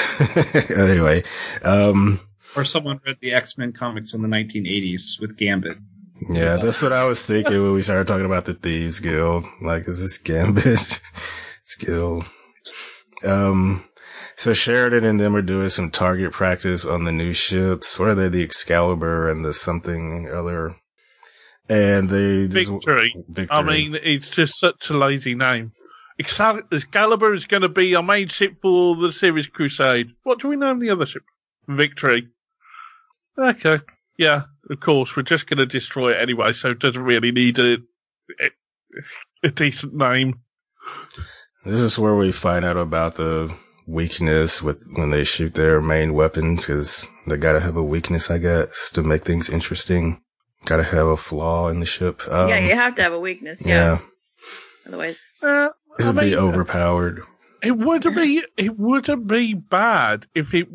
anyway, 0.77 1.23
um, 1.63 2.19
or 2.55 2.63
someone 2.63 2.99
read 3.05 3.17
the 3.21 3.33
X 3.33 3.57
Men 3.57 3.73
comics 3.73 4.13
in 4.13 4.21
the 4.21 4.27
1980s 4.27 5.19
with 5.19 5.35
Gambit. 5.37 5.77
yeah, 6.29 6.57
that's 6.57 6.81
what 6.81 6.93
I 6.93 7.05
was 7.05 7.25
thinking 7.25 7.61
when 7.63 7.73
we 7.73 7.81
started 7.81 8.05
talking 8.07 8.25
about 8.25 8.45
the 8.45 8.53
Thieves 8.53 8.99
Guild. 8.99 9.43
Like, 9.61 9.87
is 9.87 9.99
this 9.99 10.17
Gambit 10.19 11.01
Guild? 11.79 12.25
Um, 13.25 13.83
so 14.37 14.53
Sheridan 14.53 15.03
and 15.03 15.19
them 15.19 15.35
are 15.35 15.41
doing 15.41 15.69
some 15.69 15.89
target 15.89 16.31
practice 16.31 16.85
on 16.85 17.05
the 17.05 17.11
new 17.11 17.33
ships. 17.33 17.99
What 17.99 18.09
are 18.09 18.15
they? 18.15 18.29
The 18.29 18.43
Excalibur 18.43 19.29
and 19.31 19.43
the 19.43 19.51
something 19.51 20.29
other. 20.31 20.75
And 21.67 22.07
they 22.07 22.47
just, 22.47 22.71
Victory. 22.71 23.13
victory. 23.27 23.47
I 23.49 23.61
mean, 23.63 23.97
it's 24.01 24.29
just 24.29 24.59
such 24.59 24.91
a 24.91 24.93
lazy 24.93 25.33
name. 25.33 25.73
Excal- 26.19 26.61
Excalibur 26.71 27.33
is 27.33 27.45
going 27.45 27.63
to 27.63 27.69
be 27.69 27.95
our 27.95 28.03
main 28.03 28.27
ship 28.27 28.55
for 28.61 28.95
the 28.95 29.11
series 29.11 29.47
Crusade. 29.47 30.11
What 30.23 30.39
do 30.39 30.47
we 30.47 30.55
name 30.55 30.79
the 30.79 30.91
other 30.91 31.07
ship? 31.07 31.23
Victory. 31.67 32.27
Okay. 33.39 33.79
Yeah, 34.19 34.43
of 34.69 34.79
course. 34.79 35.15
We're 35.15 35.23
just 35.23 35.47
going 35.47 35.57
to 35.57 35.65
destroy 35.65 36.11
it 36.11 36.21
anyway, 36.21 36.53
so 36.53 36.69
it 36.69 36.79
doesn't 36.79 37.03
really 37.03 37.31
need 37.31 37.57
a, 37.57 37.77
a, 38.39 38.49
a 39.43 39.49
decent 39.49 39.95
name. 39.95 40.39
This 41.65 41.79
is 41.79 41.99
where 41.99 42.15
we 42.15 42.31
find 42.31 42.63
out 42.63 42.77
about 42.77 43.15
the 43.15 43.53
weakness 43.87 44.61
with 44.61 44.83
when 44.95 45.09
they 45.09 45.23
shoot 45.23 45.53
their 45.55 45.81
main 45.81 46.13
weapons 46.13 46.65
because 46.67 47.07
they 47.25 47.37
gotta 47.37 47.61
have 47.61 47.77
a 47.77 47.83
weakness, 47.83 48.29
I 48.29 48.37
guess, 48.37 48.91
to 48.91 49.01
make 49.01 49.23
things 49.23 49.49
interesting. 49.49 50.21
Gotta 50.65 50.83
have 50.83 51.07
a 51.07 51.17
flaw 51.17 51.69
in 51.69 51.79
the 51.79 51.85
ship. 51.85 52.21
Um, 52.29 52.49
yeah, 52.49 52.59
you 52.59 52.75
have 52.75 52.95
to 52.95 53.03
have 53.03 53.13
a 53.13 53.19
weakness. 53.19 53.65
Yeah. 53.65 53.99
yeah. 53.99 53.99
Otherwise, 54.87 55.19
Uh, 55.41 55.69
This 55.97 56.07
I 56.07 56.11
would 56.11 56.21
be 56.21 56.35
overpowered. 56.35 57.21
It 57.63 57.71
wouldn't 57.77 58.15
be. 58.15 58.43
It 58.57 58.77
wouldn't 58.77 59.27
be 59.27 59.53
bad 59.53 60.27
if 60.35 60.53
it 60.53 60.67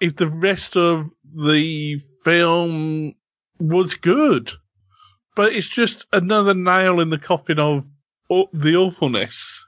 if 0.00 0.16
the 0.16 0.28
rest 0.28 0.76
of 0.76 1.10
the 1.34 2.00
film 2.24 3.14
was 3.58 3.94
good, 3.94 4.52
but 5.34 5.52
it's 5.52 5.66
just 5.68 6.06
another 6.12 6.54
nail 6.54 7.00
in 7.00 7.10
the 7.10 7.18
coffin 7.18 7.58
of 7.58 7.84
aw- 8.28 8.46
the 8.52 8.76
awfulness. 8.76 9.64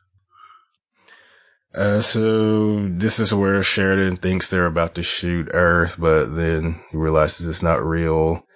Uh, 1.74 2.00
so 2.00 2.88
this 2.88 3.20
is 3.20 3.34
where 3.34 3.62
Sheridan 3.62 4.16
thinks 4.16 4.48
they're 4.48 4.66
about 4.66 4.94
to 4.94 5.02
shoot 5.02 5.48
Earth, 5.52 5.96
but 5.98 6.34
then 6.34 6.80
he 6.90 6.96
realizes 6.96 7.46
it's 7.46 7.62
not 7.62 7.82
real, 7.82 8.46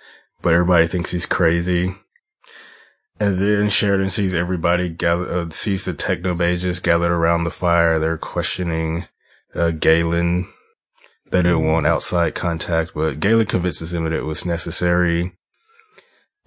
but 0.40 0.54
everybody 0.54 0.86
thinks 0.86 1.10
he's 1.10 1.26
crazy. 1.26 1.94
And 3.20 3.38
then 3.38 3.68
Sheridan 3.68 4.10
sees 4.10 4.34
everybody 4.34 4.88
gather, 4.88 5.24
uh, 5.24 5.50
sees 5.50 5.84
the 5.84 5.92
techno 5.92 6.34
mages 6.34 6.80
gathered 6.80 7.12
around 7.12 7.44
the 7.44 7.50
fire. 7.50 7.98
They're 7.98 8.18
questioning, 8.18 9.04
uh, 9.54 9.70
Galen. 9.72 10.52
They 11.30 11.42
didn't 11.42 11.64
want 11.64 11.86
outside 11.86 12.34
contact, 12.34 12.92
but 12.94 13.20
Galen 13.20 13.46
convinces 13.46 13.94
him 13.94 14.04
that 14.04 14.12
it 14.12 14.24
was 14.24 14.44
necessary. 14.44 15.36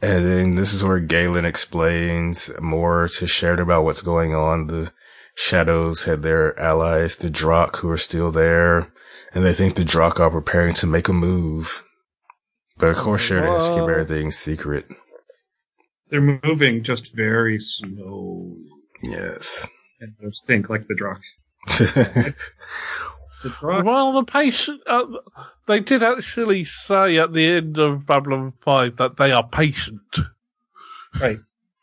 And 0.02 0.26
then 0.26 0.56
this 0.56 0.74
is 0.74 0.84
where 0.84 1.00
Galen 1.00 1.46
explains 1.46 2.52
more 2.60 3.08
to 3.08 3.28
Sheridan 3.28 3.64
about 3.64 3.86
what's 3.86 4.02
going 4.02 4.36
on. 4.36 4.68
The 4.68 4.92
Shadows 5.36 6.06
had 6.06 6.24
their 6.24 6.58
allies, 6.60 7.18
the 7.18 7.30
Drakh, 7.30 7.78
who 7.78 7.90
are 7.90 7.98
still 7.98 8.32
there, 8.32 8.92
and 9.34 9.44
they 9.44 9.54
think 9.54 9.76
the 9.76 9.84
Drakh 9.84 10.20
are 10.20 10.32
preparing 10.32 10.74
to 10.76 10.88
make 10.88 11.08
a 11.08 11.14
move. 11.14 11.84
But 12.78 12.92
of 12.92 12.98
course, 12.98 13.22
Sheridan 13.22 13.54
has 13.54 13.70
to 13.70 13.76
keep 13.76 13.84
everything 13.84 14.32
secret. 14.32 14.86
They're 16.10 16.40
moving 16.44 16.84
just 16.84 17.16
very 17.16 17.58
slow. 17.60 18.56
Yes. 19.04 19.68
And 20.00 20.14
I 20.22 20.28
think 20.46 20.70
like 20.70 20.88
the 20.88 20.96
Drakh. 20.96 21.22
The 23.46 23.52
Drakh. 23.52 23.84
Well, 23.84 24.14
the 24.14 24.24
patient. 24.24 24.82
Uh, 24.88 25.06
they 25.68 25.80
did 25.80 26.02
actually 26.02 26.64
say 26.64 27.20
at 27.20 27.32
the 27.32 27.46
end 27.46 27.78
of 27.78 28.04
Babylon 28.08 28.54
Five 28.62 28.98
that 28.98 29.18
they 29.18 29.32
are 29.32 29.48
patient. 29.48 30.02
Right. 31.22 31.38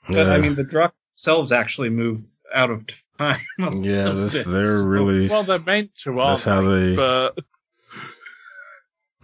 But 0.09 0.27
yeah, 0.27 0.33
I 0.33 0.39
mean, 0.39 0.57
the 0.57 0.65
Drakh 0.65 0.91
themselves 1.15 1.53
actually 1.53 1.91
move 1.91 2.27
out 2.53 2.71
of 2.71 2.85
time. 3.19 3.39
yeah, 3.83 4.11
this, 4.11 4.45
they're 4.45 4.83
really, 4.85 5.29
Well, 5.29 5.43
they're 5.43 5.59
meant 5.59 5.95
to. 6.03 6.13
That's 6.15 6.45
how 6.45 6.63
they, 6.63 6.97
But 6.97 7.39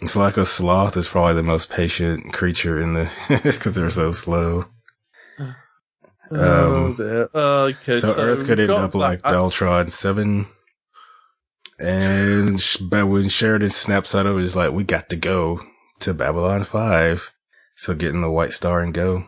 it's 0.00 0.16
like 0.16 0.36
a 0.36 0.44
sloth 0.44 0.96
is 0.96 1.08
probably 1.08 1.34
the 1.34 1.42
most 1.42 1.70
patient 1.70 2.32
creature 2.32 2.80
in 2.80 2.94
the, 2.94 3.04
cause 3.60 3.74
they're 3.74 3.90
so 3.90 4.12
slow. 4.12 4.64
oh 6.32 6.74
Um, 6.86 6.94
dear. 6.96 7.28
Okay, 7.34 7.96
So, 7.96 8.14
Earth 8.16 8.46
could 8.46 8.60
end 8.60 8.70
up 8.70 8.94
like 8.94 9.22
that. 9.22 9.32
Daltron 9.32 9.90
7. 9.90 10.46
And, 11.80 12.60
but 12.90 13.06
when 13.06 13.28
Sheridan 13.28 13.68
snaps 13.70 14.14
out 14.14 14.26
of 14.26 14.38
it, 14.38 14.42
it's 14.42 14.56
like, 14.56 14.72
we 14.72 14.82
got 14.84 15.08
to 15.10 15.16
go 15.16 15.60
to 16.00 16.12
Babylon 16.14 16.64
5. 16.64 17.32
So 17.76 17.94
get 17.94 18.12
in 18.14 18.20
the 18.20 18.30
White 18.30 18.50
Star 18.52 18.80
and 18.80 18.92
go. 18.92 19.26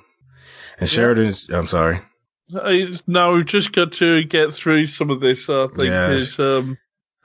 And 0.80 0.88
Sheridan's, 0.88 1.48
I'm 1.50 1.68
sorry. 1.68 2.00
No, 3.06 3.34
we've 3.34 3.46
just 3.46 3.72
got 3.72 3.92
to 3.94 4.24
get 4.24 4.54
through 4.54 4.86
some 4.86 5.10
of 5.10 5.20
this. 5.20 5.48
I 5.48 5.66
think 5.68 5.84
Yeah. 5.84 6.10
is 6.10 6.38
um. 6.38 6.76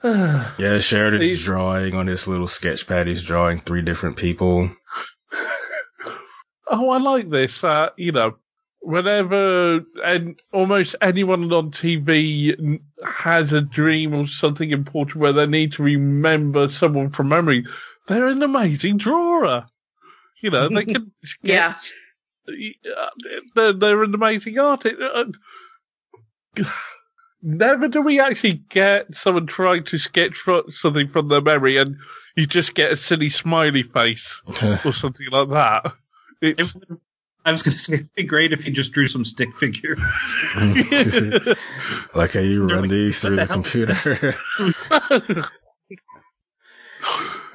Yeah, 0.04 0.78
Sheridan's 0.78 1.22
He's- 1.24 1.42
drawing 1.44 1.94
on 1.94 2.06
his 2.06 2.28
little 2.28 2.46
sketch 2.46 2.86
pad. 2.86 3.06
He's 3.06 3.24
drawing 3.24 3.58
three 3.60 3.82
different 3.82 4.16
people. 4.16 4.70
oh, 6.68 6.90
I 6.90 6.98
like 6.98 7.28
this. 7.30 7.62
Uh, 7.64 7.90
you 7.96 8.12
know, 8.12 8.36
whenever 8.80 9.80
and 10.04 10.38
almost 10.52 10.96
anyone 11.00 11.52
on 11.52 11.70
TV 11.70 12.80
has 13.04 13.52
a 13.52 13.60
dream 13.62 14.14
or 14.14 14.26
something 14.26 14.70
important 14.70 15.16
where 15.16 15.32
they 15.32 15.46
need 15.46 15.72
to 15.72 15.82
remember 15.82 16.70
someone 16.70 17.10
from 17.10 17.28
memory, 17.28 17.64
they're 18.08 18.28
an 18.28 18.42
amazing 18.42 18.98
drawer. 18.98 19.64
You 20.42 20.50
know, 20.50 20.68
they 20.68 20.84
can 20.92 21.10
Yeah. 21.42 21.74
sketch. 21.74 21.92
Uh, 21.92 22.05
They're, 23.54 23.72
they're 23.72 24.02
an 24.02 24.14
amazing 24.14 24.58
artist. 24.58 24.96
Uh, 25.00 25.24
Never 27.42 27.86
do 27.86 28.00
we 28.02 28.18
actually 28.18 28.54
get 28.70 29.14
someone 29.14 29.46
trying 29.46 29.84
to 29.84 29.98
sketch 29.98 30.36
fro- 30.36 30.68
something 30.68 31.06
from 31.08 31.28
their 31.28 31.40
memory 31.42 31.76
and 31.76 31.96
you 32.34 32.46
just 32.46 32.74
get 32.74 32.90
a 32.90 32.96
silly 32.96 33.28
smiley 33.28 33.82
face 33.84 34.42
or 34.84 34.92
something 34.92 35.26
like 35.30 35.48
that. 35.50 35.92
It's, 36.40 36.74
I 37.44 37.52
was 37.52 37.62
going 37.62 37.72
to 37.76 37.78
say 37.78 37.94
it'd 37.96 38.14
be 38.14 38.22
great 38.24 38.52
if 38.52 38.64
he 38.64 38.70
just 38.72 38.90
drew 38.92 39.06
some 39.06 39.24
stick 39.24 39.54
figures. 39.54 40.00
like 42.16 42.32
how 42.32 42.40
you 42.40 42.66
They're 42.66 42.76
run 42.76 42.80
like, 42.82 42.90
these 42.90 43.20
through 43.20 43.36
the 43.36 43.44
the, 43.44 43.52
computer. 43.52 44.34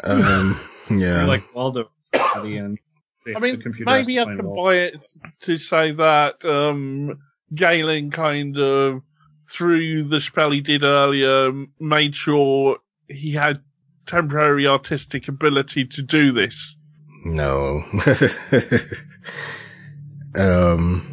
um, 0.03 0.59
yeah. 0.89 0.97
They're 1.17 1.27
like 1.27 1.53
Waldo 1.53 1.89
at 2.13 2.43
the 2.43 2.57
end. 2.59 2.79
The- 3.25 3.35
I 3.35 3.39
mean, 3.39 3.57
the 3.57 3.63
computer 3.63 3.91
has 3.91 4.07
maybe 4.07 4.15
to 4.15 4.21
I 4.21 4.25
find 4.25 4.39
can 4.39 4.55
buy 4.55 4.75
it 4.75 4.95
to 5.41 5.57
say 5.57 5.91
that 5.91 6.43
um, 6.43 7.19
Galen 7.53 8.11
kind 8.11 8.57
of, 8.57 9.01
through 9.49 10.03
the 10.03 10.21
spell 10.21 10.51
he 10.51 10.61
did 10.61 10.83
earlier, 10.83 11.51
made 11.79 12.15
sure 12.15 12.77
he 13.07 13.31
had 13.31 13.59
temporary 14.05 14.67
artistic 14.67 15.27
ability 15.27 15.85
to 15.85 16.01
do 16.01 16.31
this. 16.31 16.77
No. 17.23 17.83
um, 20.39 21.07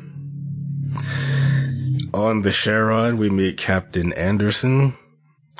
on 2.15 2.43
the 2.43 2.53
Charon, 2.53 3.19
we 3.19 3.29
meet 3.29 3.59
Captain 3.59 4.13
Anderson. 4.15 4.95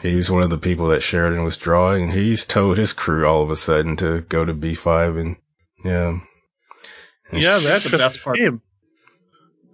He's 0.03 0.31
one 0.31 0.43
of 0.43 0.51
the 0.51 0.59
people 0.59 0.87
that 0.89 1.03
Sheridan 1.03 1.45
was 1.45 1.57
drawing, 1.57 2.05
and 2.05 2.13
he's 2.13 2.47
told 2.47 2.79
his 2.79 2.93
crew 2.93 3.27
all 3.27 3.43
of 3.43 3.51
a 3.51 3.57
sudden 3.57 3.97
to 3.97 4.23
go 4.23 4.45
to 4.45 4.55
B5 4.55 5.21
and, 5.21 5.37
yeah. 5.85 6.21
And 7.31 7.43
yeah, 7.43 7.59
that's 7.59 7.85
the 7.85 7.91
just 7.91 8.01
best 8.03 8.23
part. 8.25 8.39
him. 8.39 8.63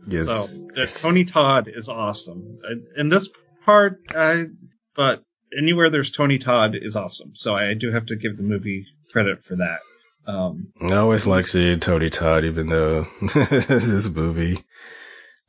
Yes. 0.06 0.26
So 0.74 0.82
uh, 0.82 0.86
Tony 0.86 1.24
Todd 1.24 1.68
is 1.72 1.88
awesome 1.88 2.58
Uh, 2.68 2.74
in 2.96 3.08
this 3.08 3.28
part, 3.64 4.00
I, 4.10 4.46
but 4.94 5.22
anywhere 5.56 5.88
there's 5.90 6.10
Tony 6.10 6.38
Todd 6.38 6.76
is 6.80 6.96
awesome. 6.96 7.30
So 7.34 7.54
I 7.54 7.74
do 7.74 7.90
have 7.92 8.06
to 8.06 8.16
give 8.16 8.36
the 8.36 8.42
movie 8.42 8.86
credit 9.12 9.42
for 9.44 9.56
that. 9.56 9.78
Um, 10.26 10.72
I 10.90 10.96
always 10.96 11.26
like 11.26 11.46
seeing 11.46 11.80
Tony 11.80 12.08
Todd, 12.08 12.44
even 12.44 12.68
though 12.68 13.02
this 13.20 14.08
movie 14.10 14.58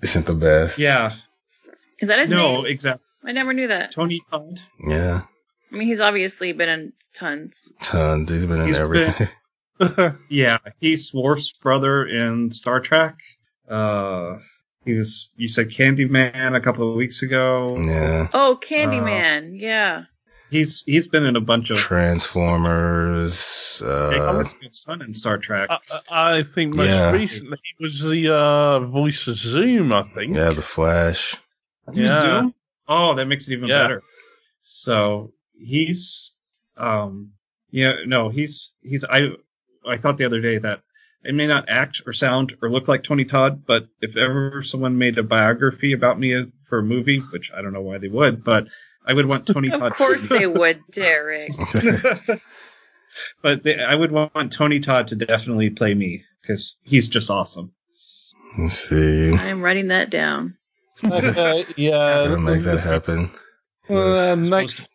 isn't 0.01 0.26
the 0.26 0.34
best. 0.36 0.80
yeah, 0.80 1.14
is 1.99 2.10
that 2.10 2.20
his 2.20 2.30
no, 2.30 2.58
name? 2.58 2.66
exactly. 2.68 3.06
I 3.24 3.32
never 3.32 3.53
knew 3.53 3.68
that. 3.70 3.91
Tony 3.93 4.22
Todd. 4.30 4.60
Yeah. 4.86 5.22
I 5.72 5.76
mean, 5.76 5.88
he's 5.88 5.99
obviously 6.01 6.51
been 6.51 6.70
in 6.70 6.93
tons. 7.14 7.68
Tons. 7.82 8.30
He's 8.30 8.45
been 8.45 8.62
in 8.62 8.68
He's 8.68 8.78
everything. 8.78 9.28
Yeah, 10.30 10.58
he's 10.80 11.14
Worf's 11.14 11.52
brother 11.54 12.06
in 12.06 12.52
Star 12.52 12.80
Trek. 12.80 13.16
Uh, 13.68 14.38
he 14.86 14.94
was. 14.94 15.34
You 15.38 15.48
said 15.48 15.70
Candyman 15.70 16.56
a 16.56 16.62
couple 16.62 16.90
of 16.90 16.96
weeks 16.96 17.22
ago. 17.24 17.78
yeah. 17.86 18.28
Oh, 18.34 18.60
Candyman. 18.62 19.60
yeah. 19.60 20.04
He's 20.52 20.84
he's 20.86 21.08
been 21.08 21.26
in 21.26 21.36
a 21.36 21.42
bunch 21.42 21.72
of. 21.72 21.78
Transformers. 21.78 23.80
Jake 23.80 23.90
Uh, 23.90 24.28
Ellison's 24.28 24.80
son 24.80 25.02
in 25.02 25.14
Star 25.14 25.38
Trek. 25.38 25.68
I, 25.70 25.80
I 26.10 26.38
I 26.38 26.44
think 26.44 26.76
most 26.76 26.88
Yeah. 26.88 27.12
recently 27.12 27.58
he 27.64 27.84
was 27.84 28.02
the 28.02 28.34
uh, 28.34 28.80
voice 28.82 29.28
of 29.28 29.38
Zoom, 29.38 29.92
I 29.92 30.04
think. 30.04 30.36
yeah, 30.36 30.52
The 30.52 30.62
Flash. 30.62 31.36
Yeah. 31.92 32.22
Zoom? 32.42 32.54
Oh, 32.88 33.14
that 33.16 33.28
makes 33.28 33.48
it 33.48 33.54
even 33.54 33.68
Yeah. 33.70 33.84
better. 33.84 34.04
So 34.64 35.34
he's 35.58 36.40
um 36.78 37.32
yeah, 37.72 37.96
no, 38.06 38.30
he's 38.30 38.74
he's 38.82 39.04
I 39.04 39.30
I 39.88 39.98
thought 39.98 40.18
the 40.18 40.26
other 40.26 40.42
day 40.42 40.58
that 40.60 40.82
it 41.24 41.34
may 41.34 41.48
not 41.48 41.68
act 41.68 42.02
or 42.06 42.14
sound 42.14 42.56
or 42.62 42.70
look 42.70 42.88
like 42.88 43.04
Tony 43.04 43.26
Todd, 43.26 43.66
but 43.66 43.88
if 44.02 44.16
ever 44.16 44.62
someone 44.62 44.98
made 44.98 45.18
a 45.18 45.24
biography 45.24 45.92
about 45.94 46.20
me 46.20 46.36
uh, 46.36 46.46
for 46.64 46.80
a 46.80 46.84
movie, 46.84 47.18
which 47.18 47.52
I 47.52 47.62
don't 47.62 47.74
know 47.74 47.82
why 47.82 47.98
they 47.98 48.08
would, 48.08 48.44
but 48.44 48.68
I 49.06 49.14
would 49.14 49.28
want 49.28 49.48
Tony 49.48 49.70
Todd. 49.72 49.92
Of 49.92 49.94
course 49.98 50.28
they 50.28 50.46
would, 50.48 50.82
Derek. 50.92 51.50
but 53.42 53.64
they, 53.64 53.84
I 53.84 53.96
would 53.96 54.12
want 54.12 54.52
Tony 54.52 54.80
Todd 54.80 55.08
to 55.08 55.16
definitely 55.16 55.72
play 55.72 55.96
me 55.96 56.24
because 56.42 56.78
he's 56.84 57.08
just 57.08 57.32
awesome. 57.32 57.74
Let's 58.60 58.78
see. 58.78 59.34
I'm 59.34 59.62
writing 59.62 59.88
that 59.90 60.10
down. 60.10 60.56
Okay, 61.04 61.66
yeah. 61.76 62.28
Gotta 62.28 62.40
make 62.40 62.62
that 62.62 62.80
happen. 62.80 63.32
Uh, 63.90 64.36
next. 64.38 64.90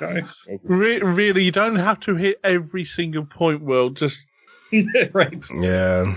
Re- 0.62 1.00
really, 1.00 1.44
you 1.44 1.52
don't 1.52 1.76
have 1.76 2.00
to 2.00 2.16
hit 2.16 2.40
every 2.44 2.84
single 2.84 3.24
point, 3.24 3.62
Will. 3.62 3.90
Just 3.90 4.26
right. 5.12 5.42
Yeah. 5.54 6.16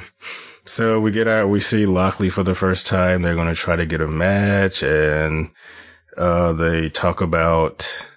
So 0.66 1.00
we 1.00 1.12
get 1.12 1.28
out, 1.28 1.50
we 1.50 1.60
see 1.60 1.86
Lockley 1.86 2.30
for 2.30 2.44
the 2.44 2.56
first 2.56 2.86
time. 2.88 3.22
They're 3.22 3.36
going 3.36 3.54
to 3.54 3.60
try 3.60 3.76
to 3.76 3.86
get 3.86 4.02
a 4.02 4.08
match 4.08 4.84
and, 4.84 5.50
uh, 6.18 6.54
they 6.54 6.90
talk 6.90 7.22
about 7.22 8.08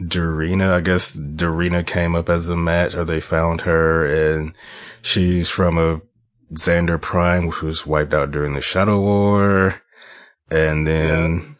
Dureena. 0.00 0.72
I 0.72 0.80
guess 0.80 1.14
Dureena 1.14 1.86
came 1.86 2.14
up 2.14 2.28
as 2.28 2.48
a 2.48 2.56
match 2.56 2.94
or 2.94 3.04
they 3.04 3.20
found 3.20 3.62
her 3.62 4.06
and 4.06 4.54
she's 5.02 5.50
from 5.50 5.76
a 5.76 6.00
Xander 6.54 7.00
Prime, 7.00 7.46
which 7.46 7.62
was 7.62 7.86
wiped 7.86 8.14
out 8.14 8.30
during 8.30 8.54
the 8.54 8.62
Shadow 8.62 9.00
War. 9.00 9.82
And 10.50 10.86
then, 10.86 11.56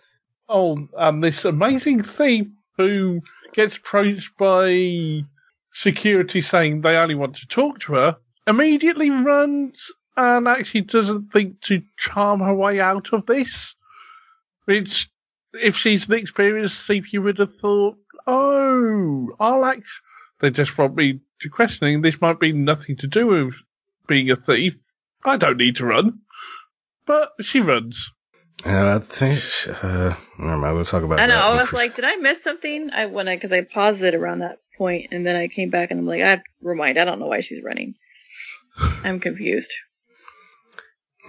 oh, 0.49 0.89
and 0.97 1.23
this 1.23 1.45
amazing 1.45 2.03
thief 2.03 2.47
who 2.79 3.21
gets 3.53 3.77
approached 3.77 4.35
by 4.39 5.23
security 5.75 6.41
saying 6.41 6.81
they 6.81 6.97
only 6.97 7.15
want 7.15 7.37
to 7.37 7.47
talk 7.47 7.79
to 7.81 7.93
her 7.93 8.17
immediately 8.47 9.11
runs 9.11 9.93
and 10.17 10.49
actually 10.49 10.81
doesn't 10.81 11.31
think 11.31 11.61
to 11.61 11.83
charm 11.99 12.41
her 12.41 12.55
way 12.55 12.81
out 12.81 13.13
of 13.13 13.27
this. 13.27 13.77
If 14.67 15.77
she's 15.77 16.09
an 16.09 16.15
experienced 16.15 16.87
thief, 16.87 17.13
you 17.13 17.23
would 17.23 17.39
have 17.39 17.55
thought, 17.55 17.97
oh, 18.27 19.29
I'll 19.39 19.65
act. 19.65 19.89
They 20.41 20.51
just 20.51 20.77
want 20.79 20.97
me 20.97 21.21
to 21.41 21.49
questioning. 21.49 22.01
This 22.03 22.21
might 22.21 22.41
be 22.41 22.53
nothing 22.53 22.97
to 22.97 23.07
do 23.07 23.27
with 23.27 23.55
being 24.07 24.31
a 24.31 24.37
thief. 24.37 24.75
I 25.25 25.37
don't 25.37 25.59
need 25.59 25.77
to 25.77 25.87
run, 25.87 26.21
but 27.07 27.33
she 27.41 27.61
runs. 27.61 28.11
Uh, 28.67 28.97
I 28.97 28.99
think, 28.99 29.39
uh, 29.85 30.15
never 30.39 30.57
mind. 30.59 30.75
We'll 30.75 30.85
talk 30.85 31.03
about 31.05 31.21
I 31.21 31.27
know. 31.27 31.35
that. 31.37 31.45
I 31.45 31.57
was 31.57 31.69
Chris- 31.69 31.79
like, 31.81 31.95
did 31.97 32.05
I 32.05 32.17
miss 32.17 32.43
something? 32.43 32.91
I 32.91 33.07
when 33.07 33.29
I 33.29 33.37
because 33.37 33.53
I 33.53 33.61
paused 33.63 34.03
it 34.03 34.15
around 34.15 34.41
that 34.41 34.59
point, 34.77 35.09
and 35.13 35.25
then 35.27 35.37
I 35.37 35.49
came 35.49 35.71
back 35.71 35.91
and 35.91 36.01
I'm 36.01 36.07
like, 36.07 36.23
I 36.23 36.43
remind. 36.61 36.99
I 36.99 37.05
don't 37.05 37.21
know 37.21 37.27
why 37.27 37.41
she's 37.41 37.63
running. 37.63 37.95
I'm 39.05 39.21
confused. 39.21 39.73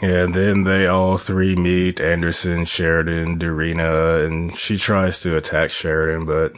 Yeah, 0.02 0.24
and 0.24 0.34
then 0.34 0.64
they 0.64 0.88
all 0.88 1.18
three 1.18 1.56
meet 1.56 2.00
Anderson, 2.00 2.66
Sheridan, 2.66 3.38
Dureena, 3.38 4.26
and 4.26 4.56
she 4.56 4.78
tries 4.78 5.22
to 5.24 5.36
attack 5.36 5.72
Sheridan, 5.72 6.26
but 6.26 6.54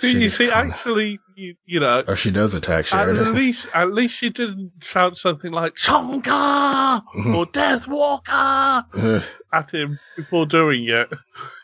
See, 0.00 0.22
you 0.22 0.30
see, 0.30 0.48
kinda- 0.48 0.72
actually, 0.74 1.18
you, 1.36 1.56
you 1.64 1.80
know, 1.80 2.02
or 2.06 2.16
she 2.16 2.30
does 2.30 2.54
attack 2.54 2.92
At 2.94 3.08
least, 3.28 3.66
at 3.74 3.92
least 3.92 4.14
she 4.16 4.30
didn't 4.30 4.72
shout 4.82 5.16
something 5.16 5.52
like 5.52 5.78
"Songa" 5.78 7.02
or 7.26 7.46
"Deathwalker" 7.46 9.24
at 9.52 9.70
him 9.70 9.98
before 10.16 10.46
doing 10.46 10.84
it. 10.88 11.08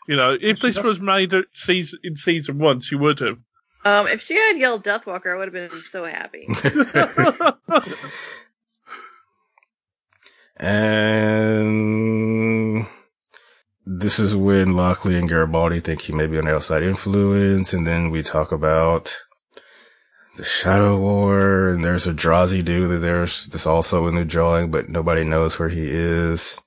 You 0.07 0.15
know, 0.15 0.37
if 0.39 0.57
She 0.57 0.67
this 0.67 0.75
does- 0.75 0.85
was 0.85 0.99
made 0.99 1.33
season, 1.55 1.99
in 2.03 2.15
season 2.15 2.57
one, 2.59 2.81
she 2.81 2.95
would 2.95 3.19
have. 3.19 3.37
Um, 3.83 4.07
if 4.07 4.21
she 4.21 4.35
had 4.35 4.57
yelled 4.57 4.83
Deathwalker, 4.83 5.33
I 5.33 5.37
would 5.37 5.53
have 5.53 5.71
been 5.71 5.79
so 5.81 6.03
happy. 6.03 6.47
and 11.91 12.85
this 13.85 14.19
is 14.19 14.35
when 14.35 14.73
Lockley 14.73 15.17
and 15.17 15.27
Garibaldi 15.27 15.79
think 15.79 16.01
he 16.01 16.13
may 16.13 16.27
be 16.27 16.37
an 16.37 16.47
outside 16.47 16.83
influence, 16.83 17.73
and 17.73 17.85
then 17.85 18.09
we 18.09 18.21
talk 18.21 18.51
about 18.51 19.17
the 20.37 20.43
Shadow 20.43 20.97
War, 20.97 21.69
and 21.69 21.83
there's 21.83 22.07
a 22.07 22.13
Drazi 22.13 22.63
dude 22.63 22.89
that 22.89 22.97
there's 22.99 23.47
this 23.47 23.65
also 23.67 24.07
in 24.07 24.15
the 24.15 24.25
drawing, 24.25 24.71
but 24.71 24.89
nobody 24.89 25.23
knows 25.23 25.59
where 25.59 25.69
he 25.69 25.85
is. 25.87 26.59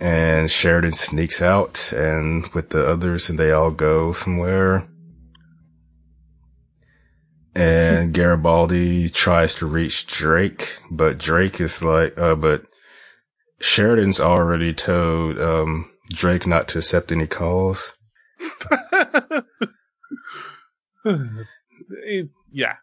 And 0.00 0.50
Sheridan 0.50 0.92
sneaks 0.92 1.40
out 1.40 1.90
and 1.92 2.46
with 2.48 2.68
the 2.70 2.86
others 2.86 3.30
and 3.30 3.38
they 3.38 3.50
all 3.50 3.70
go 3.70 4.12
somewhere. 4.12 4.86
And 7.54 8.12
Garibaldi 8.14 9.08
tries 9.08 9.54
to 9.54 9.66
reach 9.66 10.06
Drake, 10.06 10.78
but 10.90 11.16
Drake 11.16 11.60
is 11.62 11.82
like, 11.82 12.18
uh, 12.18 12.34
but 12.34 12.66
Sheridan's 13.60 14.20
already 14.20 14.74
told, 14.74 15.38
um, 15.38 15.90
Drake 16.10 16.46
not 16.46 16.68
to 16.68 16.78
accept 16.78 17.10
any 17.10 17.26
calls. 17.26 17.94
It- 21.88 22.30
yeah, 22.50 22.76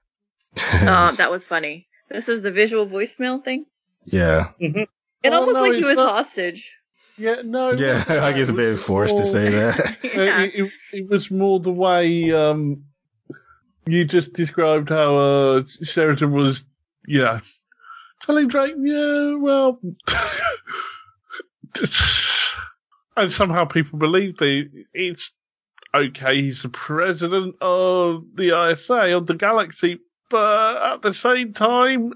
uh, 0.58 1.12
that 1.18 1.32
was 1.32 1.46
funny. 1.46 1.88
This 2.10 2.30
is 2.30 2.42
the 2.42 2.52
visual 2.52 2.86
voicemail 2.86 3.44
thing. 3.44 3.66
yeah. 4.06 4.50
It 4.60 4.90
Oh, 5.26 5.32
almost 5.40 5.54
no, 5.56 5.62
like 5.62 5.74
he 5.74 5.84
was 5.84 5.96
not- 5.96 6.12
hostage. 6.26 6.76
yeah, 7.18 7.42
no, 7.46 7.72
Yeah, 7.72 8.04
I 8.10 8.34
guess 8.34 8.50
a 8.50 8.54
bit 8.54 8.78
forced 8.78 9.18
to 9.20 9.26
say 9.26 9.50
that. 9.50 9.98
Uh, 10.04 10.22
yeah. 10.22 10.42
it, 10.42 10.56
it, 10.56 10.72
it 10.92 11.10
was 11.10 11.32
more 11.32 11.60
the 11.62 11.72
way 11.72 12.32
um, 12.34 12.84
you 13.86 14.04
just 14.06 14.34
described 14.34 14.90
how 14.90 15.16
uh, 15.16 15.64
Sheridan 15.82 16.32
was, 16.34 16.66
yeah, 17.08 17.40
telling 18.22 18.48
Drake, 18.50 18.76
yeah, 18.78 19.36
well, 19.36 19.80
and 23.16 23.32
somehow 23.32 23.66
people 23.66 24.00
believe 24.00 24.38
that 24.38 24.70
it's 24.94 25.32
okay. 25.94 26.42
He's 26.42 26.64
the 26.64 26.70
president 26.70 27.56
of 27.62 28.26
the 28.36 28.72
ISA 28.72 29.16
of 29.16 29.28
the 29.28 29.36
galaxy, 29.36 30.00
but 30.34 30.82
at 30.94 31.02
the 31.04 31.14
same 31.14 31.54
time, 31.54 32.14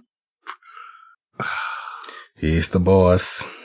He's 2.35 2.69
the 2.69 2.79
boss. 2.79 3.47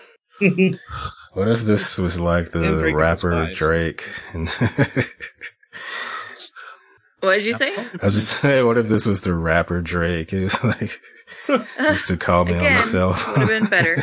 What 1.32 1.48
if 1.48 1.62
this 1.62 1.96
was 1.96 2.20
like 2.20 2.50
the 2.50 2.92
rapper 2.94 3.46
spies. 3.46 3.56
Drake? 3.56 4.02
What 7.20 7.36
did 7.36 7.46
you 7.46 7.54
say? 7.54 7.74
I 7.74 8.04
was 8.04 8.14
just 8.14 8.40
saying, 8.40 8.66
what 8.66 8.76
if 8.76 8.88
this 8.88 9.06
was 9.06 9.22
the 9.22 9.32
rapper 9.32 9.80
Drake? 9.80 10.32
It's 10.34 10.62
like 10.62 10.90
used 11.78 12.08
to 12.08 12.16
call 12.18 12.44
me 12.44 12.52
on 12.52 12.58
Again, 12.58 12.74
myself. 12.74 13.28
would 13.28 13.38
have 13.38 13.48
been 13.48 13.66
better. 13.66 13.96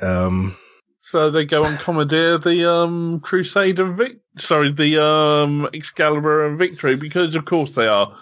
um, 0.02 0.56
So 1.00 1.30
they 1.30 1.46
go 1.46 1.64
and 1.64 1.78
commandeer 1.78 2.36
the 2.36 2.70
um 2.70 3.20
Crusader 3.20 3.90
Vic 3.92 4.18
sorry, 4.38 4.72
the 4.72 5.02
um 5.02 5.70
Excalibur 5.72 6.46
and 6.46 6.58
Victory 6.58 6.96
because 6.96 7.34
of 7.34 7.46
course 7.46 7.74
they 7.76 7.86
are. 7.86 8.14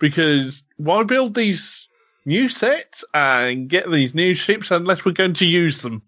Because 0.00 0.62
why 0.76 1.02
build 1.04 1.34
these 1.34 1.88
new 2.24 2.48
sets 2.48 3.04
and 3.14 3.68
get 3.68 3.90
these 3.90 4.14
new 4.14 4.34
ships 4.34 4.70
unless 4.70 5.04
we're 5.04 5.12
going 5.12 5.34
to 5.34 5.46
use 5.46 5.82
them? 5.82 6.02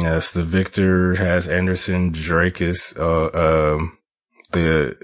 yes, 0.00 0.32
the 0.32 0.42
Victor 0.42 1.14
has 1.16 1.46
Anderson. 1.48 2.12
Drakus, 2.12 2.98
uh, 2.98 3.74
um, 3.74 3.98
the 4.52 4.96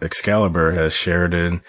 Excalibur 0.00 0.72
has 0.72 0.94
Sheridan, 0.94 1.62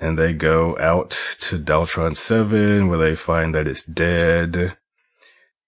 and 0.00 0.18
they 0.18 0.32
go 0.32 0.76
out 0.78 1.10
to 1.10 1.56
Daltron 1.56 2.16
Seven 2.16 2.88
where 2.88 2.98
they 2.98 3.14
find 3.14 3.54
that 3.54 3.66
it's 3.68 3.84
dead. 3.84 4.76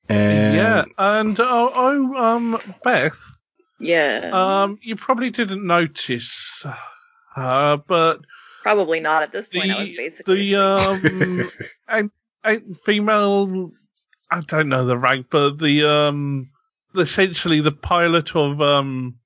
And 0.08 0.54
yeah, 0.56 0.84
and 0.96 1.38
oh, 1.38 1.70
oh 1.74 2.14
um 2.16 2.60
Beth, 2.82 3.18
Yeah. 3.78 4.30
um 4.32 4.78
you 4.82 4.96
probably 4.96 5.30
didn't 5.30 5.66
notice 5.66 6.64
uh 7.36 7.76
but 7.76 8.20
Probably 8.68 9.00
not 9.00 9.22
at 9.22 9.32
this 9.32 9.46
point. 9.48 9.70
I 9.70 9.78
was 9.78 9.88
the 9.88 9.96
basically. 9.96 10.50
the 10.50 10.60
um 10.60 11.48
and, 11.88 12.10
and 12.44 12.76
female 12.84 13.70
I 14.30 14.42
don't 14.42 14.68
know 14.68 14.84
the 14.84 14.98
rank, 14.98 15.28
but 15.30 15.58
the 15.58 15.84
um 15.84 16.50
essentially 16.94 17.60
the 17.60 17.72
pilot 17.72 18.36
of 18.36 18.60
um 18.60 19.18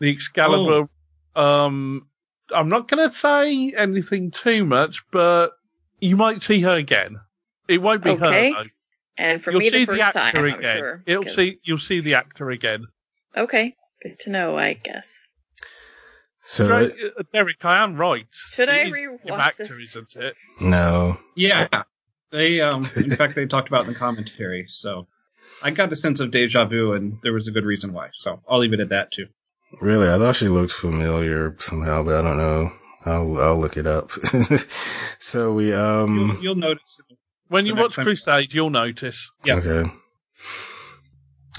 the 0.00 0.10
Excalibur 0.10 0.88
um 1.36 2.08
I'm 2.52 2.68
not 2.68 2.88
gonna 2.88 3.12
say 3.12 3.72
anything 3.78 4.32
too 4.32 4.64
much, 4.64 5.04
but 5.12 5.52
you 6.00 6.16
might 6.16 6.42
see 6.42 6.60
her 6.62 6.74
again. 6.74 7.20
It 7.68 7.80
won't 7.80 8.02
be 8.02 8.10
Okay. 8.10 8.50
her 8.50 8.54
though. 8.54 8.64
and 9.18 9.40
for 9.40 9.52
you'll 9.52 9.60
me, 9.60 9.70
see 9.70 9.84
the 9.84 9.92
the, 9.92 9.98
first 9.98 10.16
actor 10.16 10.18
time, 10.18 10.54
I'm 10.54 10.58
again. 10.58 10.76
sure. 10.78 11.02
You'll 11.06 11.28
see 11.28 11.60
you'll 11.62 11.78
see 11.78 12.00
the 12.00 12.14
actor 12.14 12.50
again. 12.50 12.86
Okay, 13.36 13.76
good 14.02 14.18
to 14.20 14.30
know. 14.30 14.58
I 14.58 14.72
guess. 14.72 15.23
So 16.44 16.68
Right, 16.68 16.90
uh, 17.18 17.22
Derek, 17.32 17.64
I 17.64 17.82
am 17.82 17.96
right. 17.96 18.26
Should 18.30 18.68
I 18.68 18.76
It 18.76 18.86
is 18.88 18.92
the 18.92 19.30
rewatch 19.30 19.38
actor, 19.38 19.64
this? 19.64 19.96
isn't 19.96 20.16
it? 20.16 20.34
no, 20.60 21.18
Yeah. 21.34 21.68
They 22.30 22.60
um 22.60 22.84
in 22.96 23.14
fact 23.16 23.34
they 23.34 23.46
talked 23.46 23.68
about 23.68 23.84
it 23.84 23.88
in 23.88 23.92
the 23.94 23.98
commentary, 23.98 24.66
so 24.68 25.06
I 25.62 25.70
got 25.70 25.92
a 25.92 25.96
sense 25.96 26.18
of 26.20 26.30
deja 26.30 26.64
vu 26.64 26.92
and 26.92 27.18
there 27.22 27.32
was 27.32 27.46
a 27.48 27.52
good 27.52 27.64
reason 27.64 27.92
why. 27.92 28.08
So 28.14 28.40
I'll 28.48 28.58
leave 28.58 28.72
it 28.72 28.80
at 28.80 28.88
that 28.88 29.12
too. 29.12 29.26
really, 29.80 30.08
I 30.08 30.18
thought 30.18 30.36
she 30.36 30.48
looked 30.48 30.72
familiar 30.72 31.54
somehow, 31.58 32.02
but 32.02 32.16
I 32.16 32.22
don't 32.22 32.36
know. 32.36 32.72
I'll 33.06 33.38
I'll 33.38 33.60
look 33.60 33.76
it 33.76 33.86
up. 33.86 34.10
so 35.18 35.52
we 35.52 35.72
um. 35.72 36.16
You'll, 36.16 36.42
you'll 36.42 36.54
notice 36.56 37.00
When 37.48 37.66
you 37.66 37.76
watch 37.76 37.94
Crusade, 37.94 38.52
you'll 38.52 38.70
notice. 38.70 39.30
Yeah. 39.44 39.56
Okay. 39.56 39.90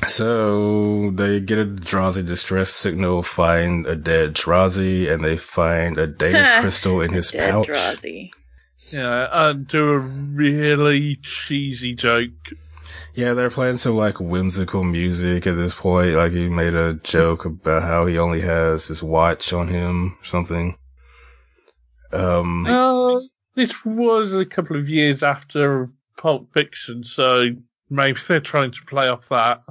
So 0.07 1.11
they 1.11 1.39
get 1.39 1.57
a 1.57 1.65
Drazi 1.65 2.25
distress 2.25 2.69
signal, 2.69 3.23
find 3.23 3.85
a 3.87 3.95
dead 3.95 4.35
Drazi, 4.35 5.09
and 5.11 5.23
they 5.23 5.37
find 5.37 5.97
a 5.97 6.05
data 6.05 6.57
crystal 6.61 7.01
in 7.01 7.13
his 7.13 7.31
Dead 7.31 7.51
pouch. 7.51 7.67
Drazi. 7.67 8.31
Yeah, 8.91 9.27
and 9.31 9.67
do 9.67 9.89
a 9.93 9.97
really 9.99 11.15
cheesy 11.23 11.95
joke. 11.95 12.29
Yeah, 13.15 13.33
they're 13.33 13.49
playing 13.49 13.77
some 13.77 13.95
like 13.95 14.19
whimsical 14.19 14.83
music 14.83 15.47
at 15.47 15.55
this 15.55 15.73
point. 15.73 16.15
Like 16.15 16.33
he 16.33 16.49
made 16.49 16.73
a 16.73 16.95
joke 16.95 17.45
about 17.45 17.83
how 17.83 18.05
he 18.05 18.17
only 18.19 18.41
has 18.41 18.87
his 18.87 19.01
watch 19.01 19.53
on 19.53 19.69
him 19.69 20.17
or 20.21 20.25
something. 20.25 20.77
Um, 22.11 22.65
Uh, 22.67 23.21
this 23.55 23.73
was 23.85 24.33
a 24.35 24.45
couple 24.45 24.75
of 24.77 24.89
years 24.89 25.23
after 25.23 25.89
Pulp 26.17 26.53
Fiction, 26.53 27.03
so 27.03 27.47
maybe 27.89 28.19
they're 28.27 28.39
trying 28.41 28.71
to 28.71 28.81
play 28.85 29.07
off 29.07 29.29
that. 29.29 29.61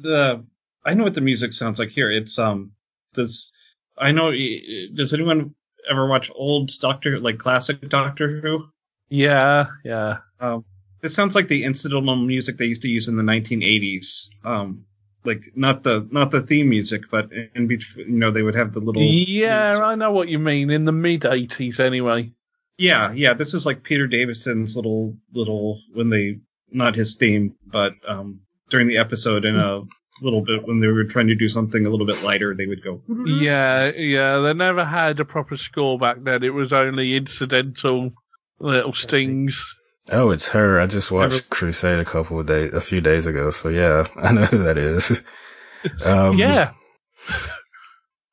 The 0.00 0.44
I 0.84 0.94
know 0.94 1.04
what 1.04 1.14
the 1.14 1.20
music 1.20 1.52
sounds 1.52 1.78
like 1.78 1.90
here. 1.90 2.10
It's 2.10 2.38
um 2.38 2.72
does 3.14 3.52
I 3.98 4.12
know 4.12 4.32
does 4.94 5.14
anyone 5.14 5.54
ever 5.90 6.06
watch 6.06 6.30
old 6.34 6.70
Doctor 6.80 7.18
like 7.20 7.38
classic 7.38 7.88
Doctor 7.88 8.40
Who? 8.40 8.66
Yeah, 9.08 9.66
yeah. 9.84 10.18
Um, 10.40 10.64
this 11.00 11.14
sounds 11.14 11.34
like 11.34 11.48
the 11.48 11.64
incidental 11.64 12.16
music 12.16 12.56
they 12.56 12.66
used 12.66 12.82
to 12.82 12.88
use 12.88 13.08
in 13.08 13.16
the 13.16 13.22
1980s. 13.22 14.30
Um, 14.44 14.84
like 15.24 15.44
not 15.54 15.82
the 15.82 16.06
not 16.10 16.30
the 16.30 16.40
theme 16.40 16.68
music, 16.68 17.02
but 17.10 17.30
in 17.54 17.66
between, 17.66 18.06
you 18.06 18.18
know, 18.18 18.30
they 18.30 18.42
would 18.42 18.54
have 18.54 18.72
the 18.72 18.80
little. 18.80 19.02
Yeah, 19.02 19.80
I 19.82 19.94
know 19.94 20.12
what 20.12 20.28
you 20.28 20.38
mean. 20.38 20.70
In 20.70 20.84
the 20.84 20.92
mid 20.92 21.22
80s, 21.22 21.80
anyway. 21.80 22.32
Yeah, 22.78 23.12
yeah. 23.12 23.34
This 23.34 23.54
is 23.54 23.66
like 23.66 23.82
Peter 23.82 24.06
Davison's 24.06 24.76
little 24.76 25.16
little 25.32 25.78
when 25.92 26.10
they 26.10 26.38
not 26.70 26.94
his 26.96 27.14
theme, 27.14 27.54
but 27.66 27.94
um 28.06 28.40
during 28.74 28.88
the 28.88 28.96
episode 28.98 29.44
in 29.44 29.54
a 29.54 29.82
little 30.20 30.42
bit 30.44 30.66
when 30.66 30.80
they 30.80 30.88
were 30.88 31.04
trying 31.04 31.28
to 31.28 31.34
do 31.36 31.48
something 31.48 31.86
a 31.86 31.90
little 31.90 32.06
bit 32.06 32.20
lighter, 32.24 32.56
they 32.56 32.66
would 32.66 32.82
go. 32.82 33.00
Yeah, 33.24 33.92
yeah. 33.94 34.38
They 34.38 34.52
never 34.52 34.84
had 34.84 35.20
a 35.20 35.24
proper 35.24 35.56
score 35.56 35.96
back 35.96 36.16
then. 36.24 36.42
It 36.42 36.52
was 36.52 36.72
only 36.72 37.14
incidental 37.14 38.12
little 38.58 38.92
stings. 38.92 39.64
oh, 40.10 40.30
it's 40.30 40.48
her. 40.48 40.80
I 40.80 40.86
just 40.88 41.12
watched 41.12 41.50
Crusade 41.50 42.00
a 42.00 42.04
couple 42.04 42.40
of 42.40 42.46
days, 42.46 42.74
a 42.74 42.80
few 42.80 43.00
days 43.00 43.26
ago. 43.26 43.52
So 43.52 43.68
yeah, 43.68 44.06
I 44.16 44.32
know 44.32 44.42
who 44.42 44.58
that 44.58 44.76
is. 44.78 45.22
Um, 46.02 46.38
yeah, 46.38 46.72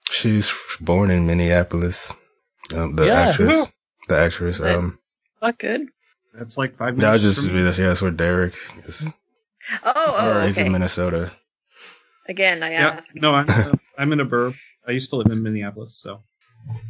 she's 0.09 0.51
born 0.79 1.11
in 1.11 1.27
Minneapolis. 1.27 2.13
Um, 2.73 2.95
the 2.95 3.07
Yeah. 3.07 3.27
actress, 3.27 3.71
the 4.07 4.17
actress. 4.17 4.61
Um, 4.61 4.99
Not 5.41 5.59
good. 5.59 5.81
That's 6.33 6.57
like 6.57 6.77
five 6.77 6.95
no, 6.97 7.07
minutes. 7.07 7.23
just 7.23 7.47
from- 7.49 7.57
yeah, 7.57 7.71
that's 7.71 8.01
where 8.01 8.09
Derek 8.11 8.53
is. 8.87 9.11
Oh, 9.83 9.93
oh, 9.95 10.39
or 10.39 10.45
he's 10.45 10.57
in 10.57 10.63
okay. 10.63 10.69
Minnesota. 10.71 11.31
Again, 12.27 12.63
I 12.63 12.71
yeah, 12.71 12.87
ask. 12.89 13.15
no, 13.15 13.33
I'm 13.33 13.79
I'm 13.97 14.13
in 14.13 14.19
a 14.19 14.25
burb. 14.25 14.55
I 14.87 14.91
used 14.91 15.09
to 15.11 15.15
live 15.17 15.31
in 15.31 15.41
Minneapolis, 15.43 15.99
so 16.01 16.21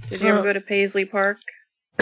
Did 0.08 0.22
you 0.22 0.30
ever 0.30 0.44
go 0.44 0.54
to 0.54 0.62
Paisley 0.62 1.06
Park? 1.06 1.38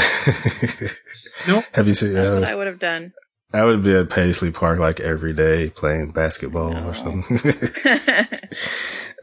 Nope. 1.47 1.63
Have 1.73 1.87
you 1.87 1.93
seen? 1.93 2.13
That's 2.13 2.31
what 2.31 2.43
Uh, 2.43 2.51
I 2.51 2.55
would 2.55 2.67
have 2.67 2.79
done. 2.79 3.13
I 3.53 3.63
would 3.65 3.83
be 3.83 3.95
at 3.95 4.09
Paisley 4.09 4.51
Park 4.51 4.77
like 4.77 4.99
every 4.99 5.33
day 5.33 5.69
playing 5.69 6.11
basketball 6.11 6.71
No. 6.73 6.89
or 6.89 6.93
something. 6.93 7.37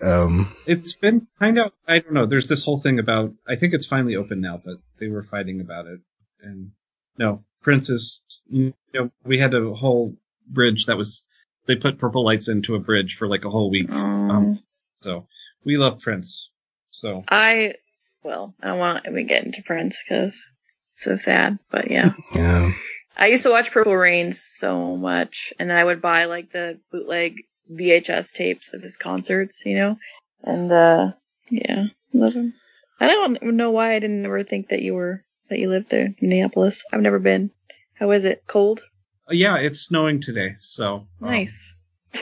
um, 0.03 0.55
it's 0.66 0.94
been 0.94 1.26
kind 1.38 1.59
of 1.59 1.72
I 1.86 1.99
don't 2.01 2.12
know. 2.14 2.26
There's 2.26 2.49
this 2.49 2.64
whole 2.64 2.78
thing 2.78 2.99
about 2.99 3.32
I 3.47 3.55
think 3.57 3.74
it's 3.74 3.86
finally 3.86 4.16
open 4.16 4.40
now, 4.40 4.61
but 4.64 4.76
they 4.99 5.09
were 5.09 5.22
fighting 5.22 5.61
about 5.61 5.86
it. 5.86 6.01
And 6.42 6.72
no, 7.18 7.44
Princess, 7.62 8.22
you 8.49 8.74
know, 8.94 9.11
we 9.24 9.38
had 9.38 9.55
a 9.55 9.72
whole 9.74 10.16
bridge 10.49 10.86
that 10.86 10.97
was 10.99 11.22
they 11.66 11.76
put 11.76 11.98
purple 11.98 12.24
lights 12.24 12.48
into 12.48 12.74
a 12.74 12.80
bridge 12.80 13.16
for 13.16 13.28
like 13.28 13.44
a 13.44 13.50
whole 13.50 13.70
week. 13.70 13.90
um, 13.90 14.60
So 15.02 15.26
we 15.64 15.76
love 15.76 16.00
Prince. 16.00 16.50
So 16.90 17.24
I, 17.28 17.74
well, 18.22 18.54
I 18.62 18.68
don't 18.68 18.78
want 18.78 19.04
to 19.04 19.22
get 19.24 19.44
into 19.44 19.62
Prince 19.62 20.02
because 20.02 20.50
it's 20.94 21.04
so 21.04 21.16
sad. 21.16 21.58
But 21.70 21.90
yeah, 21.90 22.12
yeah. 22.34 22.72
I 23.16 23.26
used 23.26 23.42
to 23.44 23.50
watch 23.50 23.70
Purple 23.70 23.96
Rain 23.96 24.32
so 24.32 24.96
much, 24.96 25.52
and 25.58 25.70
then 25.70 25.76
I 25.76 25.84
would 25.84 26.00
buy 26.00 26.24
like 26.24 26.52
the 26.52 26.78
bootleg 26.90 27.36
VHS 27.70 28.32
tapes 28.32 28.72
of 28.74 28.82
his 28.82 28.96
concerts, 28.96 29.64
you 29.66 29.76
know, 29.76 29.98
and 30.42 30.70
uh, 30.70 31.12
yeah, 31.50 31.86
love 32.12 32.34
him. 32.34 32.54
I 33.00 33.08
don't 33.08 33.42
know 33.42 33.72
why 33.72 33.92
I 33.92 33.98
didn't 33.98 34.24
ever 34.24 34.42
think 34.42 34.68
that 34.68 34.82
you 34.82 34.94
were 34.94 35.22
that 35.50 35.58
you 35.58 35.68
lived 35.68 35.90
there, 35.90 36.06
in 36.06 36.16
Minneapolis. 36.20 36.84
I've 36.92 37.00
never 37.00 37.18
been. 37.18 37.50
How 37.94 38.10
is 38.10 38.24
it? 38.24 38.44
Cold? 38.46 38.82
Uh, 39.30 39.34
yeah, 39.34 39.56
it's 39.56 39.80
snowing 39.80 40.20
today. 40.20 40.56
So 40.60 40.96
um, 40.96 41.08
Nice. 41.20 41.72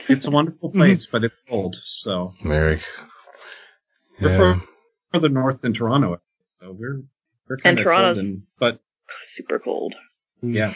it's 0.09 0.25
a 0.25 0.31
wonderful 0.31 0.69
place, 0.77 1.05
but 1.05 1.23
it's 1.23 1.37
cold. 1.49 1.75
So 1.83 2.33
Merrick. 2.43 2.81
We're 4.21 4.29
Yeah. 4.53 4.59
further 5.11 5.29
north 5.29 5.61
than 5.61 5.73
Toronto, 5.73 6.21
so 6.59 6.71
we're 6.71 7.01
we're 7.47 7.57
kind 7.57 7.71
And 7.71 7.79
of 7.79 7.83
Toronto's- 7.83 8.17
cold 8.17 8.25
and, 8.27 8.43
but 8.59 8.79
Super 9.23 9.59
cold. 9.59 9.95
yeah. 10.41 10.73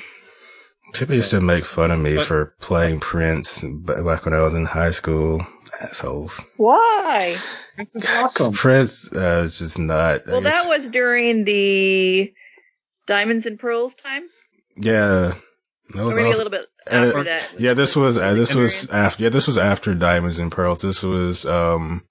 People 0.94 1.16
used 1.16 1.32
to 1.32 1.42
make 1.42 1.64
fun 1.66 1.92
of 1.92 2.00
me 2.00 2.16
But- 2.16 2.26
for 2.26 2.56
playing 2.60 3.00
Prince 3.00 3.62
b- 3.64 3.94
back 4.04 4.26
when 4.26 4.34
I 4.34 4.42
was 4.42 4.54
in 4.54 4.66
high 4.66 4.92
school. 4.92 5.46
Assholes. 5.82 6.44
Why? 6.58 7.38
This 7.78 8.10
awesome. 8.24 8.54
Prince 8.54 9.14
uh, 9.16 9.44
is 9.46 9.60
just 9.60 9.78
not. 9.80 10.26
Well, 10.26 10.42
that 10.42 10.68
was 10.68 10.90
during 10.90 11.44
the 11.46 12.34
Diamonds 13.06 13.46
and 13.46 13.58
Pearls 13.60 13.94
time, 13.96 14.24
yeah. 14.78 15.32
That 15.94 16.02
or 16.02 16.06
was 16.06 16.16
maybe 16.18 16.28
also, 16.28 16.38
a 16.38 16.44
little 16.44 16.52
bit 16.60 16.68
uh, 16.90 17.24
that. 17.24 17.50
yeah. 17.60 17.74
This 17.74 17.96
was 17.96 18.18
uh, 18.18 18.34
this 18.34 18.54
was 18.56 18.90
after 18.92 19.24
yeah 19.24 19.30
this 19.30 19.48
was 19.48 19.58
after 19.58 19.94
Diamonds 19.96 20.38
and 20.40 20.52
Pearls. 20.52 20.82
This 20.82 21.02
was 21.04 21.46
um 21.46 22.04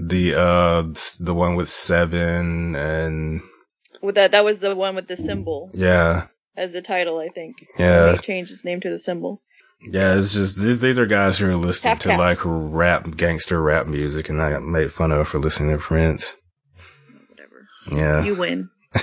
the 0.00 0.34
uh 0.34 0.82
the 1.20 1.34
one 1.34 1.54
with 1.54 1.68
Seven 1.68 2.74
and 2.76 3.42
With 4.00 4.14
that, 4.14 4.32
that 4.32 4.44
was 4.44 4.60
the 4.60 4.74
one 4.76 4.94
with 4.94 5.08
the 5.08 5.16
symbol 5.16 5.70
yeah 5.74 6.26
as 6.56 6.72
the 6.72 6.82
title, 6.82 7.18
I 7.18 7.28
think. 7.28 7.56
yeah 7.78 8.12
He 8.12 8.18
changed 8.18 8.50
his 8.50 8.64
name 8.64 8.80
to 8.80 8.90
the 8.90 8.98
symbol. 8.98 9.42
yeah. 9.82 10.16
It's 10.16 10.32
just 10.34 10.58
these 10.58 10.80
these 10.80 10.98
are 10.98 11.06
guys 11.06 11.38
who 11.38 11.50
are 11.50 11.56
listening 11.56 11.92
Tap, 11.92 12.00
to 12.00 12.08
tap. 12.08 12.18
like 12.18 12.38
rap 12.42 13.16
gangster 13.16 13.60
rap 13.62 13.86
music, 13.86 14.28
and 14.28 14.40
I 14.40 14.58
made 14.60 14.90
fun 14.92 15.12
of 15.12 15.28
for 15.28 15.38
listening 15.38 15.70
to 15.76 15.78
Prince. 15.82 16.34
Whatever. 17.28 17.68
Yeah. 17.92 18.24
You 18.24 18.34
win. 18.34 18.70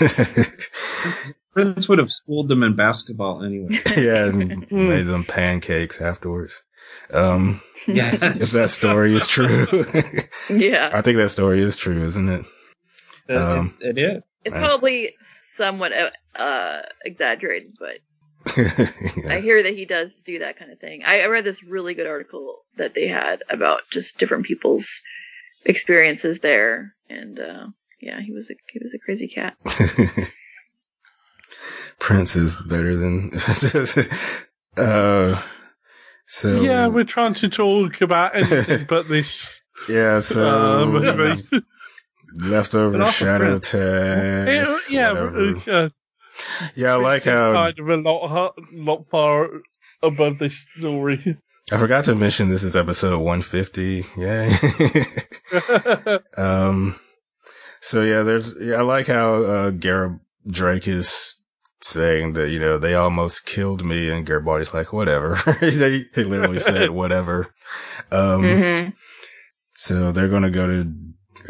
Prince 1.55 1.87
would 1.89 1.99
have 1.99 2.11
schooled 2.11 2.49
them 2.49 2.61
in 2.63 2.75
basketball 2.75 3.43
anyway. 3.43 3.69
yeah, 3.97 4.25
and 4.25 4.69
made 4.71 5.07
them 5.07 5.23
pancakes 5.23 6.01
afterwards. 6.01 6.61
Um, 7.11 7.61
Yes. 7.87 8.41
if 8.41 8.51
that 8.51 8.69
story 8.69 9.15
is 9.15 9.27
true, 9.27 9.65
Yeah. 10.49 10.89
I 10.93 11.01
think 11.01 11.17
that 11.17 11.29
story 11.29 11.61
is 11.61 11.75
true, 11.75 12.03
isn't 12.03 12.29
it? 12.29 12.45
It- 13.29 13.35
Um, 13.37 13.75
it 13.81 13.97
is. 13.97 14.21
It's 14.43 14.53
Right. 14.53 14.63
probably 14.63 15.15
somewhat 15.21 15.91
uh, 15.93 16.11
uh, 16.39 16.81
exaggerated, 17.03 17.73
but 17.79 17.97
Yeah. 18.57 19.33
I 19.33 19.39
hear 19.41 19.63
that 19.63 19.73
he 19.75 19.85
does 19.85 20.13
do 20.25 20.39
that 20.39 20.59
kind 20.59 20.71
of 20.71 20.79
thing. 20.79 21.01
I, 21.05 21.21
I 21.21 21.27
read 21.27 21.45
this 21.45 21.63
really 21.63 21.93
good 21.95 22.05
article 22.05 22.63
that 22.77 22.93
they 22.93 23.07
had 23.07 23.43
about 23.49 23.81
just 23.89 24.19
different 24.19 24.45
people's 24.45 25.01
experiences 25.65 26.39
there, 26.41 26.93
and 27.09 27.39
uh, 27.39 27.67
yeah, 28.01 28.19
he 28.21 28.31
was 28.33 28.51
a 28.51 28.55
he 28.71 28.79
was 28.83 28.93
a 28.93 28.99
crazy 28.99 29.27
cat. 29.27 29.55
Prince 31.99 32.35
is 32.35 32.61
better 32.63 32.95
than. 32.95 33.31
uh, 34.77 35.41
so 36.27 36.61
yeah, 36.61 36.87
we're 36.87 37.03
trying 37.03 37.33
to 37.35 37.49
talk 37.49 38.01
about 38.01 38.35
anything 38.35 38.85
but 38.87 39.07
this 39.09 39.61
yeah. 39.89 40.19
So 40.19 40.85
movie. 40.85 41.41
leftover 42.37 43.05
shadow 43.05 43.53
yeah, 43.53 43.59
tag. 43.59 44.77
yeah, 44.89 45.11
uh, 45.11 45.89
yeah. 46.75 46.93
I 46.93 46.95
like 46.95 47.23
how 47.23 47.53
kind 47.53 47.79
of 47.79 47.89
a 47.89 47.95
lot, 47.95 48.55
lot 48.73 49.05
far 49.09 49.49
above 50.01 50.39
this 50.39 50.65
story. 50.77 51.37
I 51.71 51.77
forgot 51.77 52.03
to 52.05 52.15
mention 52.15 52.49
this 52.49 52.63
is 52.63 52.75
episode 52.75 53.17
150. 53.17 54.03
Yay. 54.17 54.51
Um, 56.37 56.99
so 57.79 58.01
yeah, 58.01 58.21
there's, 58.21 58.55
yeah, 58.59 58.75
I 58.75 58.81
like 58.81 59.07
how, 59.07 59.43
uh, 59.43 59.69
Garrett 59.71 60.19
Drake 60.47 60.87
is 60.87 61.39
saying 61.85 62.33
that, 62.33 62.49
you 62.49 62.59
know, 62.59 62.77
they 62.77 62.95
almost 62.95 63.45
killed 63.45 63.85
me 63.85 64.09
and 64.09 64.25
Garibaldi's 64.25 64.73
like, 64.73 64.91
whatever. 64.91 65.35
he, 65.59 66.05
he 66.13 66.23
literally 66.23 66.59
said, 66.59 66.89
whatever. 67.01 67.53
Um, 68.11 68.43
hmm 68.43 68.89
so 69.77 70.11
they're 70.13 70.29
going 70.29 70.43
to 70.43 70.49
go 70.49 70.67
to, 70.67 70.89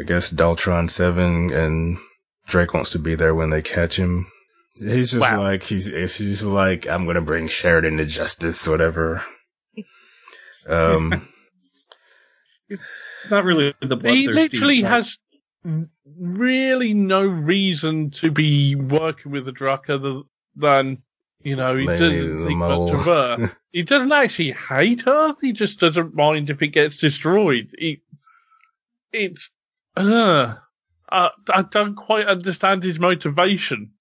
I 0.00 0.02
guess, 0.02 0.32
Daltron 0.32 0.90
7 0.90 1.52
and 1.52 1.96
Drake 2.48 2.74
wants 2.74 2.90
to 2.90 2.98
be 2.98 3.14
there 3.14 3.34
when 3.36 3.50
they 3.50 3.62
catch 3.62 3.98
him. 3.98 4.26
He's 4.74 5.12
just 5.12 5.30
Wow. 5.30 5.38
like, 5.42 5.62
he's, 5.62 5.86
he's 5.86 6.18
just 6.18 6.42
like, 6.44 6.88
I'm 6.88 7.04
going 7.04 7.14
to 7.14 7.20
bring 7.20 7.46
Sheridan 7.46 7.96
to 7.98 8.04
justice, 8.04 8.66
whatever. 8.68 9.22
Um, 10.68 11.28
It's 12.68 13.30
not 13.30 13.44
really 13.44 13.72
the 13.80 13.96
bloodthirsty. 13.96 14.20
he 14.22 14.26
literally 14.28 14.80
has 14.82 15.16
really 16.18 16.94
no 16.94 17.26
reason 17.26 18.10
to 18.10 18.30
be 18.30 18.74
working 18.74 19.32
with 19.32 19.46
the 19.46 19.52
Drakh 19.52 19.90
other 19.90 20.22
than, 20.54 21.02
you 21.42 21.56
know, 21.56 21.74
he 21.74 21.86
doesn't 21.86 22.46
think 22.46 22.58
much 22.58 22.92
of 22.92 23.04
her. 23.04 23.56
he 23.72 23.82
doesn't 23.82 24.12
actually 24.12 24.52
hate 24.52 25.04
Earth, 25.06 25.36
he 25.40 25.52
just 25.52 25.80
doesn't 25.80 26.14
mind 26.14 26.50
if 26.50 26.62
it 26.62 26.68
gets 26.68 26.98
destroyed. 26.98 27.70
He, 27.78 28.02
it's, 29.12 29.50
uh, 29.96 30.54
I, 31.10 31.30
I 31.52 31.62
don't 31.62 31.94
quite 31.94 32.26
understand 32.26 32.82
his 32.82 32.98
motivation. 32.98 33.92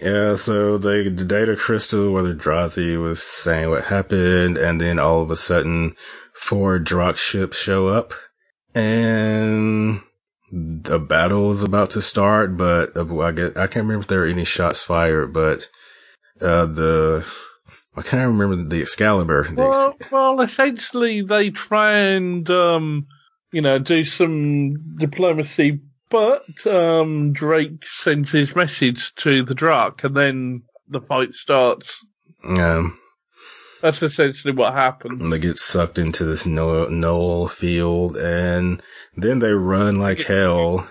Yeah, 0.00 0.36
so 0.36 0.78
the, 0.78 1.10
the 1.14 1.24
data 1.24 1.56
crystal 1.56 2.12
where 2.12 2.22
the 2.22 2.34
Drazi 2.34 3.00
was 3.00 3.20
saying 3.20 3.70
what 3.70 3.84
happened, 3.84 4.56
and 4.56 4.80
then 4.80 4.98
all 4.98 5.22
of 5.22 5.30
a 5.30 5.36
sudden, 5.36 5.96
four 6.32 6.78
Drakh 6.78 7.16
ships 7.16 7.60
show 7.60 7.88
up, 7.88 8.12
and 8.74 10.02
the 10.50 10.98
battle 10.98 11.50
is 11.50 11.62
about 11.62 11.90
to 11.90 12.02
start. 12.02 12.56
But 12.56 12.96
uh, 12.96 13.18
I 13.20 13.32
get 13.32 13.56
I 13.56 13.66
can't 13.66 13.86
remember 13.86 14.00
if 14.00 14.06
there 14.08 14.20
were 14.20 14.26
any 14.26 14.44
shots 14.44 14.82
fired, 14.82 15.32
but 15.32 15.68
uh, 16.40 16.66
the 16.66 17.26
I 17.96 18.02
can't 18.02 18.38
remember 18.38 18.56
the 18.56 18.80
Excalibur. 18.80 19.44
The 19.44 19.54
well, 19.54 19.96
well, 20.10 20.40
essentially, 20.40 21.22
they 21.22 21.50
try 21.50 21.92
and 21.92 22.48
um, 22.50 23.06
you 23.52 23.60
know 23.60 23.78
do 23.78 24.04
some 24.04 24.96
diplomacy 24.98 25.80
but 26.10 26.66
um, 26.66 27.32
Drake 27.32 27.84
sends 27.84 28.32
his 28.32 28.56
message 28.56 29.14
to 29.16 29.42
the 29.42 29.54
Drakh, 29.54 30.04
and 30.04 30.16
then 30.16 30.62
the 30.88 31.00
fight 31.00 31.34
starts. 31.34 32.04
Yeah. 32.44 32.88
That's 33.80 34.02
essentially 34.02 34.52
what 34.52 34.74
happened. 34.74 35.32
They 35.32 35.38
get 35.38 35.56
sucked 35.56 35.98
into 35.98 36.24
this 36.24 36.46
null, 36.46 36.90
null 36.90 37.48
field, 37.48 38.16
and 38.16 38.82
then 39.16 39.38
they 39.38 39.52
run 39.52 39.98
like 39.98 40.20
hell 40.26 40.88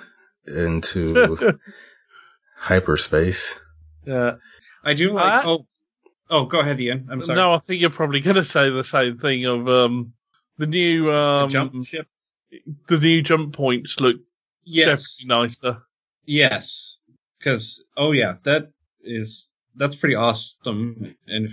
into 0.47 1.59
hyperspace. 2.57 3.59
Yeah. 4.05 4.35
I 4.83 4.93
do 4.93 5.11
like. 5.11 5.45
Uh, 5.45 5.49
oh, 5.49 5.67
oh, 6.29 6.45
go 6.45 6.61
ahead, 6.61 6.79
Ian. 6.79 7.07
I'm 7.11 7.23
sorry. 7.25 7.35
No, 7.35 7.53
I 7.53 7.57
think 7.57 7.81
you're 7.81 7.89
probably 7.89 8.21
going 8.21 8.38
to 8.38 8.45
say 8.45 8.69
the 8.69 8.83
same 8.83 9.17
thing 9.17 9.45
of 9.45 9.67
um, 9.67 10.13
the 10.57 10.67
new 10.67 11.11
um, 11.11 11.49
the 11.49 11.53
jump 11.53 11.85
ship. 11.85 12.07
The 12.88 12.97
new 12.97 13.21
jump 13.21 13.53
points 13.53 13.99
look 13.99 14.15
yes. 14.63 15.21
nicer. 15.25 15.79
Yes, 16.25 16.97
because 17.38 17.83
oh 17.97 18.13
yeah, 18.13 18.35
that 18.43 18.71
is 19.01 19.49
that's 19.75 19.95
pretty 19.95 20.15
awesome, 20.15 21.15
and 21.27 21.49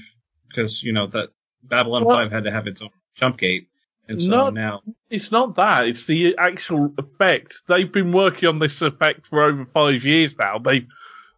because 0.55 0.83
you 0.83 0.93
know 0.93 1.07
that 1.09 1.31
Babylon 1.63 2.05
Well- 2.05 2.17
Five 2.17 2.33
had 2.33 2.45
to 2.45 2.51
have 2.51 2.67
its 2.67 2.83
own 2.83 2.91
jump 3.15 3.39
gate, 3.39 3.69
and 4.09 4.21
so 4.21 4.31
Not- 4.31 4.55
now 4.55 4.83
It's 5.11 5.31
not 5.31 5.57
that; 5.57 5.89
it's 5.89 6.07
the 6.07 6.37
actual 6.39 6.93
effect. 6.99 7.63
They've 7.69 7.91
been 7.91 8.13
working 8.13 8.49
on 8.49 8.59
this 8.59 8.83
effect 8.83 9.27
for 9.27 9.43
over 9.43 9.65
five 9.73 10.05
years 10.05 10.37
now. 10.39 10.59
They 10.59 10.87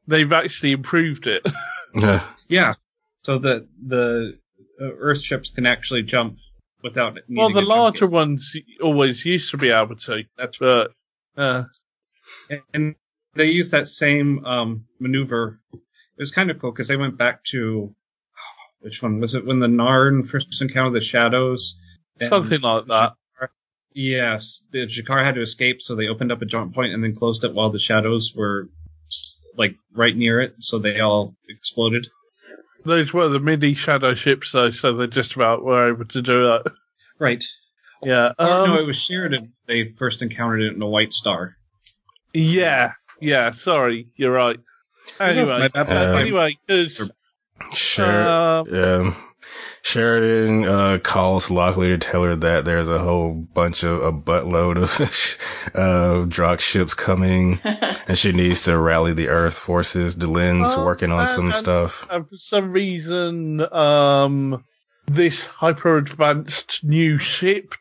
they've 0.07 0.33
actually 0.33 0.73
improved 0.73 1.27
it. 1.27 1.47
Yeah. 1.99 2.23
yeah, 2.49 2.75
so 3.23 3.39
that 3.39 3.67
the 3.87 4.39
uh, 4.79 4.85
Earth 4.99 5.23
ships 5.23 5.49
can 5.49 5.65
actually 5.65 6.03
jump 6.03 6.37
without. 6.83 7.15
Needing 7.15 7.37
well, 7.37 7.49
the 7.49 7.61
a 7.61 7.63
jump 7.63 7.69
larger 7.71 8.07
gate. 8.07 8.13
ones 8.13 8.53
always 8.83 9.25
used 9.25 9.51
to 9.53 9.57
be 9.57 9.71
able 9.71 9.97
to, 9.97 10.25
That's 10.37 10.59
but 10.59 10.91
uh, 11.39 11.65
and 12.75 12.95
they 13.33 13.47
used 13.51 13.71
that 13.73 13.89
same 13.89 14.45
um, 14.45 14.85
maneuver. 15.01 15.59
It 15.73 15.81
was 16.19 16.33
kind 16.33 16.51
of 16.51 16.59
cool 16.59 16.71
because 16.73 16.89
they 16.89 16.99
went 16.99 17.17
back 17.17 17.45
to 17.45 17.95
which 18.87 19.03
one 19.03 19.19
was 19.19 19.35
it 19.35 19.45
when 19.45 19.59
the 19.59 19.67
Narn 19.67 20.25
first 20.29 20.63
encountered 20.63 20.95
the 20.95 21.05
shadows? 21.05 21.75
something 22.23 22.61
like 22.61 22.87
that. 22.87 23.15
Yes, 23.95 24.63
the 24.71 24.87
Jakar 24.87 25.25
had 25.25 25.35
to 25.35 25.41
escape, 25.43 25.83
so 25.83 25.97
they 25.97 26.07
opened 26.07 26.31
up 26.31 26.41
a 26.41 26.47
jump 26.47 26.73
point 26.73 26.93
and 26.95 27.03
then 27.03 27.17
closed 27.17 27.43
it 27.43 27.53
while 27.53 27.71
the 27.71 27.81
shadows 27.81 28.33
were 28.37 28.69
like 29.57 29.75
right 29.93 30.17
near 30.17 30.41
it, 30.41 30.55
so 30.61 30.79
they 30.79 31.01
all 31.01 31.35
exploded. 31.49 32.07
Those 32.85 33.13
were 33.13 33.29
the 33.29 33.41
mini 33.41 33.75
shadow 33.75 34.15
ships, 34.15 34.53
though, 34.53 34.71
so 34.71 34.93
they 34.93 35.09
just 35.09 35.35
about 35.35 35.65
were 35.65 35.89
able 35.89 36.05
to 36.05 36.23
do 36.23 36.45
that. 36.45 36.73
Right. 37.19 37.43
Yeah. 38.05 38.33
Or, 38.39 38.47
Um, 38.47 38.71
no, 38.71 38.79
it 38.79 38.87
was 38.87 38.99
Sheridan. 38.99 39.53
They 39.67 39.93
first 39.99 40.23
encountered 40.23 40.61
it 40.63 40.75
in 40.75 40.81
a 40.83 40.87
White 40.87 41.13
Star. 41.13 41.57
yeah. 42.35 42.93
Yeah. 43.21 43.51
Sorry, 43.53 44.07
you're 44.17 44.31
right. 44.33 44.61
Anyway. 45.19 45.69
Uh, 45.75 45.85
anyway, 46.19 46.59
because 46.67 47.11
Sher- 47.75 48.29
um, 48.29 48.67
yeah. 48.73 49.15
Sheridan 49.83 50.65
uh, 50.65 50.99
calls 51.03 51.51
Lockley 51.51 51.89
to 51.89 51.99
tell 51.99 52.25
her 52.25 52.35
that 52.35 52.65
there's 52.65 52.89
a 52.89 52.99
whole 52.99 53.33
bunch 53.55 53.85
of 53.85 54.03
a 54.03 54.13
buttload 54.13 54.77
of 54.79 54.91
uh, 55.75 56.27
Drakh 56.27 56.59
ships 56.61 56.93
coming, 56.93 57.61
and 57.65 58.19
she 58.19 58.33
needs 58.33 58.63
to 58.63 58.77
rally 58.79 59.13
the 59.15 59.29
Earth 59.29 59.59
forces. 59.59 60.15
Delenn's 60.17 60.75
Oh, 60.75 60.85
working 60.85 61.13
on 61.13 61.21
and- 61.21 61.29
some 61.29 61.47
and- 61.47 61.55
stuff. 61.55 62.07
and 62.11 62.29
for 62.29 62.37
some 62.37 62.73
reason, 62.73 63.61
um, 63.73 64.65
this 65.07 65.45
hyper 65.45 65.99
advanced 65.99 66.81
new 66.83 67.17
ship 67.19 67.75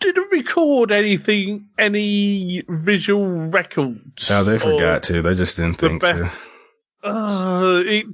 didn't 0.00 0.32
record 0.32 0.90
anything, 0.90 1.68
any 1.78 2.64
visual 2.68 3.24
records. 3.50 4.28
No, 4.28 4.42
they 4.42 4.58
forgot 4.58 5.04
to. 5.04 5.22
They 5.22 5.36
just 5.36 5.56
didn't 5.58 5.78
the 5.78 5.88
think 5.90 6.02
be- 6.02 6.08
to. 6.08 6.30
Uh, 7.04 7.82
it, 7.86 8.06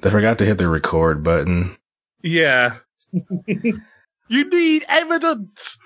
They 0.00 0.10
forgot 0.10 0.38
to 0.38 0.44
hit 0.44 0.58
the 0.58 0.68
record 0.68 1.22
button. 1.22 1.76
yeah. 2.22 2.76
you 3.46 3.80
need 4.50 4.84
evidence. 4.88 5.78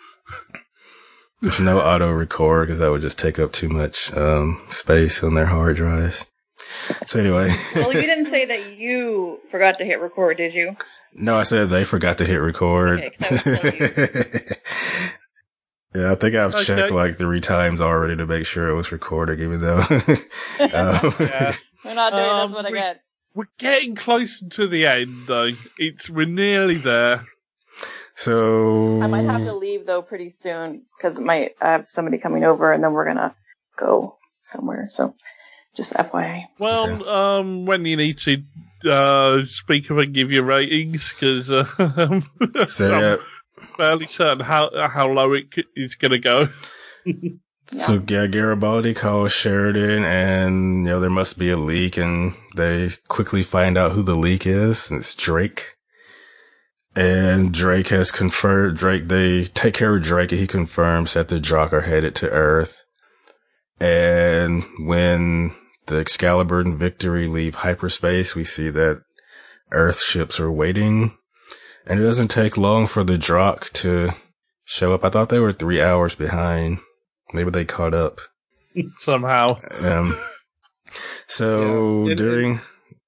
There's 1.40 1.60
no 1.60 1.80
auto 1.80 2.10
record 2.12 2.66
because 2.66 2.78
that 2.80 2.90
would 2.90 3.00
just 3.02 3.18
take 3.18 3.38
up 3.38 3.52
too 3.52 3.68
much 3.68 4.12
um, 4.16 4.60
space 4.70 5.22
on 5.22 5.34
their 5.34 5.46
hard 5.46 5.76
drives. 5.76 6.26
So 7.06 7.20
anyway, 7.20 7.48
well, 7.74 7.92
you 7.92 8.00
didn't 8.02 8.26
say 8.26 8.44
that 8.46 8.76
you 8.78 9.40
forgot 9.50 9.78
to 9.78 9.84
hit 9.84 10.00
record, 10.00 10.36
did 10.38 10.54
you? 10.54 10.76
no, 11.14 11.36
I 11.36 11.42
said 11.42 11.68
they 11.68 11.84
forgot 11.84 12.18
to 12.18 12.24
hit 12.24 12.36
record. 12.36 13.00
Okay, 13.00 13.10
'cause 13.10 13.46
I 13.46 13.50
was 13.50 13.62
yeah, 15.94 16.12
I 16.12 16.14
think 16.14 16.34
I've 16.34 16.54
Okay. 16.54 16.64
checked 16.64 16.90
like 16.92 17.14
three 17.16 17.40
times 17.40 17.80
already 17.80 18.16
to 18.16 18.26
make 18.26 18.46
sure 18.46 18.68
it 18.68 18.74
was 18.74 18.90
recording, 18.92 19.40
even 19.40 19.60
though. 19.60 19.78
um, 19.78 21.14
Yeah. 21.20 21.52
We're 21.84 21.94
not 21.94 22.12
doing 22.12 22.24
Um, 22.24 22.50
this 22.50 22.56
what 22.56 22.66
I 22.66 22.70
we- 22.70 22.78
get. 22.78 23.00
We're 23.34 23.46
getting 23.58 23.94
closer 23.94 24.48
to 24.48 24.66
the 24.66 24.86
end, 24.86 25.26
though. 25.26 25.50
It's 25.78 26.10
we're 26.10 26.26
nearly 26.26 26.76
there. 26.78 27.26
so 28.14 29.00
I 29.00 29.06
might 29.06 29.24
have 29.24 29.44
to 29.44 29.54
leave 29.54 29.86
though 29.86 30.02
pretty 30.02 30.28
soon 30.28 30.82
because 30.96 31.18
might 31.18 31.54
I 31.60 31.72
have 31.72 31.88
somebody 31.88 32.18
coming 32.18 32.44
over 32.44 32.72
and 32.72 32.82
then 32.82 32.92
we're 32.92 33.06
gonna 33.06 33.34
go 33.76 34.16
somewhere. 34.42 34.86
So 34.88 35.14
just 35.74 35.94
FYI. 35.94 36.44
Well, 36.58 37.02
Okay. 37.02 37.10
um, 37.10 37.64
when 37.64 37.84
you 37.86 37.96
need 37.96 38.18
to 38.18 38.42
uh, 38.90 39.44
speak 39.46 39.90
up 39.90 39.96
and 39.98 40.12
give 40.12 40.30
your 40.30 40.44
ratings, 40.44 41.12
because 41.12 41.50
uh, 41.50 41.64
So 42.66 42.88
yeah, 42.90 43.16
I'm 43.60 43.66
fairly 43.78 44.06
certain 44.06 44.44
how 44.44 44.70
how 44.88 45.08
low 45.10 45.32
it 45.32 45.46
c- 45.54 45.64
is 45.74 45.94
going 45.94 46.12
to 46.12 46.18
go. 46.18 46.48
So 47.66 48.02
yeah, 48.06 48.26
Garibaldi 48.26 48.92
calls 48.94 49.32
Sheridan, 49.32 50.04
and 50.04 50.84
you 50.84 50.90
know 50.90 51.00
there 51.00 51.10
must 51.10 51.38
be 51.38 51.50
a 51.50 51.56
leak, 51.56 51.96
and 51.96 52.34
they 52.56 52.90
quickly 53.08 53.42
find 53.42 53.78
out 53.78 53.92
who 53.92 54.02
the 54.02 54.16
leak 54.16 54.46
is. 54.46 54.90
and 54.90 55.00
It's 55.00 55.14
Drake, 55.14 55.74
and 56.94 57.52
Drake 57.52 57.88
has 57.88 58.10
confirmed. 58.10 58.76
Drake, 58.76 59.08
they 59.08 59.44
take 59.44 59.74
care 59.74 59.96
of 59.96 60.02
Drake, 60.02 60.32
and 60.32 60.40
he 60.40 60.46
confirms 60.46 61.14
that 61.14 61.28
the 61.28 61.40
Drakh 61.40 61.72
are 61.72 61.82
headed 61.82 62.14
to 62.16 62.30
Earth. 62.30 62.84
And 63.80 64.64
when 64.80 65.54
the 65.86 65.98
Excalibur 65.98 66.60
and 66.60 66.76
Victory 66.76 67.26
leave 67.26 67.56
hyperspace, 67.56 68.34
we 68.36 68.44
see 68.44 68.70
that 68.70 69.02
Earth 69.72 70.00
ships 70.00 70.38
are 70.38 70.52
waiting, 70.52 71.16
and 71.86 71.98
it 71.98 72.02
doesn't 72.02 72.28
take 72.28 72.56
long 72.58 72.86
for 72.86 73.02
the 73.02 73.16
Drakh 73.16 73.72
to 73.80 74.10
show 74.64 74.92
up. 74.92 75.04
I 75.04 75.10
thought 75.10 75.30
they 75.30 75.40
were 75.40 75.52
three 75.52 75.80
hours 75.80 76.14
behind. 76.14 76.80
Maybe 77.32 77.50
they 77.50 77.64
caught 77.64 77.94
up. 77.94 78.20
Somehow, 79.00 79.46
Um, 79.82 80.14
so 81.26 82.04
Yeah, 82.06 82.12
it- 82.12 82.16
during, 82.16 82.54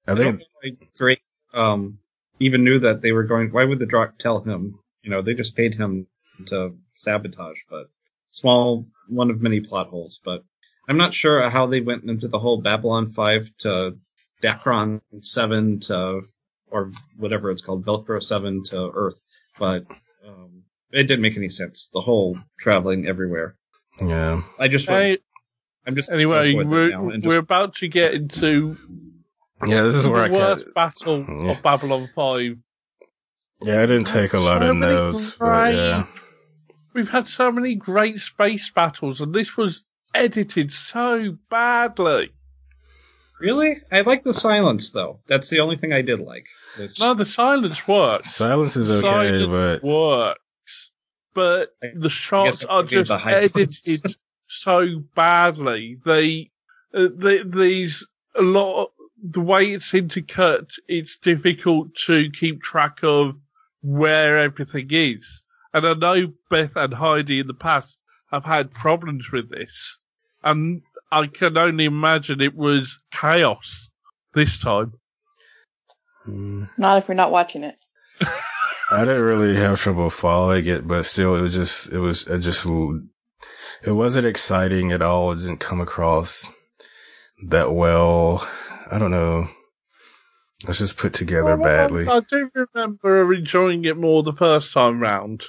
I 0.07 0.11
I 0.11 0.15
think, 0.15 0.17
don't 0.17 0.39
know 0.39 0.45
why 0.61 0.87
Drake 0.95 1.21
um, 1.53 1.99
even 2.39 2.63
knew 2.63 2.79
that 2.79 3.01
they 3.01 3.11
were 3.11 3.23
going. 3.23 3.49
Why 3.51 3.63
would 3.65 3.79
the 3.79 3.87
Drakh 3.87 4.17
tell 4.17 4.41
him? 4.41 4.79
You 5.01 5.09
know, 5.11 5.21
they 5.21 5.33
just 5.33 5.55
paid 5.55 5.73
him 5.75 6.07
to 6.47 6.75
sabotage. 6.95 7.59
But 7.69 7.87
small, 8.31 8.87
one 9.07 9.29
of 9.29 9.41
many 9.41 9.61
plot 9.61 9.87
holes. 9.87 10.19
But 10.23 10.43
I'm 10.87 10.97
not 10.97 11.13
sure 11.13 11.49
how 11.49 11.65
they 11.67 11.81
went 11.81 12.03
into 12.03 12.27
the 12.27 12.39
whole 12.39 12.61
Babylon 12.61 13.07
Five 13.07 13.49
to 13.59 13.97
Dacron 14.43 15.01
Seven 15.21 15.79
to 15.81 16.21
or 16.67 16.91
whatever 17.17 17.51
it's 17.51 17.61
called, 17.61 17.85
Velcro 17.85 18.21
Seven 18.21 18.63
to 18.65 18.91
Earth. 18.93 19.21
But 19.57 19.85
um, 20.27 20.63
it 20.91 21.03
didn't 21.07 21.21
make 21.21 21.37
any 21.37 21.49
sense. 21.49 21.89
The 21.93 22.01
whole 22.01 22.37
traveling 22.59 23.07
everywhere. 23.07 23.55
Yeah, 24.01 24.41
I 24.59 24.67
just 24.67 24.87
Hey, 24.87 25.17
I'm 25.87 25.95
just 25.95 26.11
anyway, 26.11 26.53
we're, 26.55 26.89
now 26.89 27.09
and 27.09 27.25
we're 27.25 27.37
about 27.39 27.75
to 27.75 27.87
get 27.87 28.13
into 28.13 28.77
yeah, 29.65 29.83
this 29.83 29.95
is 29.95 30.03
the 30.03 30.11
where 30.11 30.23
I 30.23 30.29
worst 30.29 30.65
kept, 30.65 30.75
battle 30.75 31.25
Yeah. 31.27 31.51
of 31.51 31.61
Babylon 31.63 32.09
Five. 32.15 32.57
yeah, 33.61 33.81
I 33.81 33.85
didn't 33.85 34.05
take 34.07 34.33
a 34.33 34.39
lot 34.39 34.61
So 34.61 34.69
of 34.71 34.75
many 34.77 34.93
notes, 34.93 35.31
but 35.35 35.45
great- 35.45 35.75
yeah, 35.75 36.05
We've 36.93 37.09
had 37.09 37.27
so 37.27 37.51
many 37.51 37.75
great 37.75 38.19
space 38.19 38.71
battles, 38.71 39.19
and 39.19 39.33
this 39.33 39.57
was 39.57 39.83
edited 40.13 40.71
so 40.71 41.37
badly. 41.49 42.31
Really? 43.39 43.81
I 43.91 43.99
like 44.01 44.23
the 44.23 44.33
silence 44.33 44.91
though. 44.91 45.19
That's 45.27 45.49
the 45.49 45.59
only 45.59 45.75
thing 45.75 45.91
I 45.91 46.01
did 46.01 46.21
like. 46.21 46.45
It's- 46.75 46.99
No, 47.01 47.13
the 47.13 47.25
silence 47.25 47.85
works. 47.85 48.33
silence 48.33 48.77
is 48.77 48.89
okay, 48.89 49.05
Silence 49.07 49.45
but 49.47 49.83
works, 49.83 50.39
but 51.35 51.75
I- 51.83 51.91
the 51.93 52.09
shots 52.09 52.63
are 52.65 52.81
just 52.81 53.11
edited 53.11 54.15
so 54.47 55.03
badly. 55.13 55.99
They, 56.03 56.49
uh, 56.95 57.09
they, 57.15 57.43
these 57.43 58.07
a 58.35 58.41
lot. 58.41 58.91
the 59.21 59.41
way 59.41 59.71
it's 59.71 59.91
intercut, 59.91 60.67
it's 60.87 61.17
difficult 61.17 61.93
to 62.07 62.29
keep 62.31 62.63
track 62.63 62.99
of 63.03 63.35
where 63.83 64.39
everything 64.39 64.87
is. 64.89 65.43
And 65.73 65.85
I 65.85 65.93
know 65.93 66.33
Beth 66.49 66.75
and 66.75 66.93
Heidi 66.93 67.39
in 67.39 67.47
the 67.47 67.53
past 67.53 67.97
have 68.31 68.45
had 68.45 68.73
problems 68.73 69.31
with 69.31 69.49
this. 69.49 69.99
And 70.43 70.81
I 71.11 71.27
can 71.27 71.57
only 71.57 71.85
imagine 71.85 72.41
it 72.41 72.55
was 72.55 72.97
chaos 73.11 73.89
this 74.33 74.59
time. 74.59 74.93
Not 76.25 76.97
if 76.97 77.07
you're 77.07 77.15
not 77.15 77.31
watching 77.31 77.63
it. 77.63 77.77
I 78.91 78.99
didn't 78.99 79.23
really 79.23 79.55
have 79.55 79.79
trouble 79.79 80.09
following 80.09 80.65
it, 80.67 80.87
but 80.87 81.03
still, 81.05 81.35
it 81.35 81.41
was 81.41 81.55
just, 81.55 81.91
it 81.91 81.99
was 81.99 82.27
it 82.27 82.39
just, 82.39 82.67
it 83.83 83.91
wasn't 83.91 84.27
exciting 84.27 84.91
at 84.91 85.01
all. 85.01 85.31
It 85.31 85.39
didn't 85.39 85.57
come 85.57 85.81
across 85.81 86.51
that 87.47 87.73
well. 87.73 88.47
I 88.91 88.99
don't 88.99 89.11
know. 89.11 89.47
It's 90.67 90.79
just 90.79 90.97
put 90.97 91.13
together 91.13 91.55
Well, 91.55 91.63
badly. 91.63 92.07
I, 92.07 92.17
I 92.17 92.19
do 92.21 92.49
remember 92.53 93.33
enjoying 93.33 93.85
it 93.85 93.97
more 93.97 94.23
the 94.23 94.33
first 94.33 94.71
time 94.71 94.99
round. 94.99 95.45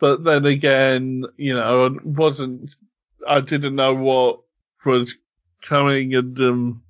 But 0.00 0.24
then 0.24 0.46
again, 0.46 1.24
you 1.36 1.54
know, 1.54 1.86
it 1.86 2.04
wasn't, 2.04 2.74
I 3.26 3.40
didn't 3.40 3.76
know 3.76 3.94
what 3.94 4.40
was 4.84 5.14
coming 5.60 6.14
and, 6.14 6.38
um, 6.40 6.82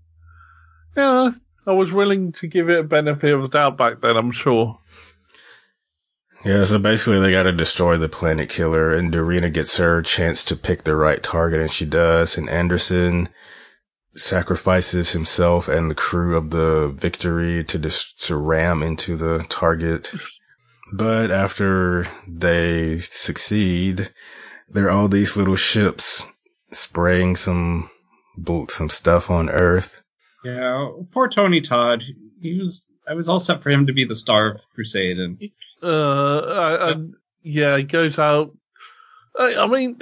yeah, 0.97 1.31
I 1.67 1.73
was 1.73 1.93
willing 1.93 2.33
to 2.33 2.47
give 2.47 2.71
it 2.71 2.81
a 2.81 2.85
benefit 2.85 3.35
of 3.35 3.43
the 3.43 3.49
doubt 3.49 3.77
back 3.77 4.01
then, 4.01 4.17
I'm 4.17 4.33
sure. 4.33 4.79
Yeah, 6.45 6.65
so 6.65 6.79
basically 6.79 7.21
they 7.21 7.31
gotta 7.31 7.53
destroy 7.53 7.97
the 7.97 8.09
planet 8.09 8.49
killer 8.49 8.93
and 8.95 9.13
Dureena 9.13 9.53
gets 9.53 9.77
her 9.77 10.03
chance 10.03 10.43
to 10.45 10.57
pick 10.57 10.85
the 10.85 10.97
right 10.97 11.23
target 11.23 11.61
and 11.61 11.71
she 11.71 11.85
does 11.85 12.37
and 12.37 12.49
Anderson 12.49 13.29
sacrifices 14.15 15.13
himself 15.13 15.69
and 15.69 15.91
the 15.91 15.95
crew 15.95 16.37
of 16.37 16.51
the 16.51 16.89
victory 16.89 17.65
to 17.65 17.79
dis- 17.79 18.13
to 18.15 18.37
ram 18.37 18.83
into 18.83 19.17
the 19.17 19.45
target. 19.49 20.13
But 20.93 21.31
after 21.31 22.07
they 22.29 22.99
succeed, 22.99 24.11
there 24.69 24.87
are 24.87 24.91
all 24.91 25.09
these 25.09 25.37
little 25.37 25.57
ships 25.57 26.27
spraying 26.71 27.37
some 27.37 27.91
some 28.69 28.89
stuff 28.89 29.31
on 29.31 29.49
Earth. 29.49 30.03
Yeah, 30.45 30.91
poor 31.13 31.29
Tony 31.29 31.61
Todd. 31.61 32.05
He 32.41 32.59
was. 32.59 32.89
I 33.09 33.15
was 33.15 33.29
all 33.29 33.41
set 33.41 33.63
for 33.63 33.71
him 33.71 33.87
to 33.87 33.93
be 33.93 34.05
the 34.05 34.15
star 34.17 34.53
of 34.53 34.61
Crusade, 34.75 35.19
and 35.19 35.41
Uh, 35.83 36.39
I- 36.81 36.91
and 36.93 37.15
yeah, 37.43 37.77
it 37.77 37.85
goes 37.89 38.19
out. 38.19 38.57
I, 39.39 39.57
I 39.57 39.67
mean, 39.67 39.99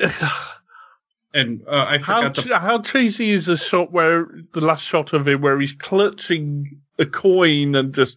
and 1.34 1.62
uh, 1.66 1.86
I 1.88 1.98
how 1.98 2.22
forgot 2.22 2.34
che- 2.34 2.48
the. 2.48 2.58
how 2.58 2.80
cheesy 2.82 3.30
is 3.30 3.46
the 3.46 3.56
shot 3.56 3.92
where 3.92 4.26
the 4.52 4.60
last 4.60 4.82
shot 4.84 5.12
of 5.12 5.26
him 5.28 5.40
where 5.40 5.58
he's 5.60 5.72
clutching 5.72 6.80
a 6.98 7.06
coin 7.06 7.74
and 7.74 7.94
just 7.94 8.16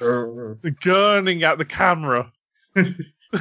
gurning 0.00 1.42
at 1.42 1.58
the 1.58 1.64
camera. 1.64 2.30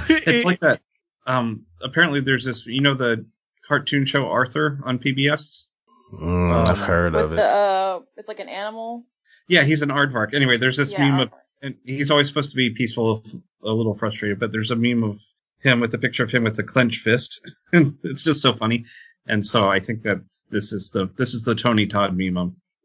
It's 0.09 0.43
like 0.43 0.59
that. 0.67 0.81
Um, 1.27 1.65
apparently, 1.81 2.19
there's 2.19 2.43
this. 2.43 2.65
You 2.65 2.81
know 2.81 2.93
the 2.93 3.25
cartoon 3.65 4.05
show 4.05 4.27
Arthur 4.27 4.79
on 4.83 4.99
PBS. 4.99 5.67
Mm, 6.13 6.51
I've 6.67 6.81
Um, 6.81 6.87
heard 6.87 7.15
of 7.15 7.31
it. 7.31 7.35
the, 7.35 7.43
uh, 7.45 7.99
it's 8.17 8.27
like 8.27 8.41
an 8.41 8.49
animal. 8.49 9.05
Yeah, 9.47 9.63
he's 9.63 9.81
an 9.81 9.89
aardvark. 9.89 10.33
Anyway, 10.33 10.57
there's 10.57 10.77
this 10.77 10.91
Yeah, 10.91 11.09
meme 11.09 11.19
of, 11.21 11.33
and 11.61 11.75
he's 11.85 12.11
always 12.11 12.27
supposed 12.27 12.49
to 12.51 12.55
be 12.57 12.69
peaceful, 12.69 13.23
a 13.63 13.71
little 13.71 13.95
frustrated, 13.95 14.39
but 14.39 14.51
there's 14.51 14.71
a 14.71 14.75
meme 14.75 15.03
of 15.03 15.19
him 15.61 15.79
with 15.79 15.93
a 15.93 15.97
picture 15.97 16.23
of 16.23 16.31
him 16.31 16.43
with 16.43 16.55
the 16.55 16.63
clenched 16.63 17.01
fist, 17.01 17.39
and 17.73 17.97
it's 18.03 18.23
just 18.23 18.41
so 18.41 18.53
funny. 18.53 18.85
And 19.27 19.45
so 19.45 19.67
I 19.69 19.79
think 19.79 20.03
that 20.03 20.19
this 20.51 20.71
is 20.71 20.89
the 20.89 21.09
this 21.17 21.33
is 21.33 21.43
the 21.43 21.55
Tony 21.55 21.85
Todd 21.85 22.15
meme, 22.17 22.37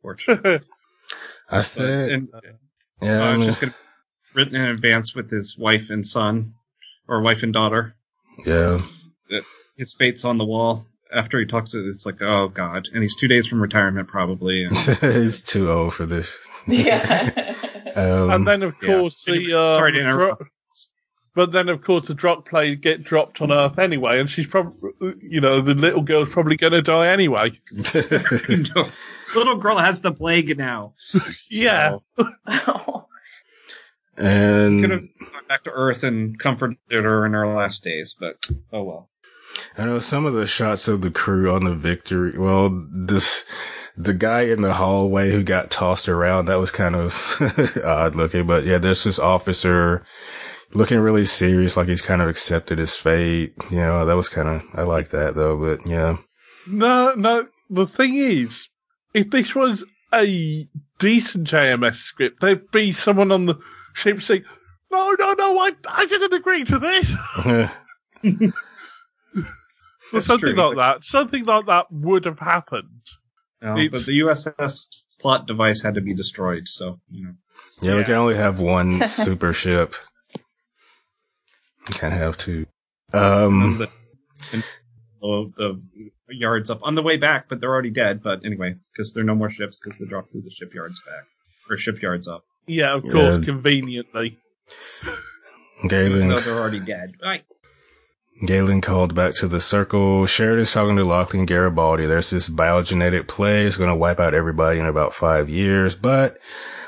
unfortunately. 0.02 0.60
I 1.50 1.58
But- 1.58 1.66
think, 1.66 2.12
and 2.12 2.28
yeah, 3.02 3.20
uh, 3.20 3.24
I 3.24 3.30
it's 3.32 3.38
mean, 3.38 3.46
just 3.48 3.60
gonna 3.60 3.74
written 4.34 4.56
in 4.56 4.64
advance 4.66 5.14
with 5.14 5.30
his 5.30 5.58
wife 5.58 5.90
and 5.90 6.06
son, 6.06 6.54
or 7.08 7.20
wife 7.20 7.42
and 7.42 7.52
daughter. 7.52 7.94
yeah. 8.46 8.80
His 9.76 9.92
fate's 9.94 10.24
on 10.24 10.36
the 10.38 10.44
wall. 10.44 10.86
After 11.14 11.38
he 11.38 11.46
talks, 11.46 11.74
it's 11.74 12.06
like, 12.06 12.22
oh 12.22 12.48
god, 12.48 12.88
and 12.92 13.02
he's 13.02 13.16
two 13.16 13.28
days 13.28 13.46
from 13.46 13.60
retirement 13.60 14.08
probably. 14.08 14.64
And, 14.64 14.76
He's 15.00 15.42
too 15.42 15.70
old 15.70 15.94
for 15.94 16.06
this. 16.06 16.48
Yeah. 16.66 17.54
Um, 17.94 18.30
and 18.30 18.46
then, 18.46 18.62
of 18.62 18.74
yeah. 18.80 18.88
course, 18.88 19.22
the 19.26 19.52
uh, 19.52 19.74
Sorry 19.74 19.92
to 19.92 20.00
interrupt. 20.00 20.38
dro- 20.38 20.48
but 21.34 21.52
then, 21.52 21.68
of 21.68 21.82
course, 21.82 22.08
the 22.08 22.14
drop 22.14 22.48
play 22.48 22.74
get 22.74 23.04
dropped 23.04 23.42
on 23.42 23.52
Earth 23.52 23.78
anyway, 23.78 24.18
and 24.18 24.30
she's 24.30 24.46
probably, 24.46 24.92
you 25.20 25.42
know, 25.42 25.60
the 25.60 25.74
little 25.74 26.00
girl's 26.02 26.30
probably 26.30 26.56
going 26.56 26.72
to 26.72 26.80
die 26.80 27.08
anyway. 27.08 27.52
No. 27.94 28.88
little 29.34 29.56
girl 29.56 29.76
has 29.76 30.00
the 30.00 30.12
plague 30.12 30.56
now. 30.56 30.94
Yeah. 31.50 31.98
So, 32.18 33.06
and 34.18 34.82
could 34.82 34.90
have 34.90 35.08
gone 35.32 35.46
back 35.48 35.64
to 35.64 35.70
Earth 35.70 36.02
and 36.04 36.38
comforted 36.38 36.78
her 36.90 37.24
in 37.26 37.32
her 37.32 37.54
last 37.54 37.82
days, 37.82 38.14
but 38.18 38.36
oh 38.72 38.82
well. 38.82 39.10
I 39.76 39.84
know 39.84 39.98
some 39.98 40.26
of 40.26 40.32
the 40.32 40.46
shots 40.46 40.88
of 40.88 41.00
the 41.00 41.10
crew 41.10 41.50
on 41.50 41.64
the 41.64 41.74
Victory. 41.74 42.38
Well, 42.38 42.86
this 42.90 43.44
the 43.96 44.14
guy 44.14 44.42
in 44.42 44.62
the 44.62 44.74
hallway 44.74 45.30
who 45.30 45.42
got 45.42 45.70
tossed 45.70 46.08
around. 46.08 46.46
That 46.46 46.56
was 46.56 46.70
kind 46.70 46.94
of 46.94 47.76
odd 47.84 48.14
looking, 48.14 48.46
but 48.46 48.64
yeah, 48.64 48.78
there's 48.78 49.04
this 49.04 49.18
officer 49.18 50.04
looking 50.74 50.98
really 51.00 51.24
serious, 51.24 51.76
like 51.76 51.88
he's 51.88 52.02
kind 52.02 52.22
of 52.22 52.28
accepted 52.28 52.78
his 52.78 52.94
fate. 52.94 53.54
You 53.70 53.78
know, 53.78 54.06
that 54.06 54.16
was 54.16 54.28
kind 54.28 54.48
of 54.48 54.62
I 54.74 54.82
like 54.82 55.08
that 55.08 55.34
though. 55.34 55.58
But 55.58 55.88
yeah, 55.88 56.16
No, 56.66 57.14
no. 57.14 57.48
The 57.70 57.86
thing 57.86 58.16
is, 58.16 58.68
if 59.14 59.30
this 59.30 59.54
was 59.54 59.84
a 60.12 60.68
decent 60.98 61.48
JMS 61.48 61.96
script, 61.96 62.40
there'd 62.40 62.70
be 62.70 62.92
someone 62.92 63.32
on 63.32 63.46
the 63.46 63.58
ship 63.94 64.20
saying, 64.22 64.44
"No, 64.90 65.14
no, 65.18 65.32
no, 65.32 65.58
I, 65.58 65.72
I 65.86 66.06
didn't 66.06 66.34
agree 66.34 66.64
to 66.64 66.78
this," 66.78 67.10
or 69.36 69.42
That's 70.12 70.26
something 70.26 70.54
true. 70.54 70.74
like 70.74 70.76
that. 70.76 71.04
Something 71.04 71.44
like 71.44 71.66
that 71.66 71.86
would 71.90 72.24
have 72.24 72.38
happened. 72.38 72.88
No, 73.60 73.74
but 73.74 74.04
the 74.06 74.20
USS 74.20 74.86
plot 75.20 75.46
device 75.46 75.82
had 75.82 75.94
to 75.94 76.00
be 76.00 76.14
destroyed, 76.14 76.66
so 76.66 76.98
you 77.08 77.26
know. 77.26 77.34
yeah, 77.80 77.96
we 77.96 78.02
can 78.04 78.14
only 78.14 78.34
have 78.34 78.58
one 78.60 78.90
super 79.06 79.52
ship. 79.52 79.94
We 81.88 81.94
can't 81.94 82.12
have 82.14 82.36
two. 82.36 82.66
Um, 83.12 83.62
And 83.62 83.78
the, 83.78 83.88
and 84.52 84.64
oh, 85.22 85.46
the 85.56 85.80
yards 86.28 86.70
up 86.70 86.80
on 86.82 86.94
the 86.94 87.02
way 87.02 87.16
back, 87.18 87.48
but 87.48 87.60
they're 87.60 87.70
already 87.72 87.90
dead. 87.90 88.22
But 88.22 88.44
anyway, 88.44 88.74
because 88.92 89.12
there 89.12 89.22
are 89.22 89.26
no 89.26 89.34
more 89.34 89.50
ships, 89.50 89.78
because 89.80 89.98
they 89.98 90.06
dropped 90.06 90.32
through 90.32 90.42
the 90.42 90.50
shipyards 90.50 91.00
back 91.06 91.24
or 91.70 91.76
shipyards 91.76 92.26
up. 92.28 92.42
Yeah, 92.66 92.94
of 92.94 93.02
course, 93.02 93.38
Yeah. 93.40 93.44
conveniently. 93.44 94.38
Galen 95.88 96.28
they're 96.28 96.54
already 96.58 96.80
dead. 96.80 97.10
Right. 97.22 97.44
Galen 98.44 98.80
called 98.80 99.14
back 99.14 99.34
to 99.36 99.46
the 99.46 99.60
circle. 99.60 100.26
Sheridan's 100.26 100.72
talking 100.72 100.96
to 100.96 101.04
Lockley 101.04 101.38
and 101.38 101.46
Garibaldi. 101.48 102.06
There's 102.06 102.30
this 102.30 102.48
biogenetic 102.48 103.28
play. 103.28 103.64
It's 103.66 103.76
going 103.76 103.90
to 103.90 103.96
wipe 103.96 104.18
out 104.18 104.34
everybody 104.34 104.80
in 104.80 104.86
about 104.86 105.14
five 105.14 105.48
years, 105.48 105.94
but 105.94 106.38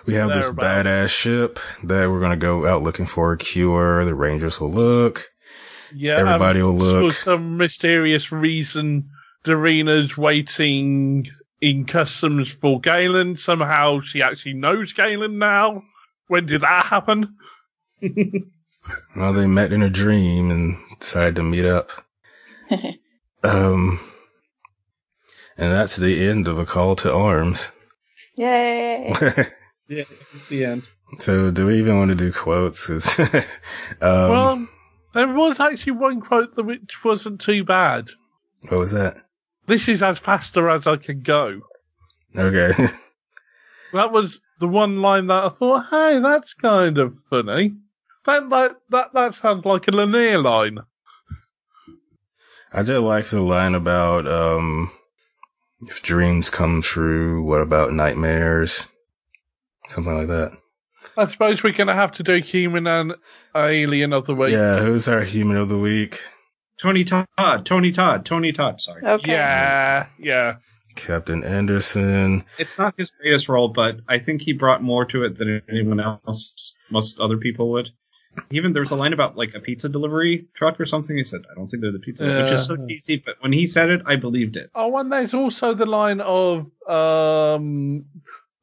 we 0.05 0.15
have 0.15 0.31
this 0.31 0.49
Thereabout. 0.49 0.87
badass 0.87 1.09
ship 1.17 1.59
that 1.85 2.11
we're 2.11 2.19
going 2.19 2.33
to 2.33 2.37
go 2.37 2.67
out 2.67 2.83
looking 2.83 3.07
for 3.07 3.33
a 3.33 3.39
cure. 3.39 4.05
The 4.05 4.17
Rangers 4.17 4.61
will 4.61 4.73
look. 4.73 5.29
Yeah, 5.95 6.19
Everybody 6.19 6.61
will 6.61 6.75
look. 6.75 7.13
For 7.13 7.19
some 7.19 7.57
mysterious 7.57 8.33
reason, 8.33 9.09
Dureena's 9.45 10.17
waiting 10.17 11.29
in 11.61 11.85
customs 11.85 12.51
for 12.51 12.81
Galen. 12.81 13.37
Somehow 13.37 14.01
she 14.01 14.23
actually 14.23 14.55
knows 14.55 14.93
Galen 14.93 15.39
now. 15.39 15.85
When 16.27 16.47
did 16.47 16.63
that 16.63 16.85
happen? 16.85 17.37
Well, 19.17 19.33
they 19.33 19.47
met 19.47 19.73
in 19.73 19.83
a 19.83 19.91
dream 19.91 20.51
and 20.51 20.77
decided 20.99 21.37
to 21.37 21.43
meet 21.43 21.65
up. 21.65 21.91
Um, 23.45 24.01
and 25.59 25.71
that's 25.71 25.97
the 25.97 26.27
end 26.27 26.49
of 26.49 26.59
a 26.59 26.65
call 26.65 26.97
to 26.97 27.13
arms. 27.13 27.71
Yay. 28.37 29.13
Yeah, 29.87 30.05
the 30.49 30.65
end. 30.65 30.89
so 31.19 31.51
do 31.51 31.67
we 31.67 31.79
even 31.79 31.99
want 31.99 32.09
to 32.09 32.15
do 32.15 32.33
quotes? 32.33 32.89
um, 33.21 33.35
well, 34.01 34.69
there 35.13 35.29
was 35.29 35.61
actually 35.61 35.93
one 35.93 36.23
quote 36.23 36.55
that 36.55 36.63
which 36.63 37.05
wasn't 37.05 37.43
too 37.43 37.65
bad. 37.65 38.09
what 38.71 38.79
was 38.79 38.93
that? 38.93 39.19
This 39.67 39.87
is 39.89 40.03
as 40.03 40.19
faster 40.19 40.71
as 40.71 40.87
I 40.87 40.97
can 40.97 41.21
go. 41.21 41.61
Okay. 42.35 42.73
That 43.93 44.11
was 44.11 44.41
the 44.59 44.69
one 44.69 45.03
line 45.03 45.27
that 45.27 45.45
I 45.45 45.49
thought, 45.51 45.87
hey, 45.91 46.19
that's 46.21 46.55
kind 46.55 46.97
of 46.97 47.19
funny. 47.29 47.75
That 48.27 48.49
that 48.51 48.77
that, 48.91 49.13
that 49.15 49.35
sounds 49.35 49.65
like 49.65 49.89
a 49.89 49.91
Lennier 49.91 50.43
line. 50.43 50.79
I 52.73 52.83
did 52.83 52.99
like 53.01 53.27
the 53.27 53.41
line 53.41 53.75
about 53.75 54.27
um 54.27 54.91
if 55.83 56.03
dreams 56.03 56.51
come 56.51 56.81
true, 56.81 57.43
what 57.43 57.61
about 57.61 57.93
nightmares? 57.93 58.87
Something 59.89 60.17
like 60.17 60.29
that. 60.29 60.53
I 61.17 61.27
suppose 61.27 61.63
we're 61.63 61.73
going 61.73 61.89
to 61.89 61.95
have 61.95 62.13
to 62.13 62.23
do 62.23 62.37
human 62.37 62.87
and 62.87 63.15
alien 63.55 64.13
of 64.13 64.27
the 64.27 64.35
week. 64.35 64.53
Yeah, 64.53 64.81
who's 64.81 65.07
our 65.07 65.23
human 65.23 65.57
of 65.57 65.69
the 65.69 65.79
week? 65.79 66.19
Tony 66.81 67.05
Todd. 67.05 67.27
Tony 67.65 67.93
Todd. 67.93 68.25
Tony 68.25 68.53
Todd. 68.53 68.81
Sorry. 68.81 69.05
Okay. 69.05 69.33
Yeah, 69.33 70.07
yeah. 70.19 70.57
Captain 70.97 71.45
Anderson. 71.45 72.45
It's 72.59 72.79
not 72.79 72.95
his 72.97 73.11
greatest 73.11 73.49
role, 73.49 73.69
but 73.69 74.01
I 74.09 74.19
think 74.19 74.43
he 74.43 74.53
brought 74.53 74.83
more 74.83 75.05
to 75.07 75.25
it 75.25 75.37
than 75.37 75.61
anyone 75.69 76.01
else, 76.01 76.75
most 76.91 77.19
other 77.19 77.37
people 77.37 77.71
would. 77.73 77.91
Even 78.51 78.73
there's 78.73 78.91
a 78.91 78.97
line 78.97 79.13
about 79.13 79.37
like 79.37 79.55
a 79.55 79.61
pizza 79.61 79.89
delivery 79.89 80.47
truck 80.55 80.81
or 80.81 80.87
something. 80.87 81.17
He 81.17 81.25
said, 81.25 81.43
"I 81.51 81.55
don't 81.55 81.69
think 81.69 81.83
they're 81.83 81.93
the 81.93 81.99
pizza," 81.99 82.25
which 82.27 82.53
is 82.53 82.67
so 82.67 82.77
Yeah. 82.77 82.87
cheesy. 82.89 83.17
But 83.17 83.37
when 83.41 83.53
he 83.53 83.67
said 83.67 83.91
it, 83.91 84.03
I 84.07 84.17
believed 84.17 84.57
it. 84.57 84.71
Oh, 84.75 84.97
and 84.99 85.11
there's 85.13 85.35
also 85.35 85.75
the 85.75 85.87
line 85.87 86.21
of 86.21 86.67
um, 86.89 88.05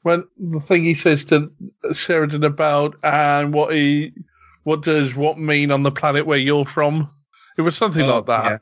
when 0.03 0.25
the 0.37 0.59
thing 0.59 0.83
he 0.83 0.93
says 0.93 1.25
to 1.25 1.51
Sheridan 1.93 2.43
about 2.43 2.97
and 3.03 3.53
what 3.53 3.73
he, 3.73 4.13
what 4.63 4.81
does 4.81 5.15
what 5.15 5.37
mean 5.37 5.71
on 5.71 5.83
the 5.83 5.91
planet 5.91 6.25
where 6.25 6.37
you're 6.37 6.65
from? 6.65 7.09
It 7.57 7.61
was 7.61 7.77
something 7.77 8.03
Oh, 8.03 8.19
like 8.19 8.25
that. 8.27 8.61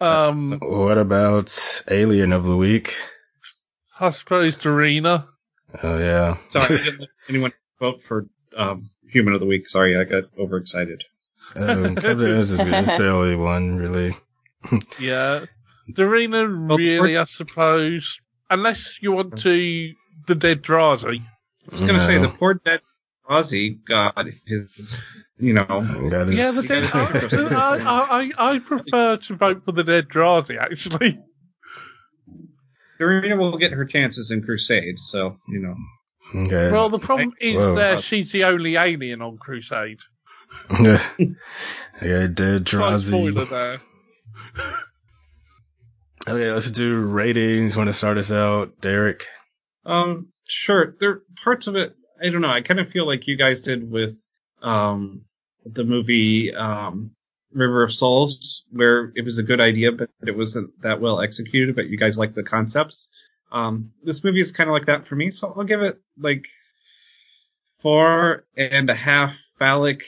Um, 0.00 0.58
What 0.62 0.98
about 0.98 1.82
Alien 1.90 2.32
of 2.32 2.44
the 2.44 2.56
Week? 2.56 2.94
I 3.98 4.10
suppose 4.10 4.56
Dureena. 4.56 5.26
Oh 5.82 5.98
yeah. 5.98 6.38
Sorry, 6.48 6.64
I 6.64 6.68
didn't 6.84 7.00
let 7.00 7.08
anyone 7.28 7.52
vote 7.78 8.02
for 8.02 8.26
um, 8.56 8.82
Human 9.12 9.34
of 9.34 9.40
the 9.40 9.46
Week. 9.46 9.68
Sorry, 9.68 9.96
I 9.96 10.04
got 10.04 10.24
overexcited. 10.38 11.04
um, 11.56 11.94
Captain 11.96 12.20
Anderson's 12.28 12.64
good. 12.64 12.74
It's 12.74 12.96
the 12.98 13.10
only 13.10 13.36
one 13.36 13.76
really. 13.76 14.16
Yeah, 15.00 15.44
Dureena. 15.92 16.46
Really, 16.76 17.16
I 17.16 17.24
suppose, 17.24 18.20
unless 18.50 18.98
you 19.02 19.12
want 19.12 19.38
to 19.38 19.92
the 20.26 20.34
dead 20.34 20.62
Drazi. 20.62 21.20
I 21.20 21.70
was 21.72 21.80
gonna 21.80 22.00
say 22.00 22.18
the 22.18 22.28
poor 22.28 22.54
dead 22.54 22.80
Ozzy 23.28 23.82
got 23.84 24.26
his, 24.46 24.96
you 25.38 25.54
know, 25.54 25.64
That 26.10 26.28
is- 26.28 26.34
Yeah, 26.36 26.50
the 26.50 27.30
dead. 27.32 27.52
I, 27.52 27.78
I, 27.78 28.32
I, 28.38 28.54
I 28.54 28.58
prefer 28.58 29.16
to 29.16 29.34
vote 29.36 29.64
for 29.64 29.72
the 29.72 29.84
dead 29.84 30.08
Drazi. 30.08 30.58
Actually, 30.58 31.20
Dureena 33.00 33.38
will 33.38 33.56
get 33.56 33.72
her 33.72 33.84
chances 33.84 34.30
in 34.30 34.42
Crusade. 34.42 34.98
So 35.00 35.36
you 35.48 35.60
know, 35.60 35.74
okay. 36.34 36.70
well, 36.72 36.88
the 36.88 36.98
problem 36.98 37.32
is 37.40 37.54
Whoa. 37.56 37.74
that 37.76 38.00
she's 38.02 38.32
the 38.32 38.44
only 38.44 38.76
alien 38.76 39.22
on 39.22 39.38
Crusade. 39.38 40.00
yeah, 40.70 42.26
dead 42.32 42.68
Slight 42.68 43.00
spoiler 43.00 43.44
Drazi. 43.46 43.48
there. 43.50 43.80
Okay, 46.28 46.52
let's 46.52 46.70
do 46.70 46.98
ratings. 46.98 47.76
Want 47.76 47.88
to 47.88 47.92
start 47.92 48.18
us 48.18 48.30
out, 48.32 48.80
Derek? 48.80 49.24
um, 49.86 50.28
sure. 50.46 50.94
There 51.00 51.10
are 51.10 51.22
parts 51.42 51.66
of 51.66 51.76
it. 51.76 51.94
I 52.22 52.28
don't 52.28 52.42
know. 52.42 52.50
I 52.50 52.60
kind 52.60 52.78
of 52.80 52.90
feel 52.90 53.06
like 53.06 53.26
you 53.26 53.36
guys 53.36 53.60
did 53.60 53.90
with 53.90 54.16
um 54.62 55.22
the 55.64 55.84
movie 55.84 56.54
um 56.54 57.12
River 57.52 57.82
of 57.82 57.92
Souls, 57.92 58.64
where 58.70 59.12
it 59.16 59.24
was 59.24 59.38
a 59.38 59.42
good 59.42 59.60
idea, 59.60 59.90
but 59.92 60.10
it 60.26 60.36
wasn't 60.36 60.70
that 60.82 61.00
well 61.00 61.20
executed. 61.20 61.74
But 61.74 61.88
you 61.88 61.96
guys 61.96 62.18
like 62.18 62.34
the 62.34 62.42
concepts. 62.42 63.08
Um, 63.52 63.92
this 64.02 64.22
movie 64.24 64.40
is 64.40 64.52
kind 64.52 64.68
of 64.68 64.74
like 64.74 64.86
that 64.86 65.06
for 65.06 65.16
me, 65.16 65.30
so 65.30 65.52
I'll 65.56 65.64
give 65.64 65.82
it 65.82 66.00
like 66.18 66.44
four 67.80 68.44
and 68.56 68.90
a 68.90 68.94
half 68.94 69.38
phallic 69.58 70.04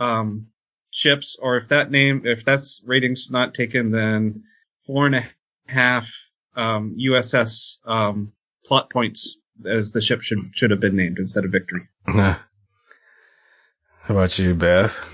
um 0.00 0.48
ships, 0.90 1.36
or 1.40 1.56
if 1.56 1.68
that 1.68 1.90
name, 1.90 2.22
if 2.24 2.44
that's 2.44 2.82
ratings 2.84 3.30
not 3.30 3.54
taken, 3.54 3.90
then 3.90 4.42
four 4.86 5.06
and 5.06 5.14
a 5.16 5.24
half 5.68 6.10
um 6.56 6.96
USS 6.98 7.78
um 7.86 8.32
plot 8.66 8.90
points 8.90 9.38
as 9.64 9.92
the 9.92 10.00
ship 10.02 10.20
should 10.22 10.38
should 10.52 10.70
have 10.70 10.80
been 10.80 10.96
named 10.96 11.18
instead 11.18 11.44
of 11.44 11.52
Victory. 11.52 11.82
How 12.06 12.36
about 14.08 14.38
you, 14.38 14.54
Beth? 14.54 15.10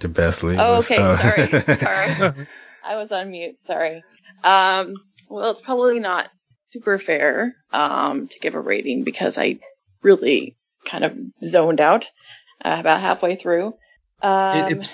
To 0.00 0.08
Beth 0.08 0.42
Lee. 0.42 0.56
Oh, 0.58 0.76
was- 0.76 0.90
okay. 0.90 1.00
oh. 1.00 1.16
Sorry. 1.16 1.46
Sorry. 1.76 2.46
I 2.84 2.96
was 2.96 3.12
on 3.12 3.30
mute. 3.30 3.60
Sorry. 3.60 4.02
Um, 4.42 4.94
well, 5.28 5.50
it's 5.50 5.60
probably 5.60 6.00
not 6.00 6.30
super 6.72 6.98
fair 6.98 7.54
um, 7.72 8.28
to 8.28 8.38
give 8.40 8.54
a 8.54 8.60
rating 8.60 9.04
because 9.04 9.38
I 9.38 9.58
really 10.02 10.56
kind 10.84 11.04
of 11.04 11.16
zoned 11.44 11.80
out 11.80 12.10
uh, 12.64 12.76
about 12.80 13.00
halfway 13.00 13.36
through. 13.36 13.74
Um, 14.22 14.68
it's 14.70 14.88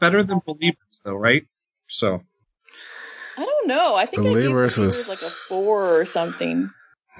better 0.00 0.22
than 0.22 0.40
Believers, 0.44 1.00
though, 1.04 1.14
right? 1.14 1.44
So 1.88 2.22
I 3.36 3.44
don't 3.44 3.68
know. 3.68 3.94
I 3.94 4.06
think 4.06 4.20
I 4.20 4.24
gave 4.24 4.32
Believers 4.34 4.76
Believers 4.76 4.78
was- 4.78 5.08
like 5.08 5.30
a 5.30 5.34
four 5.34 6.00
or 6.00 6.04
something. 6.04 6.70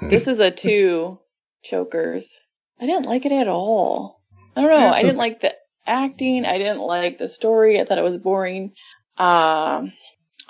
This 0.01 0.27
is 0.27 0.39
a 0.39 0.51
two. 0.51 1.19
Chokers. 1.63 2.41
I 2.81 2.87
didn't 2.87 3.07
like 3.07 3.25
it 3.25 3.31
at 3.31 3.47
all. 3.47 4.21
I 4.57 4.63
don't 4.63 4.71
know. 4.71 4.79
Yeah, 4.79 4.91
I 4.91 5.03
didn't 5.03 5.19
like 5.19 5.41
the 5.43 5.55
acting. 5.87 6.45
I 6.45 6.59
didn't 6.59 6.81
like 6.81 7.19
the 7.19 7.29
story. 7.29 7.81
I 7.81 7.85
thought 7.85 7.99
it 7.99 8.03
was 8.05 8.17
boring. 8.19 8.73
Um, 9.17 9.93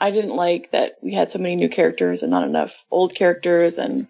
I 0.03 0.11
didn't 0.11 0.35
like 0.35 0.73
that 0.73 0.97
we 1.01 1.15
had 1.15 1.31
so 1.31 1.39
many 1.39 1.55
new 1.55 1.69
characters 1.69 2.23
and 2.23 2.31
not 2.31 2.43
enough 2.49 2.85
old 2.91 3.15
characters. 3.15 3.79
And 3.79 4.09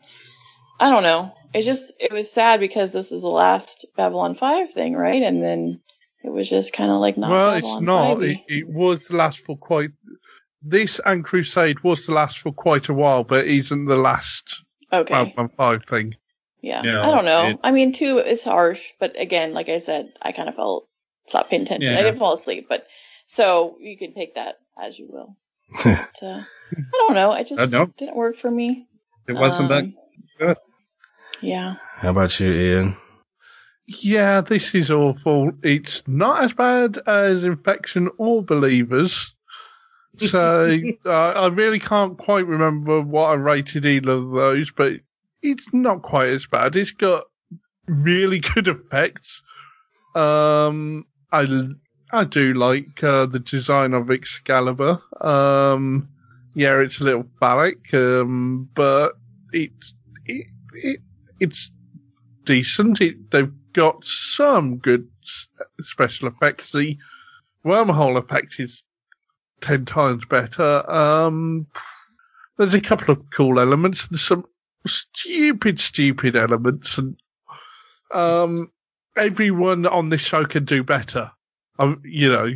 I 0.80 0.88
don't 0.90 1.02
know. 1.02 1.34
It 1.52 1.62
just 1.62 1.92
it 2.00 2.10
was 2.10 2.32
sad 2.32 2.60
because 2.60 2.92
this 2.94 3.12
is 3.12 3.20
the 3.20 3.28
last 3.28 3.86
Babylon 3.94 4.34
Five 4.34 4.72
thing, 4.72 4.94
right? 4.94 5.22
And 5.22 5.42
then 5.42 5.82
it 6.24 6.30
was 6.32 6.48
just 6.48 6.72
kind 6.72 6.90
of 6.90 7.00
like 7.00 7.18
not. 7.18 7.30
well, 7.30 7.52
Babylon 7.52 7.78
it's 7.82 7.86
not. 7.86 8.22
It, 8.22 8.38
it 8.48 8.68
was 8.68 9.08
the 9.08 9.16
last 9.16 9.40
for 9.44 9.56
quite. 9.56 9.90
This 10.62 10.98
and 11.04 11.22
Crusade 11.24 11.80
was 11.84 12.06
the 12.06 12.12
last 12.12 12.38
for 12.38 12.52
quite 12.52 12.88
a 12.88 12.94
while, 12.94 13.22
but 13.24 13.46
isn't 13.46 13.84
the 13.84 13.96
last 13.96 14.62
okay. 14.90 15.12
Babylon 15.12 15.50
Five 15.56 15.84
thing. 15.84 16.14
Yeah, 16.62 16.82
Yeah, 16.84 17.02
I 17.06 17.10
don't 17.10 17.24
know. 17.26 17.48
it- 17.48 17.58
I 17.62 17.70
mean, 17.72 17.92
two 17.92 18.18
is 18.18 18.42
harsh, 18.44 18.92
but 18.98 19.20
again, 19.20 19.52
like 19.52 19.68
I 19.68 19.78
said, 19.78 20.12
I 20.22 20.32
kind 20.32 20.48
of 20.48 20.54
felt 20.54 20.86
stopped 21.26 21.50
paying 21.50 21.62
attention. 21.62 21.92
I 21.92 22.02
didn't 22.02 22.18
fall 22.18 22.32
asleep, 22.32 22.66
but 22.68 22.86
so 23.26 23.76
you 23.80 23.98
can 23.98 24.14
take 24.14 24.36
that 24.36 24.56
as 24.80 24.98
you 24.98 25.08
will. 25.10 25.36
But, 25.84 26.22
uh, 26.22 26.42
I 26.76 26.82
don't 26.92 27.14
know. 27.14 27.32
I 27.32 27.42
just 27.42 27.60
Uh, 27.60 27.66
no. 27.66 27.86
didn't 27.98 28.16
work 28.16 28.36
for 28.36 28.50
me. 28.50 28.86
it 29.28 29.34
wasn't 29.34 29.68
that 29.70 29.84
Um, 29.84 29.94
good. 30.38 30.56
Yeah. 31.40 31.74
How 32.00 32.10
about 32.10 32.38
you, 32.40 32.50
Ian? 32.50 32.96
Yeah, 33.86 34.40
this 34.40 34.74
is 34.74 34.90
awful. 34.90 35.52
It's 35.62 36.02
not 36.06 36.44
as 36.44 36.52
bad 36.52 36.98
as 37.06 37.44
Infection 37.44 38.08
or 38.16 38.42
Believers. 38.42 39.34
So 40.18 40.78
uh, 41.04 41.10
I 41.10 41.46
really 41.48 41.80
can't 41.80 42.16
quite 42.16 42.46
remember 42.46 43.00
what 43.00 43.30
I 43.30 43.34
rated 43.34 43.84
either 43.84 44.12
of 44.12 44.30
those, 44.30 44.70
but 44.70 44.94
it's 45.42 45.66
not 45.72 46.02
quite 46.02 46.28
as 46.28 46.46
bad. 46.46 46.76
It's 46.76 46.92
got 46.92 47.24
really 47.86 48.38
good 48.54 48.68
effects. 48.68 49.42
Um, 50.14 51.06
I 51.32 51.42
I 52.12 52.24
do 52.24 52.52
like 52.52 53.02
uh, 53.02 53.24
the 53.24 53.38
design 53.38 53.94
of 53.94 54.10
Excalibur. 54.10 55.00
Um, 55.22 56.08
yeah, 56.54 56.78
it's 56.80 57.00
a 57.00 57.04
little 57.04 57.26
phallic, 57.40 57.92
um, 57.94 58.68
but 58.74 59.12
it's 59.52 59.94
it, 60.26 60.46
it 60.74 61.00
it's 61.40 61.72
decent. 62.44 63.00
It, 63.00 63.30
they've 63.30 63.52
got 63.72 64.04
some 64.04 64.76
good 64.76 65.08
special 65.80 66.28
effects. 66.28 66.72
The 66.72 66.98
wormhole 67.64 68.18
effect 68.18 68.60
is 68.60 68.84
ten 69.62 69.86
times 69.86 70.24
better. 70.26 70.88
Um, 70.90 71.66
there's 72.58 72.74
a 72.74 72.80
couple 72.80 73.10
of 73.10 73.22
cool 73.30 73.58
elements 73.58 74.06
and 74.06 74.18
some 74.18 74.44
stupid, 74.86 75.80
stupid 75.80 76.36
elements, 76.36 76.98
and 76.98 77.16
um, 78.12 78.70
everyone 79.16 79.86
on 79.86 80.10
this 80.10 80.20
show 80.20 80.44
can 80.44 80.66
do 80.66 80.84
better. 80.84 81.30
Um, 81.82 82.00
you 82.04 82.30
know, 82.30 82.48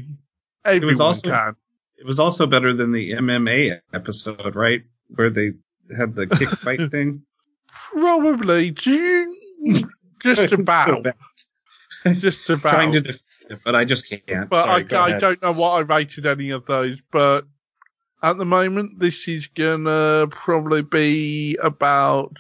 everyone 0.65 1.01
also- 1.01 1.31
can. 1.31 1.57
It 1.99 2.05
was 2.05 2.21
also 2.21 2.47
better 2.47 2.75
than 2.75 2.93
the 2.93 3.13
MMA 3.13 3.81
episode, 3.95 4.55
right? 4.55 4.83
Where 5.15 5.31
they 5.31 5.53
had 5.97 6.15
the 6.15 6.27
kick 6.27 6.49
fight 6.61 6.91
thing. 6.91 7.23
Probably 7.69 8.71
just 10.21 10.53
about, 10.53 11.07
just 12.05 12.51
about. 12.51 12.71
Trying 12.75 12.93
to 12.93 13.01
defend 13.01 13.21
but 13.65 13.75
I 13.75 13.85
just 13.85 14.09
can't. 14.09 14.49
but 14.51 14.65
Sorry, 14.65 15.13
I, 15.13 15.17
I 15.17 15.19
don't 15.19 15.41
know 15.43 15.53
what 15.53 15.79
I 15.79 15.81
rated 15.81 16.27
any 16.27 16.51
of 16.51 16.67
those. 16.67 16.99
But 17.13 17.47
at 18.23 18.39
the 18.39 18.45
moment, 18.45 18.99
this 18.99 19.29
is 19.29 19.47
gonna 19.47 20.27
probably 20.31 20.83
be 20.83 21.57
about 21.63 22.37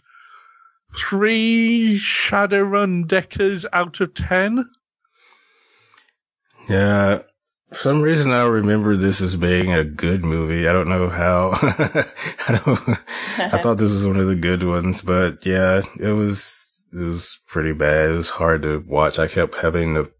three 0.97 2.01
Shadowrun 2.01 3.07
Deckers 3.07 3.66
out 3.72 4.01
of 4.01 4.14
ten. 4.14 4.68
Yeah. 6.68 7.22
For 7.70 7.74
some 7.74 8.00
reason, 8.00 8.30
I 8.30 8.44
remember 8.44 8.96
this 8.96 9.20
as 9.20 9.36
being 9.36 9.72
a 9.72 9.84
good 9.84 10.24
movie. 10.24 10.68
I 10.68 10.72
don't 10.72 10.88
know 10.88 11.08
how. 11.08 11.50
I 12.48 12.60
don't. 12.64 12.88
I 13.38 13.58
thought 13.58 13.78
this 13.78 13.92
was 13.92 14.06
one 14.06 14.18
of 14.18 14.26
the 14.26 14.36
good 14.36 14.62
ones, 14.62 15.02
but 15.02 15.44
yeah, 15.44 15.80
it 16.00 16.12
was. 16.12 16.86
It 16.92 17.02
was 17.02 17.40
pretty 17.48 17.72
bad. 17.72 18.10
It 18.10 18.16
was 18.16 18.30
hard 18.30 18.62
to 18.62 18.84
watch. 18.86 19.18
I 19.18 19.26
kept 19.26 19.56
having 19.56 19.94
to 19.94 20.10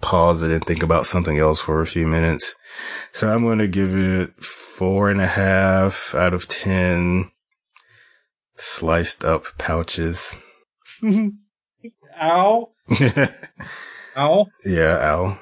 pause 0.00 0.42
it 0.42 0.52
and 0.52 0.64
think 0.64 0.82
about 0.82 1.06
something 1.06 1.38
else 1.38 1.60
for 1.60 1.80
a 1.80 1.86
few 1.86 2.06
minutes. 2.06 2.54
So 3.12 3.28
I'm 3.28 3.42
going 3.42 3.58
to 3.58 3.68
give 3.68 3.94
it 3.96 4.34
four 4.42 5.10
and 5.10 5.20
a 5.20 5.26
half 5.26 6.14
out 6.14 6.32
of 6.32 6.48
ten. 6.48 7.30
Sliced 8.54 9.24
up 9.24 9.44
pouches. 9.58 10.38
Ow! 12.22 12.70
Ow! 14.16 14.46
yeah, 14.64 14.98
ow. 14.98 15.38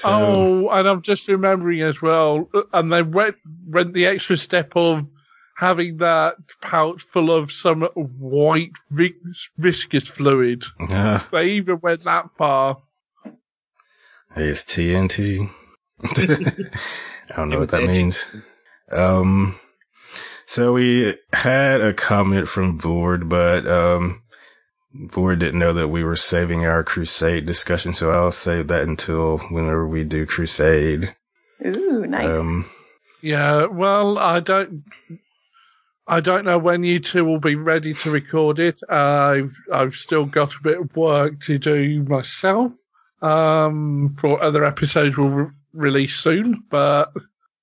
So, 0.00 0.10
oh, 0.10 0.68
and 0.70 0.88
I'm 0.88 1.02
just 1.02 1.28
remembering 1.28 1.82
as 1.82 2.00
well, 2.00 2.48
and 2.72 2.92
they 2.92 3.02
went 3.02 3.36
went 3.66 3.92
the 3.94 4.06
extra 4.06 4.36
step 4.36 4.72
of 4.76 5.06
having 5.56 5.98
that 5.98 6.36
pouch 6.62 7.02
full 7.12 7.30
of 7.30 7.52
some 7.52 7.82
white 7.94 8.72
vis- 8.90 9.48
viscous 9.58 10.06
fluid. 10.08 10.64
Uh, 10.90 11.20
They 11.32 11.50
even 11.50 11.80
went 11.80 12.04
that 12.04 12.30
far. 12.38 12.78
it's 14.36 14.64
TNT. 14.64 15.50
I 16.02 17.36
don't 17.36 17.50
know 17.50 17.58
what 17.58 17.70
that 17.72 17.84
means. 17.84 18.34
Um, 18.90 19.58
so 20.46 20.72
we 20.72 21.14
had 21.32 21.80
a 21.82 21.92
comment 21.92 22.48
from 22.48 22.78
Vord, 22.78 23.28
but, 23.28 23.66
um, 23.66 24.22
Vord 24.94 25.38
didn't 25.38 25.60
know 25.60 25.72
that 25.72 25.88
we 25.88 26.02
were 26.02 26.16
saving 26.16 26.66
our 26.66 26.82
Crusade 26.82 27.46
discussion, 27.46 27.92
so 27.92 28.10
I'll 28.10 28.32
save 28.32 28.68
that 28.68 28.86
until 28.88 29.38
whenever 29.50 29.86
we 29.86 30.04
do 30.04 30.26
Crusade. 30.26 31.14
Ooh, 31.64 32.06
nice. 32.06 32.38
Um, 32.38 32.68
Yeah, 33.22 33.66
well, 33.66 34.18
I 34.18 34.40
don't, 34.40 34.82
I 36.08 36.20
don't 36.20 36.44
know 36.44 36.58
when 36.58 36.82
you 36.82 36.98
two 36.98 37.24
will 37.24 37.38
be 37.38 37.54
ready 37.54 37.94
to 37.94 38.10
record 38.10 38.58
it. 38.58 38.80
I've, 38.88 39.54
I've 39.72 39.94
still 39.94 40.24
got 40.24 40.54
a 40.54 40.62
bit 40.62 40.80
of 40.80 40.96
work 40.96 41.40
to 41.42 41.58
do 41.58 42.02
myself. 42.04 42.72
Um, 43.22 44.16
for 44.18 44.42
other 44.42 44.64
episodes 44.64 45.16
will 45.16 45.28
re- 45.28 45.50
release 45.74 46.16
soon, 46.16 46.64
but 46.70 47.12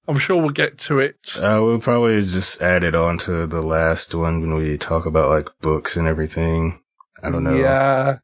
I'm 0.07 0.19
sure 0.19 0.39
we'll 0.39 0.51
get 0.51 0.77
to 0.79 0.99
it. 0.99 1.17
uh, 1.35 1.59
we'll 1.63 1.79
probably 1.81 2.21
just 2.21 2.61
add 2.61 2.83
it 2.83 2.95
on 2.95 3.17
to 3.19 3.47
the 3.47 3.61
last 3.61 4.13
one 4.15 4.39
when 4.39 4.53
we 4.53 4.77
talk 4.77 5.05
about 5.07 5.29
like 5.29 5.49
books 5.59 5.97
and 5.97 6.07
everything. 6.07 6.79
I 7.23 7.29
don't 7.29 7.43
know. 7.43 7.55
Yeah, 7.55 8.15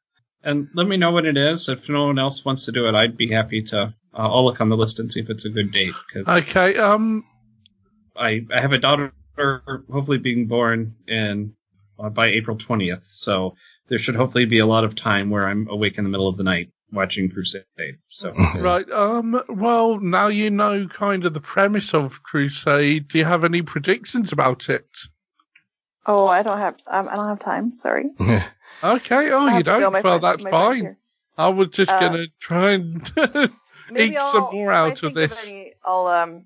And 0.43 0.67
let 0.73 0.87
me 0.87 0.97
know 0.97 1.11
what 1.11 1.25
it 1.25 1.37
is. 1.37 1.69
If 1.69 1.89
no 1.89 2.07
one 2.07 2.19
else 2.19 2.45
wants 2.45 2.65
to 2.65 2.71
do 2.71 2.87
it, 2.87 2.95
I'd 2.95 3.17
be 3.17 3.27
happy 3.27 3.61
to. 3.63 3.93
Uh, 4.15 4.31
I'll 4.31 4.45
look 4.45 4.61
on 4.61 4.69
the 4.69 4.77
list 4.77 4.99
and 4.99 5.11
see 5.11 5.19
if 5.19 5.29
it's 5.29 5.45
a 5.45 5.49
good 5.49 5.71
date 5.71 5.93
because 6.07 6.27
okay. 6.27 6.77
Um, 6.77 7.23
I 8.15 8.45
I 8.53 8.61
have 8.61 8.73
a 8.73 8.77
daughter 8.77 9.13
hopefully 9.37 10.19
being 10.19 10.45
born 10.45 10.95
in 11.07 11.55
uh, 11.99 12.09
by 12.09 12.27
April 12.27 12.57
twentieth, 12.57 13.05
so 13.05 13.55
there 13.87 13.99
should 13.99 14.15
hopefully 14.15 14.45
be 14.45 14.59
a 14.59 14.65
lot 14.65 14.83
of 14.83 14.95
time 14.95 15.29
where 15.29 15.47
I'm 15.47 15.67
awake 15.69 15.97
in 15.97 16.03
the 16.03 16.09
middle 16.09 16.27
of 16.27 16.37
the 16.37 16.43
night 16.43 16.69
watching 16.91 17.29
Crusade. 17.29 17.63
So 18.09 18.33
right. 18.57 18.89
Um, 18.91 19.41
well, 19.49 19.99
now 19.99 20.27
you 20.27 20.49
know 20.49 20.87
kind 20.87 21.25
of 21.25 21.33
the 21.33 21.41
premise 21.41 21.93
of 21.93 22.21
Crusade. 22.23 23.07
Do 23.07 23.17
you 23.17 23.25
have 23.25 23.43
any 23.43 23.61
predictions 23.61 24.31
about 24.31 24.69
it? 24.69 24.87
oh, 26.05 26.27
I 26.27 26.43
don't 26.43 26.57
have. 26.57 26.77
Um, 26.87 27.07
I 27.09 27.15
don't 27.15 27.29
have 27.29 27.39
time. 27.39 27.75
Sorry. 27.75 28.05
Okay. 28.83 29.31
Oh, 29.31 29.39
I 29.39 29.43
you 29.45 29.49
have 29.49 29.57
to 29.59 29.63
go. 29.63 29.79
don't? 29.79 29.93
Well, 29.93 30.01
friend- 30.01 30.23
that's 30.23 30.43
fine. 30.43 30.75
here. 30.81 30.97
I 31.37 31.47
was 31.49 31.69
just 31.69 31.91
Uh, 31.91 31.99
gonna 31.99 32.25
try 32.39 32.71
and 32.71 33.11
eat 33.97 34.15
I'll, 34.17 34.31
some 34.31 34.49
more 34.55 34.71
if 34.71 34.77
I 34.77 34.79
out 34.81 34.91
of 34.93 34.99
think 34.99 35.15
this. 35.15 35.45
any, 35.45 35.73
I'll 35.83 36.05
um, 36.07 36.45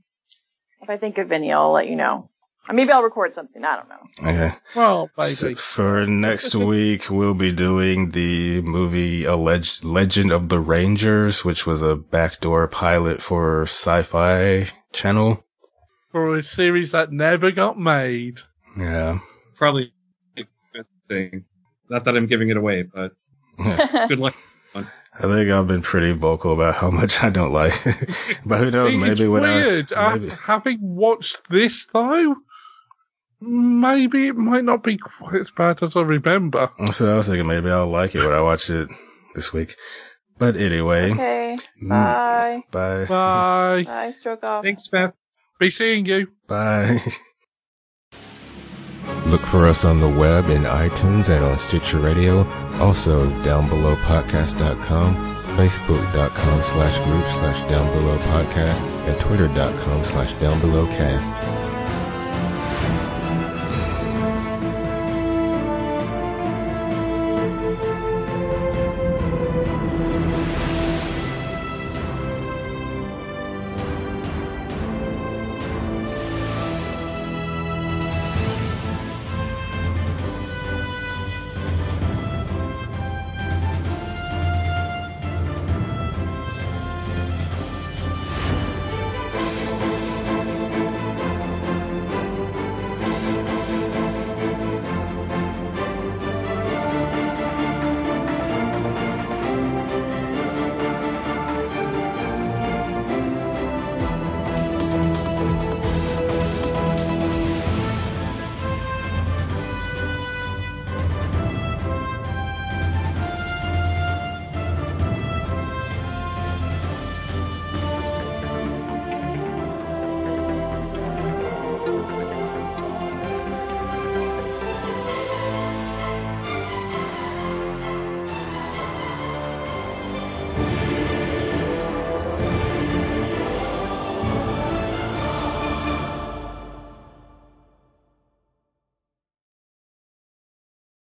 if 0.82 0.90
I 0.90 0.98
think 0.98 1.18
of 1.18 1.32
any, 1.32 1.52
I'll 1.52 1.72
let 1.72 1.88
you 1.90 1.96
know. 1.96 2.30
Or 2.70 2.74
maybe 2.74 2.92
I'll 2.92 3.04
record 3.04 3.34
something. 3.36 3.64
I 3.64 3.76
don't 3.78 3.90
know. 3.90 4.30
Okay. 4.30 4.56
Well, 4.76 5.10
So 5.20 5.48
maybe. 5.48 5.56
for 5.56 6.06
next 6.06 6.54
week, 6.56 7.10
we'll 7.10 7.34
be 7.34 7.52
doing 7.54 8.12
the 8.12 8.62
movie 8.62 9.24
Alleged 9.24 9.84
Legend 9.86 10.32
of 10.34 10.50
the 10.50 10.60
Rangers, 10.60 11.46
which 11.46 11.66
was 11.66 11.82
a 11.82 11.96
backdoor 11.96 12.68
pilot 12.68 13.22
for 13.22 13.62
Sci-Fi 13.64 14.68
Channel. 14.92 15.44
For 16.12 16.38
a 16.38 16.44
series 16.44 16.92
that 16.92 17.12
never 17.12 17.52
got 17.52 17.78
made. 17.80 18.40
Yeah. 18.78 19.20
probably 19.56 19.94
a 20.38 20.44
good 20.74 20.86
thing. 21.10 21.46
Not 21.90 22.06
that 22.06 22.16
I'm 22.18 22.28
giving 22.28 22.50
it 22.50 22.58
away, 22.58 22.84
but 22.84 23.14
good 24.08 24.20
luck. 24.20 24.36
I 24.76 25.22
think 25.22 25.50
I've 25.50 25.68
been 25.68 25.82
pretty 25.82 26.12
vocal 26.12 26.54
about 26.54 26.76
how 26.76 26.92
much 26.92 27.24
I 27.24 27.30
don't 27.32 27.52
like. 27.52 27.74
but 28.46 28.60
who 28.60 28.70
knows? 28.72 28.94
it's 28.94 29.02
Maybe 29.20 29.28
when 29.28 29.42
weird. 29.44 29.92
I 29.94 29.96
Uh, 30.14 30.16
maybe, 30.18 30.30
having 30.44 30.78
watched 30.82 31.50
this 31.50 31.88
though, 31.92 32.36
maybe 33.42 34.28
it 34.28 34.36
might 34.36 34.64
not 34.64 34.84
be 34.84 34.98
quite 34.98 35.42
as 35.42 35.50
bad 35.52 35.82
as 35.82 35.96
I 35.96 36.02
remember. 36.02 36.70
so 36.92 37.12
I 37.12 37.18
was 37.18 37.28
thinking 37.28 37.48
maybe 37.48 37.70
I'll 37.72 37.88
like 37.88 38.14
it 38.14 38.20
when 38.24 38.34
I 38.34 38.42
watch 38.42 38.70
it 38.70 38.90
this 39.34 39.52
week. 39.54 39.76
But 40.38 40.56
anyway, 40.56 41.12
okay. 41.14 41.58
mm, 41.82 41.90
Bye. 41.90 42.62
bye. 42.70 43.06
Bye. 43.06 43.84
Bye. 43.86 44.12
Stroke 44.12 44.44
off. 44.44 44.64
Thanks, 44.64 44.88
Beth. 44.88 45.14
Be 45.58 45.72
seeing 45.72 46.06
you. 46.06 46.28
Bye. 46.46 47.00
Look 49.28 49.42
for 49.42 49.68
us 49.68 49.84
on 49.84 50.00
the 50.00 50.08
web 50.08 50.50
in 50.50 50.64
iTunes 50.64 51.28
and 51.30 51.44
on 51.44 51.60
Stitcher 51.60 52.00
Radio. 52.00 52.48
Also, 52.80 53.30
downbelowpodcast.com, 53.44 55.16
facebook.com 55.58 56.64
slash 56.64 56.98
group 57.00 57.26
slash 57.26 57.62
downbelowpodcast, 57.64 58.82
and 59.08 59.20
twitter.com 59.20 60.04
slash 60.06 60.34
downbelowcast. 60.36 61.77